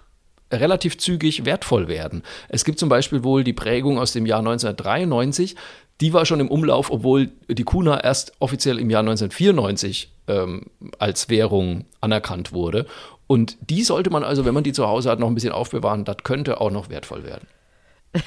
relativ 0.52 0.98
zügig 0.98 1.44
wertvoll 1.44 1.88
werden. 1.88 2.22
Es 2.48 2.64
gibt 2.64 2.78
zum 2.78 2.88
Beispiel 2.88 3.24
wohl 3.24 3.42
die 3.42 3.52
Prägung 3.52 3.98
aus 3.98 4.12
dem 4.12 4.24
Jahr 4.26 4.38
1993. 4.38 5.56
Die 6.00 6.12
war 6.12 6.26
schon 6.26 6.40
im 6.40 6.48
Umlauf, 6.48 6.90
obwohl 6.90 7.30
die 7.48 7.64
Kuna 7.64 8.02
erst 8.02 8.32
offiziell 8.38 8.78
im 8.78 8.90
Jahr 8.90 9.00
1994 9.00 10.12
ähm, 10.28 10.66
als 10.98 11.28
Währung 11.28 11.86
anerkannt 12.00 12.52
wurde. 12.52 12.86
Und 13.26 13.56
die 13.68 13.82
sollte 13.82 14.10
man 14.10 14.22
also, 14.22 14.44
wenn 14.44 14.54
man 14.54 14.64
die 14.64 14.72
zu 14.72 14.86
Hause 14.86 15.10
hat, 15.10 15.18
noch 15.18 15.28
ein 15.28 15.34
bisschen 15.34 15.52
aufbewahren. 15.52 16.04
Das 16.04 16.18
könnte 16.22 16.60
auch 16.60 16.70
noch 16.70 16.88
wertvoll 16.88 17.24
werden. 17.24 17.48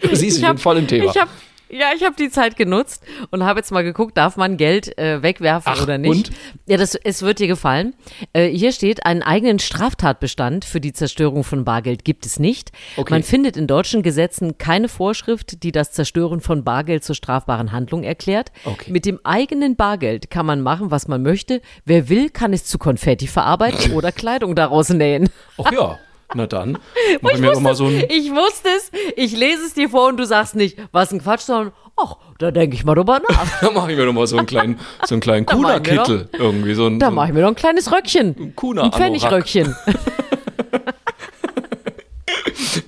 du 0.00 0.14
siehst, 0.14 0.36
ich, 0.36 0.42
bin 0.42 0.50
hab- 0.50 0.60
voll 0.60 0.78
im 0.78 0.86
Thema. 0.86 1.10
Ich 1.10 1.20
hab, 1.20 1.28
ja, 1.74 1.88
ich 1.94 2.04
habe 2.04 2.14
die 2.16 2.30
Zeit 2.30 2.56
genutzt 2.56 3.02
und 3.30 3.44
habe 3.44 3.58
jetzt 3.58 3.72
mal 3.72 3.82
geguckt, 3.82 4.16
darf 4.16 4.36
man 4.36 4.56
Geld 4.56 4.96
äh, 4.96 5.22
wegwerfen 5.22 5.72
Ach, 5.74 5.82
oder 5.82 5.98
nicht? 5.98 6.28
und? 6.28 6.30
Ja, 6.66 6.76
das, 6.76 6.94
es 6.94 7.22
wird 7.22 7.40
dir 7.40 7.48
gefallen. 7.48 7.94
Äh, 8.32 8.48
hier 8.48 8.70
steht, 8.70 9.04
einen 9.04 9.22
eigenen 9.22 9.58
Straftatbestand 9.58 10.64
für 10.64 10.80
die 10.80 10.92
Zerstörung 10.92 11.42
von 11.42 11.64
Bargeld 11.64 12.04
gibt 12.04 12.26
es 12.26 12.38
nicht. 12.38 12.70
Okay. 12.96 13.12
Man 13.12 13.22
findet 13.24 13.56
in 13.56 13.66
deutschen 13.66 14.02
Gesetzen 14.02 14.56
keine 14.56 14.88
Vorschrift, 14.88 15.64
die 15.64 15.72
das 15.72 15.90
Zerstören 15.90 16.40
von 16.40 16.62
Bargeld 16.62 17.02
zur 17.02 17.16
strafbaren 17.16 17.72
Handlung 17.72 18.04
erklärt. 18.04 18.52
Okay. 18.64 18.92
Mit 18.92 19.04
dem 19.04 19.18
eigenen 19.24 19.74
Bargeld 19.74 20.30
kann 20.30 20.46
man 20.46 20.60
machen, 20.60 20.92
was 20.92 21.08
man 21.08 21.22
möchte. 21.22 21.60
Wer 21.84 22.08
will, 22.08 22.30
kann 22.30 22.52
es 22.52 22.64
zu 22.64 22.78
Konfetti 22.78 23.26
verarbeiten 23.26 23.92
oder 23.92 24.12
Kleidung 24.12 24.54
daraus 24.54 24.90
nähen. 24.90 25.28
Ach 25.58 25.72
ja, 25.72 25.98
na 26.34 26.46
dann. 26.46 26.78
Mach 27.20 27.30
ich 27.32 27.38
mir 27.38 27.52
doch 27.52 27.60
mal 27.60 27.74
so 27.74 27.86
ein. 27.86 28.04
Ich 28.08 28.30
wusste 28.30 28.68
es, 28.76 28.90
ich 29.16 29.36
lese 29.36 29.64
es 29.66 29.74
dir 29.74 29.88
vor 29.88 30.08
und 30.08 30.18
du 30.18 30.26
sagst 30.26 30.54
nicht, 30.56 30.78
was 30.92 31.12
ein 31.12 31.22
Quatsch, 31.22 31.40
sondern, 31.42 31.72
ach, 31.96 32.16
da 32.38 32.50
denke 32.50 32.76
ich 32.76 32.84
mal 32.84 32.94
drüber 32.94 33.20
nach. 33.28 33.46
Da 33.60 33.70
mache 33.70 33.92
ich 33.92 33.96
mir 33.98 34.06
doch 34.06 34.12
mal 34.12 34.26
so 34.26 34.36
einen 34.36 34.46
kleinen, 34.46 34.78
so 35.04 35.14
einen 35.14 35.20
kleinen 35.22 35.46
Kuna-Kittel. 35.46 36.28
Irgendwie 36.32 36.74
so 36.74 36.86
ein, 36.86 36.98
Da 36.98 37.06
so 37.08 37.12
mache 37.12 37.28
ich 37.28 37.34
mir 37.34 37.42
doch 37.42 37.48
ein 37.48 37.54
kleines 37.54 37.92
Röckchen. 37.92 38.54
Kuna 38.56 38.82
Ein 38.84 38.92
Pfennigröckchen. 38.92 39.74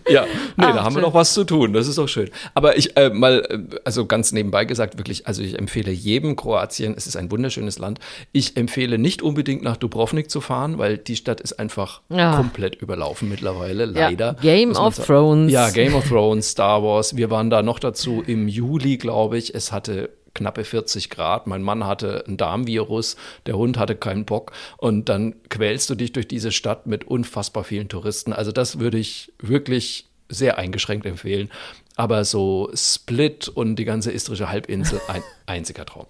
Ja, 0.09 0.25
nee, 0.57 0.65
Ach, 0.67 0.75
da 0.75 0.85
haben 0.85 0.95
wir 0.95 1.03
noch 1.03 1.15
was 1.15 1.35
zu 1.35 1.45
tun. 1.45 1.73
Das 1.73 1.89
ist 1.89 1.99
doch 1.99 2.09
schön. 2.09 2.31
Aber 2.55 2.77
ich 2.77 2.97
äh, 2.97 3.11
mal, 3.11 3.41
äh, 3.49 3.77
also 3.85 4.07
ganz 4.07 4.33
nebenbei 4.33 4.65
gesagt, 4.65 4.99
wirklich, 4.99 5.27
also 5.27 5.43
ich 5.43 5.59
empfehle 5.59 5.91
jedem 5.91 6.37
Kroatien. 6.37 6.95
Es 6.97 7.07
ist 7.07 7.17
ein 7.17 7.31
wunderschönes 7.31 7.79
Land. 7.79 7.99
Ich 8.33 8.57
empfehle 8.57 8.99
nicht 8.99 9.23
unbedingt 9.23 9.63
nach 9.63 9.77
Dubrovnik 9.77 10.31
zu 10.31 10.41
fahren, 10.41 10.79
weil 10.79 10.99
die 10.99 11.17
Stadt 11.17 11.41
ist 11.41 11.55
einfach 11.59 12.03
Ja. 12.09 12.37
komplett 12.37 12.77
überlaufen 12.77 13.29
mittlerweile, 13.29 13.85
Ja, 13.87 14.09
leider. 14.09 14.35
Game 14.43 14.69
muss 14.69 14.79
man 14.79 14.87
of 14.89 14.95
sagen. 14.95 15.07
Thrones. 15.07 15.53
Ja, 15.53 15.71
Game 15.71 15.95
of 15.95 16.09
Thrones, 16.09 16.51
Star 16.51 16.83
Wars. 16.83 17.17
Wir 17.17 17.31
waren 17.31 17.51
da 17.51 17.63
noch 17.63 17.79
dazu 17.79 18.23
im 18.27 18.49
Juli, 18.49 18.97
glaube 18.99 19.39
ich. 19.39 19.55
Es 19.55 19.73
hatte 19.73 20.11
knappe 20.37 20.65
40 20.65 21.11
Grad. 21.11 21.47
Mein 21.47 21.63
Mann 21.63 21.87
hatte 21.87 22.25
ein 22.29 22.37
Darmvirus, 22.37 23.17
der 23.47 23.57
Hund 23.57 23.79
hatte 23.79 23.97
keinen 23.97 24.25
Bock. 24.25 24.53
Und 24.77 25.09
dann 25.09 25.35
quälst 25.49 25.91
du 25.91 25.95
dich 25.95 26.13
durch 26.13 26.29
diese 26.29 26.53
Stadt 26.53 26.87
mit 26.87 27.05
unfassbar 27.05 27.65
vielen 27.65 27.89
Touristen. 27.89 28.33
Also 28.33 28.53
das 28.53 28.79
würde 28.79 28.99
ich 28.99 29.33
wirklich 29.41 30.07
sehr 30.29 30.59
eingeschränkt 30.59 31.07
empfehlen. 31.07 31.51
Aber 31.97 32.25
so 32.25 32.71
Split 32.75 33.49
und 33.49 33.77
die 33.77 33.85
ganze 33.85 34.13
istrische 34.13 34.49
Halbinsel 34.49 35.01
ein 35.09 35.23
einziger 35.47 35.87
Traum. 35.87 36.07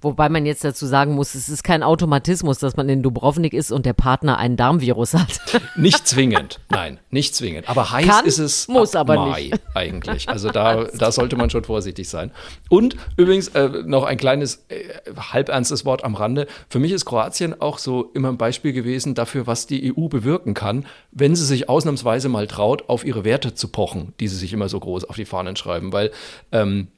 Wobei 0.00 0.28
man 0.28 0.46
jetzt 0.46 0.62
dazu 0.62 0.86
sagen 0.86 1.14
muss, 1.14 1.34
es 1.34 1.48
ist 1.48 1.64
kein 1.64 1.82
Automatismus, 1.82 2.58
dass 2.58 2.76
man 2.76 2.88
in 2.88 3.02
Dubrovnik 3.02 3.52
ist 3.52 3.72
und 3.72 3.86
der 3.86 3.92
Partner 3.92 4.38
einen 4.38 4.56
Darmvirus 4.56 5.14
hat. 5.14 5.40
Nicht 5.76 6.06
zwingend, 6.06 6.60
nein, 6.68 6.98
nicht 7.10 7.34
zwingend. 7.34 7.68
Aber 7.68 7.90
heiß 7.90 8.06
Kann, 8.06 8.26
ist 8.26 8.38
es 8.38 8.68
muss 8.68 8.94
ab 8.94 9.10
aber 9.10 9.26
Mai 9.26 9.42
nicht. 9.42 9.60
eigentlich. 9.74 10.28
Also 10.28 10.50
da, 10.50 10.84
da 10.84 11.12
sollte 11.12 11.36
man 11.36 11.50
schon 11.50 11.64
vorsichtig 11.64 12.08
sein. 12.08 12.30
Und 12.68 12.96
übrigens 13.16 13.48
äh, 13.48 13.68
noch 13.84 14.04
ein 14.04 14.16
kleines 14.16 14.64
äh, 14.68 14.84
halbernstes 15.16 15.84
Wort 15.84 16.04
am 16.04 16.14
Rande. 16.14 16.46
Für 16.68 16.78
mich 16.78 16.92
ist 16.92 17.04
Kroatien 17.04 17.60
auch 17.60 17.78
so 17.78 18.10
immer 18.14 18.28
ein 18.28 18.38
Beispiel 18.38 18.72
gewesen 18.72 19.14
dafür, 19.14 19.46
was 19.46 19.66
die 19.66 19.94
EU 19.96 20.08
bewirken 20.08 20.54
kann, 20.54 20.86
wenn 21.10 21.34
sie 21.34 21.44
sich 21.44 21.68
ausnahmsweise 21.68 22.28
mal 22.28 22.46
traut, 22.46 22.88
auf 22.88 23.04
ihre 23.04 23.24
Werte 23.24 23.54
zu 23.54 23.68
pochen, 23.68 24.12
die 24.20 24.28
sie 24.28 24.36
sich 24.36 24.52
immer 24.52 24.68
so 24.68 24.80
groß 24.80 25.08
auf 25.16 25.18
die 25.18 25.24
Fahnen 25.24 25.56
schreiben. 25.56 25.92
Weil 25.92 26.10
ähm, 26.52 26.88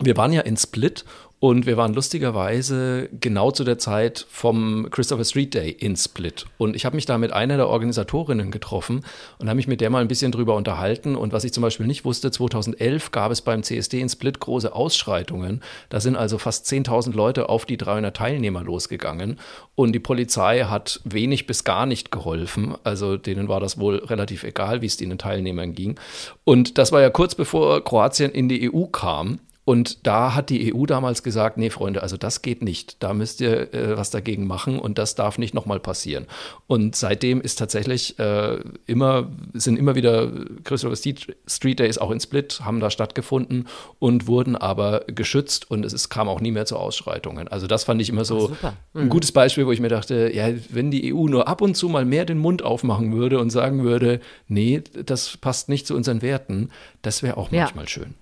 wir 0.00 0.16
waren 0.16 0.32
ja 0.32 0.42
in 0.42 0.56
Split 0.56 1.04
und 1.42 1.66
wir 1.66 1.76
waren 1.76 1.92
lustigerweise 1.92 3.08
genau 3.18 3.50
zu 3.50 3.64
der 3.64 3.76
Zeit 3.76 4.28
vom 4.30 4.86
Christopher 4.92 5.24
Street 5.24 5.52
Day 5.54 5.70
in 5.70 5.96
Split. 5.96 6.46
Und 6.56 6.76
ich 6.76 6.84
habe 6.84 6.94
mich 6.94 7.04
da 7.04 7.18
mit 7.18 7.32
einer 7.32 7.56
der 7.56 7.68
Organisatorinnen 7.68 8.52
getroffen 8.52 9.04
und 9.38 9.48
habe 9.48 9.56
mich 9.56 9.66
mit 9.66 9.80
der 9.80 9.90
mal 9.90 10.02
ein 10.02 10.06
bisschen 10.06 10.30
drüber 10.30 10.54
unterhalten. 10.54 11.16
Und 11.16 11.32
was 11.32 11.42
ich 11.42 11.52
zum 11.52 11.62
Beispiel 11.64 11.88
nicht 11.88 12.04
wusste, 12.04 12.30
2011 12.30 13.10
gab 13.10 13.32
es 13.32 13.40
beim 13.40 13.64
CSD 13.64 14.00
in 14.00 14.08
Split 14.08 14.38
große 14.38 14.72
Ausschreitungen. 14.72 15.64
Da 15.88 15.98
sind 15.98 16.14
also 16.14 16.38
fast 16.38 16.66
10.000 16.66 17.12
Leute 17.12 17.48
auf 17.48 17.66
die 17.66 17.76
300 17.76 18.16
Teilnehmer 18.16 18.62
losgegangen. 18.62 19.40
Und 19.74 19.94
die 19.94 19.98
Polizei 19.98 20.66
hat 20.66 21.00
wenig 21.02 21.48
bis 21.48 21.64
gar 21.64 21.86
nicht 21.86 22.12
geholfen. 22.12 22.76
Also 22.84 23.16
denen 23.16 23.48
war 23.48 23.58
das 23.58 23.80
wohl 23.80 23.96
relativ 23.96 24.44
egal, 24.44 24.80
wie 24.80 24.86
es 24.86 24.96
den 24.96 25.18
Teilnehmern 25.18 25.72
ging. 25.72 25.98
Und 26.44 26.78
das 26.78 26.92
war 26.92 27.00
ja 27.00 27.10
kurz 27.10 27.34
bevor 27.34 27.82
Kroatien 27.82 28.30
in 28.30 28.48
die 28.48 28.72
EU 28.72 28.84
kam. 28.84 29.40
Und 29.64 30.06
da 30.08 30.34
hat 30.34 30.50
die 30.50 30.74
EU 30.74 30.86
damals 30.86 31.22
gesagt, 31.22 31.56
nee, 31.56 31.70
Freunde, 31.70 32.02
also 32.02 32.16
das 32.16 32.42
geht 32.42 32.62
nicht. 32.62 32.96
Da 33.00 33.14
müsst 33.14 33.40
ihr 33.40 33.72
äh, 33.72 33.96
was 33.96 34.10
dagegen 34.10 34.44
machen 34.46 34.78
und 34.80 34.98
das 34.98 35.14
darf 35.14 35.38
nicht 35.38 35.54
nochmal 35.54 35.78
passieren. 35.78 36.26
Und 36.66 36.96
seitdem 36.96 37.40
ist 37.40 37.60
tatsächlich 37.60 38.18
äh, 38.18 38.58
immer, 38.86 39.28
sind 39.52 39.78
immer 39.78 39.94
wieder 39.94 40.32
Christopher 40.64 40.96
Street 40.96 41.78
Days 41.78 41.98
auch 41.98 42.10
in 42.10 42.18
Split, 42.18 42.60
haben 42.64 42.80
da 42.80 42.90
stattgefunden 42.90 43.68
und 44.00 44.26
wurden 44.26 44.56
aber 44.56 45.04
geschützt 45.06 45.70
und 45.70 45.84
es 45.86 45.92
ist, 45.92 46.08
kam 46.08 46.28
auch 46.28 46.40
nie 46.40 46.50
mehr 46.50 46.66
zu 46.66 46.76
Ausschreitungen. 46.76 47.46
Also 47.46 47.68
das 47.68 47.84
fand 47.84 48.02
ich 48.02 48.08
immer 48.08 48.24
so 48.24 48.48
super. 48.48 48.74
ein 48.94 49.08
gutes 49.10 49.30
Beispiel, 49.30 49.64
wo 49.66 49.70
ich 49.70 49.80
mir 49.80 49.88
dachte, 49.88 50.32
ja, 50.34 50.48
wenn 50.70 50.90
die 50.90 51.14
EU 51.14 51.28
nur 51.28 51.46
ab 51.46 51.60
und 51.60 51.76
zu 51.76 51.88
mal 51.88 52.04
mehr 52.04 52.24
den 52.24 52.38
Mund 52.38 52.62
aufmachen 52.62 53.12
würde 53.12 53.38
und 53.38 53.50
sagen 53.50 53.84
würde, 53.84 54.20
nee, 54.48 54.82
das 55.06 55.36
passt 55.36 55.68
nicht 55.68 55.86
zu 55.86 55.94
unseren 55.94 56.20
Werten, 56.20 56.70
das 57.02 57.22
wäre 57.22 57.36
auch 57.36 57.52
Ja. 57.52 57.60
manchmal 57.62 57.88
schön. 57.88 58.14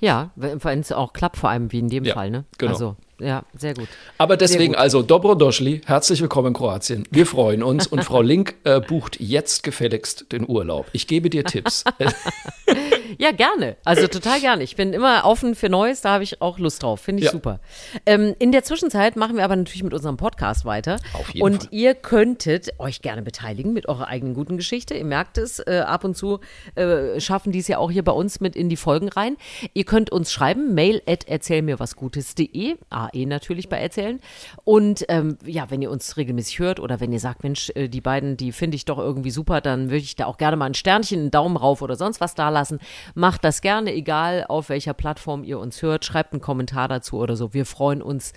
Ja, 0.00 0.30
wenn 0.36 0.80
es 0.80 0.92
auch 0.92 1.12
klappt, 1.12 1.36
vor 1.36 1.50
allem 1.50 1.70
wie 1.72 1.78
in 1.78 1.88
dem 1.88 2.04
Ja, 2.04 2.14
Fall, 2.14 2.30
ne? 2.30 2.44
genau. 2.58 2.72
Also, 2.72 2.96
ja, 3.18 3.42
sehr 3.56 3.74
gut. 3.74 3.88
Aber 4.18 4.36
deswegen 4.36 4.72
gut. 4.72 4.80
also, 4.80 5.02
Dobrodošli, 5.02 5.82
herzlich 5.84 6.20
willkommen 6.22 6.48
in 6.48 6.54
Kroatien. 6.54 7.04
Wir 7.10 7.26
freuen 7.26 7.62
uns 7.62 7.86
und 7.86 8.04
Frau 8.04 8.22
Link 8.22 8.54
äh, 8.64 8.80
bucht 8.80 9.20
jetzt 9.20 9.62
gefälligst 9.62 10.32
den 10.32 10.48
Urlaub. 10.48 10.86
Ich 10.92 11.06
gebe 11.06 11.28
dir 11.28 11.44
Tipps. 11.44 11.84
Ja, 13.18 13.32
gerne. 13.32 13.76
Also 13.84 14.06
total 14.06 14.40
gerne. 14.40 14.62
Ich 14.62 14.76
bin 14.76 14.92
immer 14.92 15.24
offen 15.24 15.54
für 15.54 15.68
Neues, 15.68 16.00
da 16.00 16.10
habe 16.14 16.24
ich 16.24 16.40
auch 16.42 16.58
Lust 16.58 16.82
drauf. 16.82 17.00
Finde 17.00 17.20
ich 17.20 17.26
Ja. 17.26 17.32
super. 17.32 17.60
Ähm, 18.06 18.34
in 18.38 18.52
der 18.52 18.62
Zwischenzeit 18.64 19.16
machen 19.16 19.36
wir 19.36 19.44
aber 19.44 19.56
natürlich 19.56 19.82
mit 19.82 19.94
unserem 19.94 20.16
Podcast 20.16 20.64
weiter. 20.64 20.96
Auf 21.14 21.30
jeden 21.30 21.44
und 21.44 21.62
Fall. 21.64 21.68
ihr 21.72 21.94
könntet 21.94 22.78
euch 22.78 23.02
gerne 23.02 23.22
beteiligen 23.22 23.72
mit 23.72 23.88
eurer 23.88 24.08
eigenen 24.08 24.34
guten 24.34 24.56
Geschichte. 24.56 24.94
Ihr 24.94 25.04
merkt 25.04 25.38
es, 25.38 25.58
äh, 25.60 25.82
ab 25.86 26.04
und 26.04 26.16
zu 26.16 26.40
äh, 26.74 27.20
schaffen 27.20 27.52
die 27.52 27.58
es 27.58 27.68
ja 27.68 27.78
auch 27.78 27.90
hier 27.90 28.04
bei 28.04 28.12
uns 28.12 28.40
mit 28.40 28.56
in 28.56 28.68
die 28.68 28.76
Folgen 28.76 29.08
rein. 29.08 29.36
Ihr 29.74 29.84
könnt 29.84 30.10
uns 30.10 30.32
schreiben, 30.32 30.74
mail 30.74 31.02
at 31.06 31.26
erzählmirwasgutes.de, 31.28 32.76
AE 32.90 33.26
natürlich 33.26 33.68
bei 33.68 33.78
erzählen. 33.78 34.20
Und 34.64 35.04
ähm, 35.08 35.38
ja, 35.44 35.70
wenn 35.70 35.82
ihr 35.82 35.90
uns 35.90 36.16
regelmäßig 36.16 36.58
hört 36.58 36.80
oder 36.80 37.00
wenn 37.00 37.12
ihr 37.12 37.20
sagt, 37.20 37.42
Mensch, 37.42 37.70
äh, 37.74 37.88
die 37.88 38.00
beiden, 38.00 38.36
die 38.36 38.52
finde 38.52 38.76
ich 38.76 38.84
doch 38.84 38.98
irgendwie 38.98 39.30
super, 39.30 39.60
dann 39.60 39.84
würde 39.90 39.98
ich 39.98 40.16
da 40.16 40.26
auch 40.26 40.38
gerne 40.38 40.56
mal 40.56 40.66
ein 40.66 40.74
Sternchen, 40.74 41.20
einen 41.20 41.30
Daumen 41.30 41.56
rauf 41.56 41.82
oder 41.82 41.96
sonst 41.96 42.20
was 42.20 42.34
da 42.34 42.48
lassen. 42.48 42.78
Macht 43.14 43.44
das 43.44 43.60
gerne, 43.60 43.92
egal 43.92 44.44
auf 44.48 44.68
welcher 44.68 44.94
Plattform 44.94 45.44
ihr 45.44 45.58
uns 45.58 45.82
hört. 45.82 46.04
Schreibt 46.04 46.32
einen 46.32 46.40
Kommentar 46.40 46.88
dazu 46.88 47.18
oder 47.18 47.36
so. 47.36 47.54
Wir 47.54 47.66
freuen 47.66 48.02
uns 48.02 48.32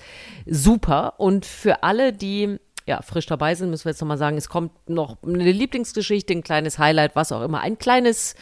super. 0.46 1.16
Und 1.18 1.46
für 1.46 1.84
alle, 1.84 2.14
die 2.14 2.60
ja, 2.86 3.02
frisch 3.02 3.26
dabei 3.26 3.56
sind, 3.56 3.70
müssen 3.70 3.86
wir 3.86 3.92
jetzt 3.92 4.02
nochmal 4.02 4.18
sagen, 4.18 4.38
es 4.38 4.50
kommt 4.50 4.90
noch 4.90 5.18
eine 5.24 5.52
Lieblingsgeschichte, 5.52 6.34
ein 6.34 6.44
kleines 6.44 6.80
Highlight, 6.80 7.16
was 7.16 7.32
auch 7.32 7.42
immer, 7.42 7.62
ein 7.62 7.78
kleines 7.78 8.36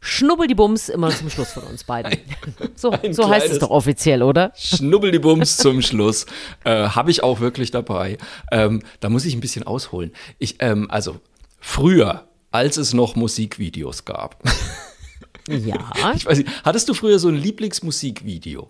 Schnubbeldiebums 0.00 0.88
immer 0.88 1.10
zum 1.10 1.30
Schluss 1.30 1.52
von 1.52 1.62
uns 1.64 1.84
beiden. 1.84 2.18
so 2.74 2.92
so 3.10 3.28
heißt 3.28 3.50
es 3.50 3.58
doch 3.58 3.70
offiziell, 3.70 4.22
oder? 4.22 4.52
Schnubbeldiebums 4.56 5.58
zum 5.58 5.82
Schluss. 5.82 6.26
Äh, 6.64 6.88
Habe 6.88 7.10
ich 7.10 7.22
auch 7.22 7.40
wirklich 7.40 7.70
dabei. 7.70 8.18
Ähm, 8.50 8.82
da 9.00 9.10
muss 9.10 9.24
ich 9.24 9.34
ein 9.34 9.40
bisschen 9.40 9.64
ausholen. 9.64 10.12
Ich, 10.38 10.56
ähm, 10.58 10.90
also 10.90 11.20
früher, 11.60 12.24
als 12.50 12.78
es 12.78 12.94
noch 12.94 13.14
Musikvideos 13.14 14.04
gab. 14.04 14.42
Ja. 15.48 15.90
Ich 16.14 16.26
weiß 16.26 16.38
nicht, 16.38 16.48
hattest 16.64 16.88
du 16.88 16.94
früher 16.94 17.18
so 17.18 17.28
ein 17.28 17.36
Lieblingsmusikvideo? 17.36 18.68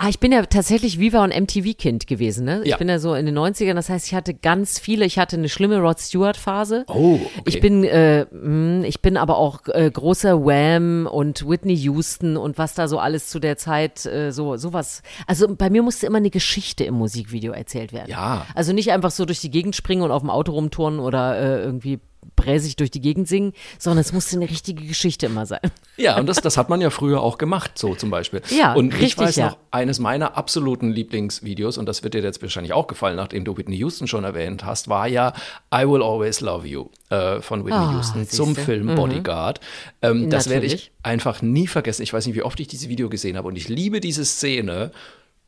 Ah, 0.00 0.08
ich 0.08 0.20
bin 0.20 0.30
ja 0.30 0.46
tatsächlich 0.46 1.00
Viva 1.00 1.24
und 1.24 1.34
MTV-Kind 1.34 2.06
gewesen, 2.06 2.44
ne? 2.44 2.60
Ich 2.62 2.70
Ja. 2.70 2.76
bin 2.76 2.88
ja 2.88 3.00
so 3.00 3.14
in 3.14 3.26
den 3.26 3.36
90ern, 3.36 3.74
das 3.74 3.88
heißt, 3.88 4.06
ich 4.06 4.14
hatte 4.14 4.32
ganz 4.32 4.78
viele, 4.78 5.04
ich 5.04 5.18
hatte 5.18 5.34
eine 5.36 5.48
schlimme 5.48 5.80
Rod 5.80 5.98
Stewart-Phase. 5.98 6.84
Oh, 6.86 7.14
okay. 7.14 7.42
Ich 7.46 7.60
bin, 7.60 7.82
äh, 7.82 8.24
mh, 8.30 8.86
ich 8.86 9.02
bin 9.02 9.16
aber 9.16 9.36
auch 9.38 9.62
äh, 9.66 9.90
großer 9.90 10.44
Wham 10.44 11.08
und 11.10 11.48
Whitney 11.48 11.74
Houston 11.74 12.36
und 12.36 12.58
was 12.58 12.74
da 12.74 12.86
so 12.86 13.00
alles 13.00 13.28
zu 13.28 13.40
der 13.40 13.56
Zeit 13.56 14.06
äh, 14.06 14.30
so 14.30 14.56
sowas. 14.56 15.02
Also 15.26 15.52
bei 15.52 15.68
mir 15.68 15.82
musste 15.82 16.06
immer 16.06 16.18
eine 16.18 16.30
Geschichte 16.30 16.84
im 16.84 16.94
Musikvideo 16.94 17.50
erzählt 17.52 17.92
werden. 17.92 18.08
Ja. 18.08 18.46
Also 18.54 18.72
nicht 18.72 18.92
einfach 18.92 19.10
so 19.10 19.24
durch 19.24 19.40
die 19.40 19.50
Gegend 19.50 19.74
springen 19.74 20.02
und 20.02 20.12
auf 20.12 20.22
dem 20.22 20.30
Auto 20.30 20.52
rumturnen 20.52 21.00
oder 21.00 21.36
äh, 21.40 21.60
irgendwie 21.64 21.98
bräsig 22.36 22.76
durch 22.76 22.90
die 22.90 23.00
Gegend 23.00 23.28
singen, 23.28 23.52
sondern 23.78 24.00
es 24.00 24.12
musste 24.12 24.36
eine 24.36 24.48
richtige 24.48 24.84
Geschichte 24.84 25.26
immer 25.26 25.46
sein. 25.46 25.60
Ja, 25.96 26.18
und 26.18 26.26
das, 26.26 26.40
das 26.40 26.56
hat 26.56 26.68
man 26.68 26.80
ja 26.80 26.90
früher 26.90 27.20
auch 27.20 27.38
gemacht, 27.38 27.72
so 27.76 27.94
zum 27.94 28.10
Beispiel. 28.10 28.42
Ja, 28.50 28.74
und 28.74 28.94
ich 28.94 29.00
richtig, 29.00 29.18
weiß 29.18 29.36
ja. 29.36 29.46
noch, 29.50 29.58
eines 29.70 29.98
meiner 29.98 30.36
absoluten 30.36 30.90
Lieblingsvideos, 30.90 31.78
und 31.78 31.86
das 31.86 32.02
wird 32.02 32.14
dir 32.14 32.22
jetzt 32.22 32.40
wahrscheinlich 32.42 32.72
auch 32.72 32.86
gefallen, 32.86 33.16
nachdem 33.16 33.44
du 33.44 33.56
Whitney 33.56 33.76
Houston 33.76 34.06
schon 34.06 34.24
erwähnt 34.24 34.64
hast, 34.64 34.88
war 34.88 35.08
ja 35.08 35.32
I 35.74 35.86
Will 35.86 36.02
Always 36.02 36.40
Love 36.40 36.66
You 36.66 36.86
äh, 37.10 37.40
von 37.40 37.64
Whitney 37.64 37.78
Ah, 37.78 37.92
Houston 37.94 38.28
zum 38.28 38.48
siehste. 38.48 38.62
Film 38.62 38.94
Bodyguard. 38.94 39.60
Ähm, 40.02 40.30
das 40.30 40.48
werde 40.48 40.66
ich 40.66 40.92
einfach 41.02 41.42
nie 41.42 41.66
vergessen. 41.66 42.02
Ich 42.02 42.12
weiß 42.12 42.26
nicht, 42.26 42.36
wie 42.36 42.42
oft 42.42 42.58
ich 42.60 42.68
dieses 42.68 42.88
Video 42.88 43.08
gesehen 43.08 43.36
habe. 43.36 43.48
Und 43.48 43.56
ich 43.56 43.68
liebe 43.68 44.00
diese 44.00 44.24
Szene, 44.24 44.92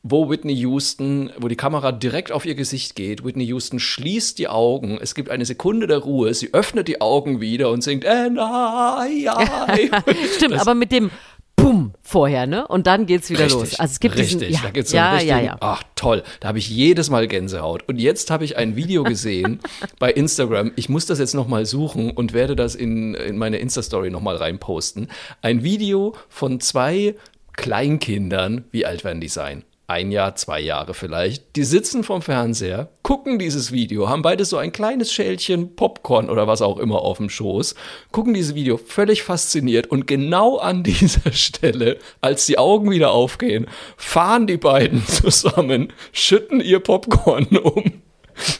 wo 0.03 0.29
Whitney 0.29 0.55
Houston, 0.55 1.31
wo 1.37 1.47
die 1.47 1.55
Kamera 1.55 1.91
direkt 1.91 2.31
auf 2.31 2.45
ihr 2.45 2.55
Gesicht 2.55 2.95
geht. 2.95 3.23
Whitney 3.23 3.45
Houston 3.45 3.79
schließt 3.79 4.39
die 4.39 4.47
Augen. 4.47 4.97
Es 4.99 5.13
gibt 5.13 5.29
eine 5.29 5.45
Sekunde 5.45 5.85
der 5.85 5.99
Ruhe. 5.99 6.33
Sie 6.33 6.53
öffnet 6.53 6.87
die 6.87 7.01
Augen 7.01 7.39
wieder 7.39 7.69
und 7.69 7.83
singt 7.83 8.05
And 8.05 8.37
I, 8.37 9.27
I. 9.27 9.91
Stimmt, 10.35 10.59
aber 10.59 10.73
mit 10.73 10.91
dem 10.91 11.11
Bumm 11.55 11.93
vorher, 12.01 12.47
ne? 12.47 12.67
Und 12.67 12.87
dann 12.87 13.05
geht's 13.05 13.29
wieder 13.29 13.45
Richtig, 13.45 13.59
los. 13.59 13.79
Also 13.79 13.91
es 13.91 13.99
gibt 13.99 14.17
richtig. 14.17 14.39
diesen, 14.39 14.53
ja, 14.53 14.61
da 14.63 14.71
gibt's 14.71 14.89
so 14.89 14.97
ja, 14.97 15.11
einen 15.11 15.27
ja, 15.27 15.35
richtigen, 15.35 15.53
ja. 15.53 15.57
Ach 15.59 15.83
toll, 15.95 16.23
da 16.39 16.47
habe 16.47 16.57
ich 16.57 16.67
jedes 16.69 17.11
Mal 17.11 17.27
Gänsehaut. 17.27 17.87
Und 17.87 17.99
jetzt 17.99 18.31
habe 18.31 18.43
ich 18.43 18.57
ein 18.57 18.75
Video 18.75 19.03
gesehen 19.03 19.59
bei 19.99 20.11
Instagram. 20.11 20.71
Ich 20.75 20.89
muss 20.89 21.05
das 21.05 21.19
jetzt 21.19 21.35
noch 21.35 21.47
mal 21.47 21.67
suchen 21.67 22.09
und 22.09 22.33
werde 22.33 22.55
das 22.55 22.73
in, 22.73 23.13
in 23.13 23.37
meine 23.37 23.57
Insta-Story 23.57 24.09
noch 24.09 24.21
mal 24.21 24.37
reinposten. 24.37 25.09
Ein 25.43 25.63
Video 25.63 26.15
von 26.29 26.59
zwei 26.59 27.13
Kleinkindern. 27.53 28.63
Wie 28.71 28.87
alt 28.87 29.03
werden 29.03 29.21
die 29.21 29.27
sein? 29.27 29.63
Ein 29.91 30.09
Jahr, 30.09 30.35
zwei 30.35 30.61
Jahre 30.61 30.93
vielleicht. 30.93 31.57
Die 31.57 31.65
sitzen 31.65 32.05
vorm 32.05 32.21
Fernseher, 32.21 32.87
gucken 33.03 33.37
dieses 33.39 33.73
Video, 33.73 34.07
haben 34.07 34.21
beide 34.21 34.45
so 34.45 34.55
ein 34.55 34.71
kleines 34.71 35.11
Schälchen 35.11 35.75
Popcorn 35.75 36.29
oder 36.29 36.47
was 36.47 36.61
auch 36.61 36.77
immer 36.77 37.01
auf 37.01 37.17
dem 37.17 37.29
Schoß, 37.29 37.75
gucken 38.13 38.33
dieses 38.33 38.55
Video 38.55 38.77
völlig 38.77 39.21
fasziniert 39.21 39.87
und 39.87 40.07
genau 40.07 40.59
an 40.59 40.83
dieser 40.85 41.33
Stelle, 41.33 41.97
als 42.21 42.45
die 42.45 42.57
Augen 42.57 42.89
wieder 42.89 43.11
aufgehen, 43.11 43.67
fahren 43.97 44.47
die 44.47 44.55
beiden 44.55 45.05
zusammen, 45.07 45.91
schütten 46.13 46.61
ihr 46.61 46.79
Popcorn 46.79 47.57
um 47.57 48.01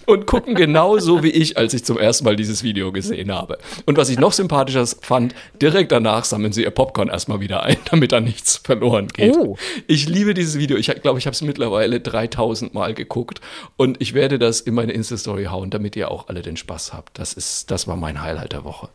und 0.06 0.26
gucken 0.26 0.56
genauso 0.56 1.24
wie 1.24 1.30
ich, 1.30 1.58
als 1.58 1.74
ich 1.74 1.84
zum 1.84 1.98
ersten 1.98 2.26
Mal 2.26 2.36
dieses 2.36 2.64
Video 2.64 2.92
gesehen 2.92 3.32
habe. 3.32 3.58
Und 3.86 3.98
was 3.98 4.10
ich 4.10 4.20
noch 4.20 4.32
sympathischer 4.32 4.86
fand, 5.02 5.36
direkt 5.62 5.92
danach 5.92 6.26
sammeln 6.26 6.54
sie 6.54 6.64
ihr 6.64 6.72
Popcorn 6.72 7.10
erstmal 7.10 7.40
wieder 7.40 7.64
ein, 7.64 7.78
damit 7.92 8.12
da 8.12 8.20
nichts 8.20 8.58
verloren 8.58 9.08
geht. 9.08 9.36
Oh. 9.36 9.58
Ich 9.88 10.08
liebe 10.08 10.34
dieses 10.34 10.58
Video. 10.58 10.78
Ich 10.78 10.88
glaube, 11.02 11.20
ich 11.20 11.26
habe 11.26 11.34
es 11.34 11.42
mittlerweile 11.42 12.00
3000 12.00 12.74
Mal 12.74 12.94
geguckt 12.94 13.42
und 13.78 14.02
ich 14.02 14.14
werde 14.14 14.40
das 14.40 14.62
in 14.62 14.74
meine 14.74 14.92
Insta-Story 14.94 15.46
hauen, 15.46 15.70
damit 15.70 15.96
ihr 15.96 16.12
auch 16.12 16.28
alle 16.28 16.42
den 16.42 16.58
Spaß 16.58 16.94
habt. 16.94 17.20
Das 17.20 17.34
ist, 17.34 17.72
das 17.72 17.88
war 17.88 17.96
mein 17.96 18.22
Highlight 18.22 18.54
der 18.54 18.64
Woche. 18.64 18.90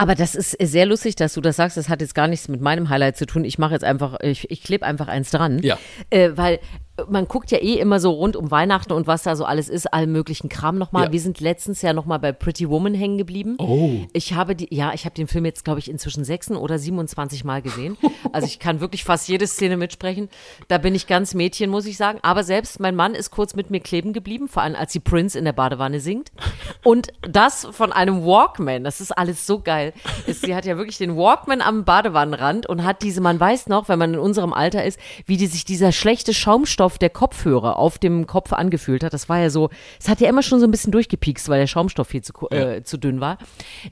Aber 0.00 0.14
das 0.14 0.34
ist 0.34 0.56
sehr 0.58 0.86
lustig, 0.86 1.14
dass 1.16 1.34
du 1.34 1.42
das 1.42 1.56
sagst. 1.56 1.76
Das 1.76 1.90
hat 1.90 2.00
jetzt 2.00 2.14
gar 2.14 2.26
nichts 2.26 2.48
mit 2.48 2.62
meinem 2.62 2.88
Highlight 2.88 3.18
zu 3.18 3.26
tun. 3.26 3.44
Ich 3.44 3.58
mache 3.58 3.74
jetzt 3.74 3.84
einfach, 3.84 4.18
ich, 4.22 4.50
ich 4.50 4.62
klebe 4.62 4.86
einfach 4.86 5.08
eins 5.08 5.30
dran. 5.30 5.58
Ja. 5.62 5.78
Äh, 6.08 6.30
weil 6.36 6.58
man 7.08 7.28
guckt 7.28 7.50
ja 7.50 7.58
eh 7.58 7.74
immer 7.74 8.00
so 8.00 8.10
rund 8.10 8.36
um 8.36 8.50
Weihnachten 8.50 8.92
und 8.92 9.06
was 9.06 9.22
da 9.22 9.36
so 9.36 9.44
alles 9.44 9.68
ist, 9.68 9.92
allen 9.92 10.12
möglichen 10.12 10.48
Kram 10.48 10.78
nochmal. 10.78 11.06
Ja. 11.06 11.12
Wir 11.12 11.20
sind 11.20 11.40
letztens 11.40 11.82
ja 11.82 11.92
nochmal 11.92 12.18
bei 12.18 12.32
Pretty 12.32 12.68
Woman 12.68 12.94
hängen 12.94 13.18
geblieben. 13.18 13.56
Oh. 13.58 13.90
Ich 14.12 14.34
habe 14.34 14.54
die, 14.54 14.74
ja, 14.74 14.92
ich 14.94 15.04
habe 15.04 15.14
den 15.14 15.26
Film 15.26 15.44
jetzt, 15.44 15.64
glaube 15.64 15.80
ich, 15.80 15.90
inzwischen 15.90 16.24
6 16.24 16.50
oder 16.52 16.78
27 16.78 17.44
Mal 17.44 17.62
gesehen. 17.62 17.96
Also 18.32 18.46
ich 18.46 18.58
kann 18.58 18.80
wirklich 18.80 19.02
fast 19.02 19.28
jede 19.28 19.46
Szene 19.46 19.76
mitsprechen. 19.76 20.28
Da 20.68 20.78
bin 20.78 20.94
ich 20.94 21.06
ganz 21.06 21.34
Mädchen, 21.34 21.70
muss 21.70 21.86
ich 21.86 21.96
sagen. 21.96 22.18
Aber 22.22 22.44
selbst 22.44 22.78
mein 22.78 22.94
Mann 22.94 23.14
ist 23.14 23.30
kurz 23.30 23.54
mit 23.54 23.70
mir 23.70 23.80
kleben 23.80 24.12
geblieben, 24.12 24.46
vor 24.46 24.62
allem 24.62 24.76
als 24.76 24.92
die 24.92 25.00
Prince 25.00 25.38
in 25.38 25.44
der 25.44 25.52
Badewanne 25.52 26.00
singt. 26.00 26.30
Und 26.84 27.08
das 27.22 27.66
von 27.72 27.92
einem 27.92 28.24
Walkman. 28.24 28.84
Das 28.84 29.00
ist 29.00 29.12
alles 29.12 29.46
so 29.46 29.60
geil. 29.60 29.92
Sie 30.26 30.54
hat 30.54 30.64
ja 30.64 30.76
wirklich 30.76 30.98
den 30.98 31.16
Walkman 31.16 31.60
am 31.60 31.84
Badewannenrand 31.84 32.66
und 32.66 32.84
hat 32.84 33.02
diese, 33.02 33.20
man 33.20 33.40
weiß 33.40 33.68
noch, 33.68 33.88
wenn 33.88 33.98
man 33.98 34.14
in 34.14 34.20
unserem 34.20 34.52
Alter 34.52 34.84
ist, 34.84 34.98
wie 35.26 35.36
die 35.36 35.46
sich 35.46 35.64
dieser 35.64 35.92
schlechte 35.92 36.34
Schaumstoff 36.34 36.89
der 36.98 37.10
Kopfhörer 37.10 37.78
auf 37.78 37.98
dem 37.98 38.26
Kopf 38.26 38.52
angefühlt 38.52 39.04
hat. 39.04 39.12
Das 39.12 39.28
war 39.28 39.38
ja 39.38 39.50
so, 39.50 39.70
es 39.98 40.08
hat 40.08 40.20
ja 40.20 40.28
immer 40.28 40.42
schon 40.42 40.60
so 40.60 40.66
ein 40.66 40.70
bisschen 40.70 40.92
durchgepiekst, 40.92 41.48
weil 41.48 41.60
der 41.60 41.66
Schaumstoff 41.66 42.08
viel 42.08 42.22
zu, 42.22 42.32
äh, 42.50 42.82
zu 42.82 42.98
dünn 42.98 43.20
war. 43.20 43.38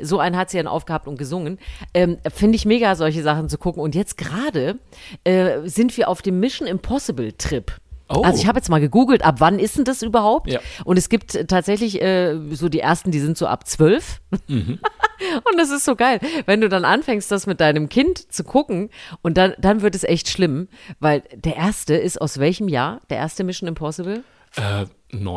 So 0.01 0.19
einen 0.19 0.37
hat 0.37 0.51
sie 0.51 0.59
dann 0.59 0.67
aufgehabt 0.67 1.09
und 1.09 1.19
gesungen. 1.19 1.59
Ähm, 1.95 2.19
Finde 2.33 2.57
ich 2.57 2.67
mega, 2.67 2.95
solche 2.95 3.23
Sachen 3.23 3.49
zu 3.49 3.59
gucken. 3.59 3.83
Und 3.83 3.95
jetzt 3.95 4.17
gerade 4.17 4.79
äh, 5.25 5.61
sind 5.65 5.97
wir 5.97 6.09
auf 6.09 6.23
dem 6.23 6.41
Mission 6.41 6.69
Impossible 6.69 7.33
Trip. 7.33 7.73
Oh. 8.09 8.23
Also 8.23 8.41
ich 8.41 8.47
habe 8.47 8.59
jetzt 8.59 8.69
mal 8.71 8.81
gegoogelt, 8.81 9.25
ab 9.25 9.37
wann 9.39 9.59
ist 9.59 9.77
denn 9.77 9.85
das 9.85 10.03
überhaupt? 10.03 10.51
Ja. 10.51 10.61
Und 10.85 10.97
es 10.97 11.09
gibt 11.09 11.35
äh, 11.35 11.45
tatsächlich 11.45 12.01
äh, 12.01 12.39
so 12.53 12.69
die 12.69 12.81
ersten, 12.81 13.11
die 13.11 13.21
sind 13.21 13.37
so 13.37 13.47
ab 13.47 13.67
zwölf. 13.67 14.21
Mhm. 14.47 14.79
und 15.51 15.59
das 15.59 15.71
ist 15.71 15.85
so 15.85 15.95
geil, 15.95 16.21
wenn 16.47 16.61
du 16.61 16.69
dann 16.69 16.85
anfängst, 16.85 17.31
das 17.31 17.47
mit 17.47 17.61
deinem 17.61 17.89
Kind 17.89 18.33
zu 18.33 18.45
gucken 18.45 18.91
und 19.23 19.37
dann, 19.37 19.55
dann 19.59 19.83
wird 19.83 19.95
es 19.95 20.05
echt 20.05 20.29
schlimm, 20.29 20.69
weil 21.01 21.23
der 21.35 21.57
erste 21.57 21.95
ist 21.95 22.21
aus 22.21 22.39
welchem 22.39 22.69
Jahr? 22.69 23.01
Der 23.11 23.19
erste 23.19 23.45
Mission 23.45 23.69
Impossible? 23.69 24.23
Äh, 24.57 24.87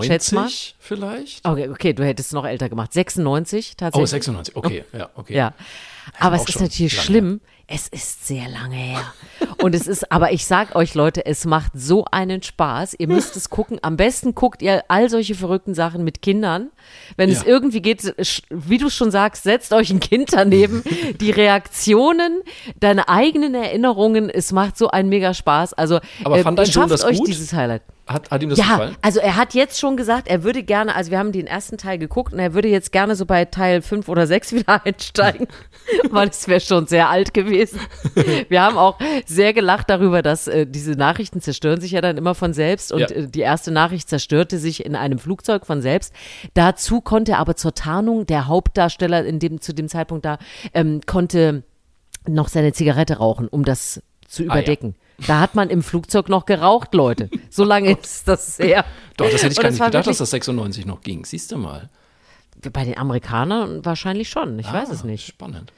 Schätz 0.03 0.31
mal. 0.31 0.43
90 0.43 0.75
vielleicht? 0.79 1.47
Okay, 1.47 1.69
okay, 1.69 1.93
du 1.93 2.05
hättest 2.05 2.29
es 2.29 2.33
noch 2.33 2.45
älter 2.45 2.69
gemacht. 2.69 2.93
96 2.93 3.71
Oh, 3.71 3.75
tatsächlich. 3.77 4.09
96. 4.09 4.55
Okay, 4.55 4.83
ja, 4.93 5.09
okay. 5.15 5.35
Ja. 5.35 5.53
Aber 6.19 6.35
es 6.35 6.47
ist 6.47 6.59
natürlich 6.59 6.93
lange 6.93 7.05
schlimm. 7.05 7.41
Es 7.73 7.87
ist 7.87 8.27
sehr 8.27 8.49
lange 8.49 8.75
her. 8.75 9.13
Und 9.61 9.73
es 9.75 9.87
ist, 9.87 10.11
aber 10.11 10.33
ich 10.33 10.45
sag 10.45 10.75
euch 10.75 10.93
Leute, 10.93 11.25
es 11.25 11.45
macht 11.45 11.71
so 11.73 12.03
einen 12.11 12.43
Spaß. 12.43 12.95
Ihr 12.99 13.07
müsst 13.07 13.37
es 13.37 13.49
gucken. 13.49 13.79
Am 13.81 13.95
besten 13.95 14.35
guckt 14.35 14.61
ihr 14.61 14.83
all 14.89 15.09
solche 15.09 15.35
verrückten 15.35 15.73
Sachen 15.73 16.03
mit 16.03 16.21
Kindern. 16.21 16.69
Wenn 17.15 17.29
es 17.29 17.43
Ja. 17.43 17.47
irgendwie 17.47 17.81
geht, 17.81 18.13
wie 18.49 18.77
du 18.77 18.89
schon 18.89 19.09
sagst, 19.09 19.43
setzt 19.43 19.71
euch 19.71 19.89
ein 19.89 20.01
Kind 20.01 20.33
daneben. 20.33 20.83
Die 21.21 21.31
Reaktionen, 21.31 22.41
deine 22.81 23.07
eigenen 23.07 23.55
Erinnerungen, 23.55 24.29
es 24.29 24.51
macht 24.51 24.77
so 24.77 24.89
einen 24.89 25.07
mega 25.07 25.33
Spaß. 25.33 25.73
Also, 25.73 26.01
Aber 26.25 26.39
fand 26.39 26.59
dein 26.59 26.65
Sohn 26.65 26.73
schafft 26.73 26.91
das 26.91 27.05
euch 27.05 27.19
gut? 27.19 27.27
dieses 27.29 27.53
Highlight. 27.53 27.83
Hat, 28.07 28.29
hat 28.31 28.43
ihm 28.43 28.49
das 28.49 28.57
Ja, 28.59 28.65
gefallen? 28.65 28.95
also 29.01 29.19
er 29.21 29.37
hat 29.37 29.53
jetzt 29.53 29.79
schon 29.79 29.95
gesagt, 29.95 30.27
er 30.27 30.43
würde 30.43 30.63
gerne, 30.63 30.95
also 30.95 31.11
wir 31.11 31.19
haben 31.19 31.31
den 31.31 31.47
ersten 31.47 31.77
Teil 31.77 31.97
geguckt 31.97 32.33
und 32.33 32.39
er 32.39 32.53
würde 32.53 32.67
jetzt 32.67 32.91
gerne 32.91 33.15
so 33.15 33.25
bei 33.25 33.45
Teil 33.45 33.81
5 33.81 34.09
oder 34.09 34.27
6 34.27 34.51
wieder 34.53 34.83
einsteigen, 34.85 35.47
weil 36.09 36.27
es 36.27 36.45
wäre 36.49 36.59
schon 36.59 36.87
sehr 36.87 37.09
alt 37.09 37.33
gewesen. 37.33 37.60
Wir 38.49 38.61
haben 38.61 38.77
auch 38.77 38.97
sehr 39.25 39.53
gelacht 39.53 39.89
darüber, 39.89 40.21
dass 40.21 40.47
äh, 40.47 40.65
diese 40.67 40.91
Nachrichten 40.91 41.41
zerstören 41.41 41.79
sich 41.81 41.91
ja 41.91 42.01
dann 42.01 42.17
immer 42.17 42.35
von 42.35 42.53
selbst 42.53 42.91
und 42.91 42.99
Ja. 43.01 43.07
äh, 43.09 43.27
die 43.27 43.41
erste 43.41 43.71
Nachricht 43.71 44.09
zerstörte 44.09 44.57
sich 44.57 44.85
in 44.85 44.95
einem 44.95 45.19
Flugzeug 45.19 45.65
von 45.65 45.81
selbst. 45.81 46.13
Dazu 46.53 47.01
konnte 47.01 47.37
aber 47.37 47.55
zur 47.55 47.73
Tarnung 47.73 48.25
der 48.25 48.47
Hauptdarsteller 48.47 49.25
in 49.25 49.39
dem, 49.39 49.61
zu 49.61 49.73
dem 49.73 49.87
Zeitpunkt 49.87 50.25
da, 50.25 50.37
ähm, 50.73 51.01
konnte 51.05 51.63
noch 52.27 52.47
seine 52.49 52.73
Zigarette 52.73 53.17
rauchen, 53.17 53.47
um 53.47 53.65
das 53.65 54.01
zu 54.27 54.43
Ah, 54.43 54.45
ja. 54.45 54.51
überdecken. 54.53 54.95
Da 55.27 55.39
hat 55.39 55.55
man 55.55 55.69
im 55.69 55.83
Flugzeug 55.83 56.29
noch 56.29 56.45
geraucht, 56.45 56.93
Leute. 56.93 57.29
So 57.49 57.63
lange 57.63 57.91
ist 58.01 58.27
das 58.27 58.57
her. 58.59 58.85
Doch, 59.17 59.29
das 59.29 59.43
hätte 59.43 59.53
ich 59.53 59.59
gar 59.59 59.69
nicht 59.69 59.83
gedacht, 59.83 60.07
dass 60.07 60.17
das 60.17 60.31
96 60.31 60.85
noch 60.85 61.01
ging. 61.01 61.25
Siehst 61.25 61.51
du 61.51 61.57
mal. 61.57 61.89
Bei 62.69 62.83
den 62.85 62.97
Amerikanern 62.97 63.83
wahrscheinlich 63.85 64.29
schon. 64.29 64.59
Ich 64.59 64.71
weiß 64.71 64.89
es 64.89 65.03
Ah, 65.03 65.07
nicht. 65.07 65.25
Spannend. 65.27 65.71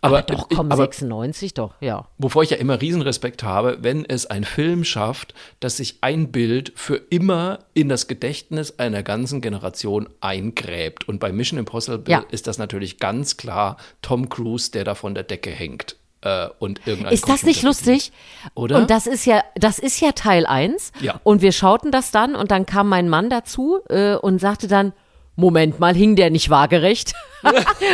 Aber, 0.00 0.22
Doch, 0.22 0.50
ich- 0.50 0.56
komm, 0.56 0.72
aber 0.72 0.82
96 0.84 1.54
doch, 1.54 1.74
ja. 1.80 2.04
wovor 2.18 2.42
ich 2.42 2.50
ja 2.50 2.56
immer 2.56 2.80
Riesenrespekt 2.80 3.44
habe, 3.44 3.78
wenn 3.80 4.04
es 4.04 4.26
ein 4.26 4.42
Film 4.42 4.82
schafft, 4.82 5.34
dass 5.60 5.76
sich 5.76 5.98
ein 6.00 6.32
Bild 6.32 6.72
für 6.74 6.96
immer 7.10 7.60
in 7.74 7.88
das 7.88 8.08
Gedächtnis 8.08 8.80
einer 8.80 9.04
ganzen 9.04 9.40
Generation 9.40 10.08
eingräbt. 10.20 11.06
Und 11.08 11.20
bei 11.20 11.30
Mission 11.30 11.60
Impossible 11.60 12.10
Ja. 12.12 12.24
ist 12.32 12.48
das 12.48 12.58
natürlich 12.58 12.98
ganz 12.98 13.36
klar 13.36 13.76
Tom 14.02 14.28
Cruise, 14.28 14.72
der 14.72 14.82
da 14.82 14.96
von 14.96 15.14
der 15.14 15.22
Decke 15.22 15.50
hängt. 15.50 15.94
Äh, 16.22 16.48
und 16.58 16.84
irgendein 16.84 17.12
Ist 17.14 17.28
das 17.28 17.44
nicht 17.44 17.62
lustig? 17.62 18.10
Oder? 18.56 18.78
Und 18.78 18.90
das 18.90 19.06
ist 19.06 19.24
ja, 19.26 19.44
das 19.54 19.78
ist 19.78 20.00
ja 20.00 20.10
Teil 20.10 20.44
1. 20.46 20.90
Ja. 21.00 21.20
Und 21.22 21.40
wir 21.40 21.52
schauten 21.52 21.92
das 21.92 22.10
dann 22.10 22.34
und 22.34 22.50
dann 22.50 22.66
kam 22.66 22.88
mein 22.88 23.08
Mann 23.08 23.30
dazu 23.30 23.78
äh, 23.88 24.16
und 24.16 24.40
sagte 24.40 24.66
dann, 24.66 24.92
Moment 25.38 25.78
mal, 25.78 25.94
hing 25.94 26.16
der 26.16 26.30
nicht 26.30 26.50
waagerecht? 26.50 27.12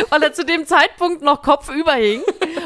Weil 0.09 0.23
er 0.23 0.33
zu 0.33 0.43
dem 0.43 0.65
Zeitpunkt 0.65 1.21
noch 1.21 1.43
kopfüber 1.43 1.93
hing. 1.93 2.21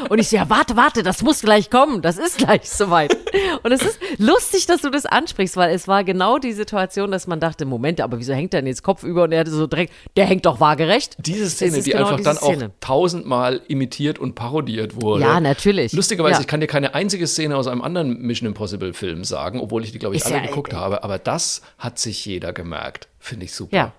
Und 0.08 0.18
ich 0.18 0.30
so, 0.30 0.36
ja, 0.36 0.48
warte, 0.48 0.74
warte, 0.74 1.02
das 1.02 1.22
muss 1.22 1.42
gleich 1.42 1.68
kommen. 1.68 2.00
Das 2.00 2.16
ist 2.16 2.38
gleich 2.38 2.70
soweit. 2.70 3.14
Und 3.62 3.72
es 3.72 3.82
ist 3.82 3.98
lustig, 4.16 4.64
dass 4.64 4.80
du 4.80 4.88
das 4.88 5.04
ansprichst, 5.04 5.58
weil 5.58 5.74
es 5.74 5.86
war 5.86 6.02
genau 6.02 6.38
die 6.38 6.54
Situation, 6.54 7.10
dass 7.10 7.26
man 7.26 7.38
dachte, 7.40 7.66
Moment, 7.66 8.00
aber 8.00 8.18
wieso 8.18 8.32
hängt 8.32 8.54
der 8.54 8.62
denn 8.62 8.68
jetzt 8.68 8.82
kopfüber? 8.82 9.24
Und 9.24 9.32
er 9.32 9.40
hatte 9.40 9.50
so 9.50 9.66
direkt, 9.66 9.92
der 10.16 10.24
hängt 10.24 10.46
doch 10.46 10.60
waagerecht. 10.60 11.16
Diese 11.18 11.44
Es 11.44 11.52
Szene, 11.56 11.82
die 11.82 11.90
genau 11.90 12.06
einfach 12.08 12.20
dann 12.24 12.38
auch 12.38 12.54
Szene. 12.54 12.70
tausendmal 12.80 13.60
imitiert 13.68 14.18
und 14.18 14.34
parodiert 14.34 15.02
wurde. 15.02 15.24
Ja, 15.24 15.40
natürlich. 15.40 15.92
Lustigerweise, 15.92 16.36
Ja. 16.36 16.40
ich 16.40 16.46
kann 16.46 16.60
dir 16.60 16.66
keine 16.66 16.94
einzige 16.94 17.26
Szene 17.26 17.54
aus 17.58 17.66
einem 17.66 17.82
anderen 17.82 18.18
Mission 18.22 18.46
Impossible 18.46 18.94
Film 18.94 19.24
sagen, 19.24 19.60
obwohl 19.60 19.84
ich 19.84 19.92
die, 19.92 19.98
glaube 19.98 20.14
ich, 20.16 20.22
Ist 20.22 20.28
alle 20.28 20.36
ja, 20.40 20.46
geguckt 20.46 20.72
äh, 20.72 20.76
habe. 20.76 21.04
Aber 21.04 21.18
das 21.18 21.60
hat 21.76 21.98
sich 21.98 22.24
jeder 22.24 22.54
gemerkt. 22.54 23.08
Finde 23.18 23.44
ich 23.44 23.52
super. 23.52 23.76
Ja. 23.76 23.92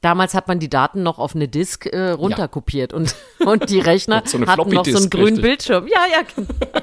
Damals 0.00 0.34
hat 0.34 0.46
man 0.48 0.58
die 0.58 0.68
Daten 0.68 1.02
noch 1.02 1.18
auf 1.18 1.34
eine 1.34 1.48
Disk 1.48 1.86
äh, 1.86 2.10
runterkopiert 2.10 2.92
und, 2.92 3.14
und 3.44 3.70
die 3.70 3.80
Rechner 3.80 4.22
So 4.24 4.38
hatten 4.46 4.70
noch 4.70 4.84
so 4.84 4.96
einen 4.96 5.10
grünen 5.10 5.26
richtig. 5.26 5.42
Bildschirm. 5.42 5.86
Ja, 5.88 6.00
ja. 6.10 6.82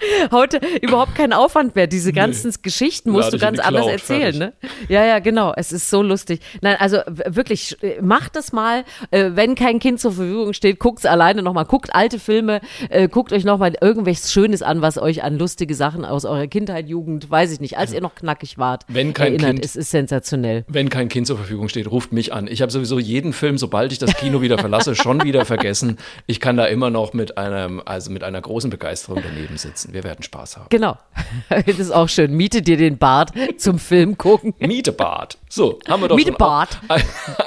Heute 0.30 0.60
überhaupt 0.82 1.14
kein 1.14 1.32
Aufwand 1.32 1.74
mehr. 1.74 1.86
Diese 1.86 2.12
ganzen 2.12 2.52
Geschichten 2.62 3.10
musst 3.10 3.32
Lade 3.32 3.38
du 3.38 3.42
ganz 3.44 3.58
anders 3.58 3.86
erzählen, 3.86 4.34
fertig. 4.34 4.38
ne? 4.40 4.52
Ja, 4.88 5.04
ja, 5.04 5.18
genau. 5.18 5.52
Es 5.56 5.72
ist 5.72 5.90
so 5.90 6.02
lustig. 6.02 6.40
Nein, 6.60 6.76
also 6.78 6.98
wirklich, 7.06 7.76
äh, 7.82 8.00
macht 8.00 8.36
das 8.36 8.52
mal. 8.52 8.84
Äh, 9.10 9.30
wenn 9.34 9.54
kein 9.54 9.78
Kind 9.78 10.00
zur 10.00 10.12
Verfügung 10.12 10.52
steht, 10.52 10.78
guckt's 10.78 11.04
alleine 11.06 11.42
nochmal. 11.42 11.64
Guckt 11.64 11.94
alte 11.94 12.18
Filme, 12.18 12.60
äh, 12.90 13.08
guckt 13.08 13.32
euch 13.32 13.44
nochmal 13.44 13.74
irgendwelches 13.80 14.32
Schönes 14.32 14.62
an, 14.62 14.82
was 14.82 14.98
euch 14.98 15.22
an 15.22 15.38
lustige 15.38 15.74
Sachen 15.74 16.04
aus 16.04 16.24
eurer 16.24 16.46
Kindheit, 16.46 16.88
Jugend, 16.88 17.30
weiß 17.30 17.52
ich 17.52 17.60
nicht, 17.60 17.78
als 17.78 17.92
ihr 17.92 18.00
noch 18.00 18.14
knackig 18.14 18.58
wart, 18.58 18.84
Wenn 18.88 19.12
kein 19.14 19.34
erinnert. 19.34 19.50
Kind- 19.52 19.64
Es 19.64 19.76
ist 19.76 19.90
sensationell. 19.90 20.64
Wenn 20.68 20.88
kein 20.88 21.08
Kind 21.08 21.26
zur 21.26 21.36
Verfügung 21.36 21.68
steht, 21.68 21.90
ruft 21.90 22.12
mich 22.12 22.32
an. 22.32 22.46
Ich 22.48 22.62
habe 22.62 22.70
sowieso 22.72 22.98
jeden 22.98 23.32
Film, 23.32 23.58
sobald 23.58 23.92
ich 23.92 23.98
das 23.98 24.14
Kino 24.16 24.40
wieder 24.40 24.58
verlasse, 24.58 24.94
schon 24.94 25.22
wieder 25.24 25.44
vergessen. 25.44 25.96
Ich 26.26 26.40
kann 26.40 26.56
da 26.56 26.66
immer 26.66 26.90
noch 26.90 27.12
mit 27.12 27.38
einem, 27.38 27.82
also 27.84 28.10
mit 28.10 28.22
einer 28.24 28.40
großen 28.40 28.70
Begeisterung 28.70 29.22
daneben 29.22 29.56
sitzen. 29.56 29.87
Wir 29.92 30.04
werden 30.04 30.22
Spaß 30.22 30.56
haben. 30.56 30.66
Genau. 30.70 30.96
Das 31.48 31.78
ist 31.78 31.90
auch 31.90 32.08
schön. 32.08 32.34
Miete 32.34 32.62
dir 32.62 32.76
den 32.76 32.98
Bart 32.98 33.32
zum 33.56 33.78
Film 33.78 34.16
gucken. 34.18 34.54
Mietebad. 34.58 35.38
So, 35.48 35.78
haben 35.88 36.02
wir 36.02 36.08
doch 36.08 36.18
schon 36.18 36.24
Mietebad. 36.24 36.80
auch 36.88 36.98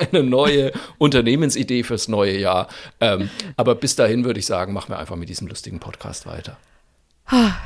eine 0.11 0.23
neue 0.23 0.71
Unternehmensidee 0.97 1.83
fürs 1.83 2.07
neue 2.07 2.37
Jahr. 2.37 2.67
Ähm, 2.99 3.29
aber 3.57 3.75
bis 3.75 3.95
dahin 3.95 4.25
würde 4.25 4.39
ich 4.39 4.45
sagen, 4.45 4.73
machen 4.73 4.89
wir 4.89 4.99
einfach 4.99 5.15
mit 5.15 5.29
diesem 5.29 5.47
lustigen 5.47 5.79
Podcast 5.79 6.25
weiter. 6.25 6.57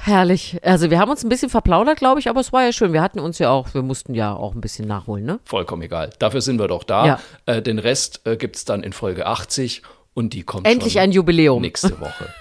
Herrlich. 0.03 0.59
Also 0.61 0.91
wir 0.91 0.99
haben 0.99 1.09
uns 1.09 1.23
ein 1.23 1.30
bisschen 1.30 1.49
verplaudert, 1.49 1.97
glaube 1.97 2.19
ich, 2.19 2.30
aber 2.30 2.39
es 2.39 2.53
war 2.53 2.63
ja 2.63 2.71
schön. 2.71 2.93
Wir 2.93 3.01
hatten 3.01 3.19
uns 3.19 3.39
ja 3.39 3.49
auch, 3.49 3.73
wir 3.73 3.82
mussten 3.82 4.13
ja 4.13 4.36
auch 4.36 4.53
ein 4.53 4.61
bisschen 4.61 4.88
nachholen, 4.88 5.26
ne? 5.26 5.39
Vollkommen 5.43 5.82
egal. 5.82 6.11
Dafür 6.19 6.41
sind 6.41 6.59
wir 6.59 6.67
doch 6.67 6.84
da. 6.84 7.05
Ja. 7.05 7.19
Äh, 7.47 7.61
den 7.63 7.80
Rest 7.80 8.21
äh, 8.26 8.38
gibt 8.38 8.57
es 8.57 8.65
dann 8.65 8.84
in 8.84 8.93
Folge 8.93 9.26
80 9.26 9.82
und 10.16 10.34
die 10.34 10.41
kommt 10.41 10.66
Endlich 10.66 10.99
ein 10.99 11.11
Jubiläum. 11.11 11.61
nächste 11.61 11.99
Woche. 12.01 12.34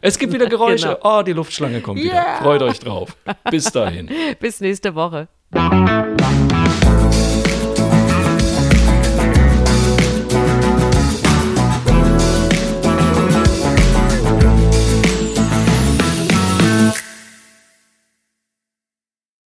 es 0.00 0.18
gibt 0.18 0.32
wieder 0.32 0.46
Geräusche. 0.46 0.98
Oh, 1.04 1.22
die 1.24 1.32
Luftschlange 1.32 1.80
kommt 1.80 2.02
wieder. 2.02 2.38
Freut 2.42 2.62
euch 2.62 2.80
drauf. 2.80 3.16
Bis 3.50 3.70
dahin. 3.70 4.10
Bis 4.40 4.60
nächste 4.60 4.94
Woche. 4.96 5.28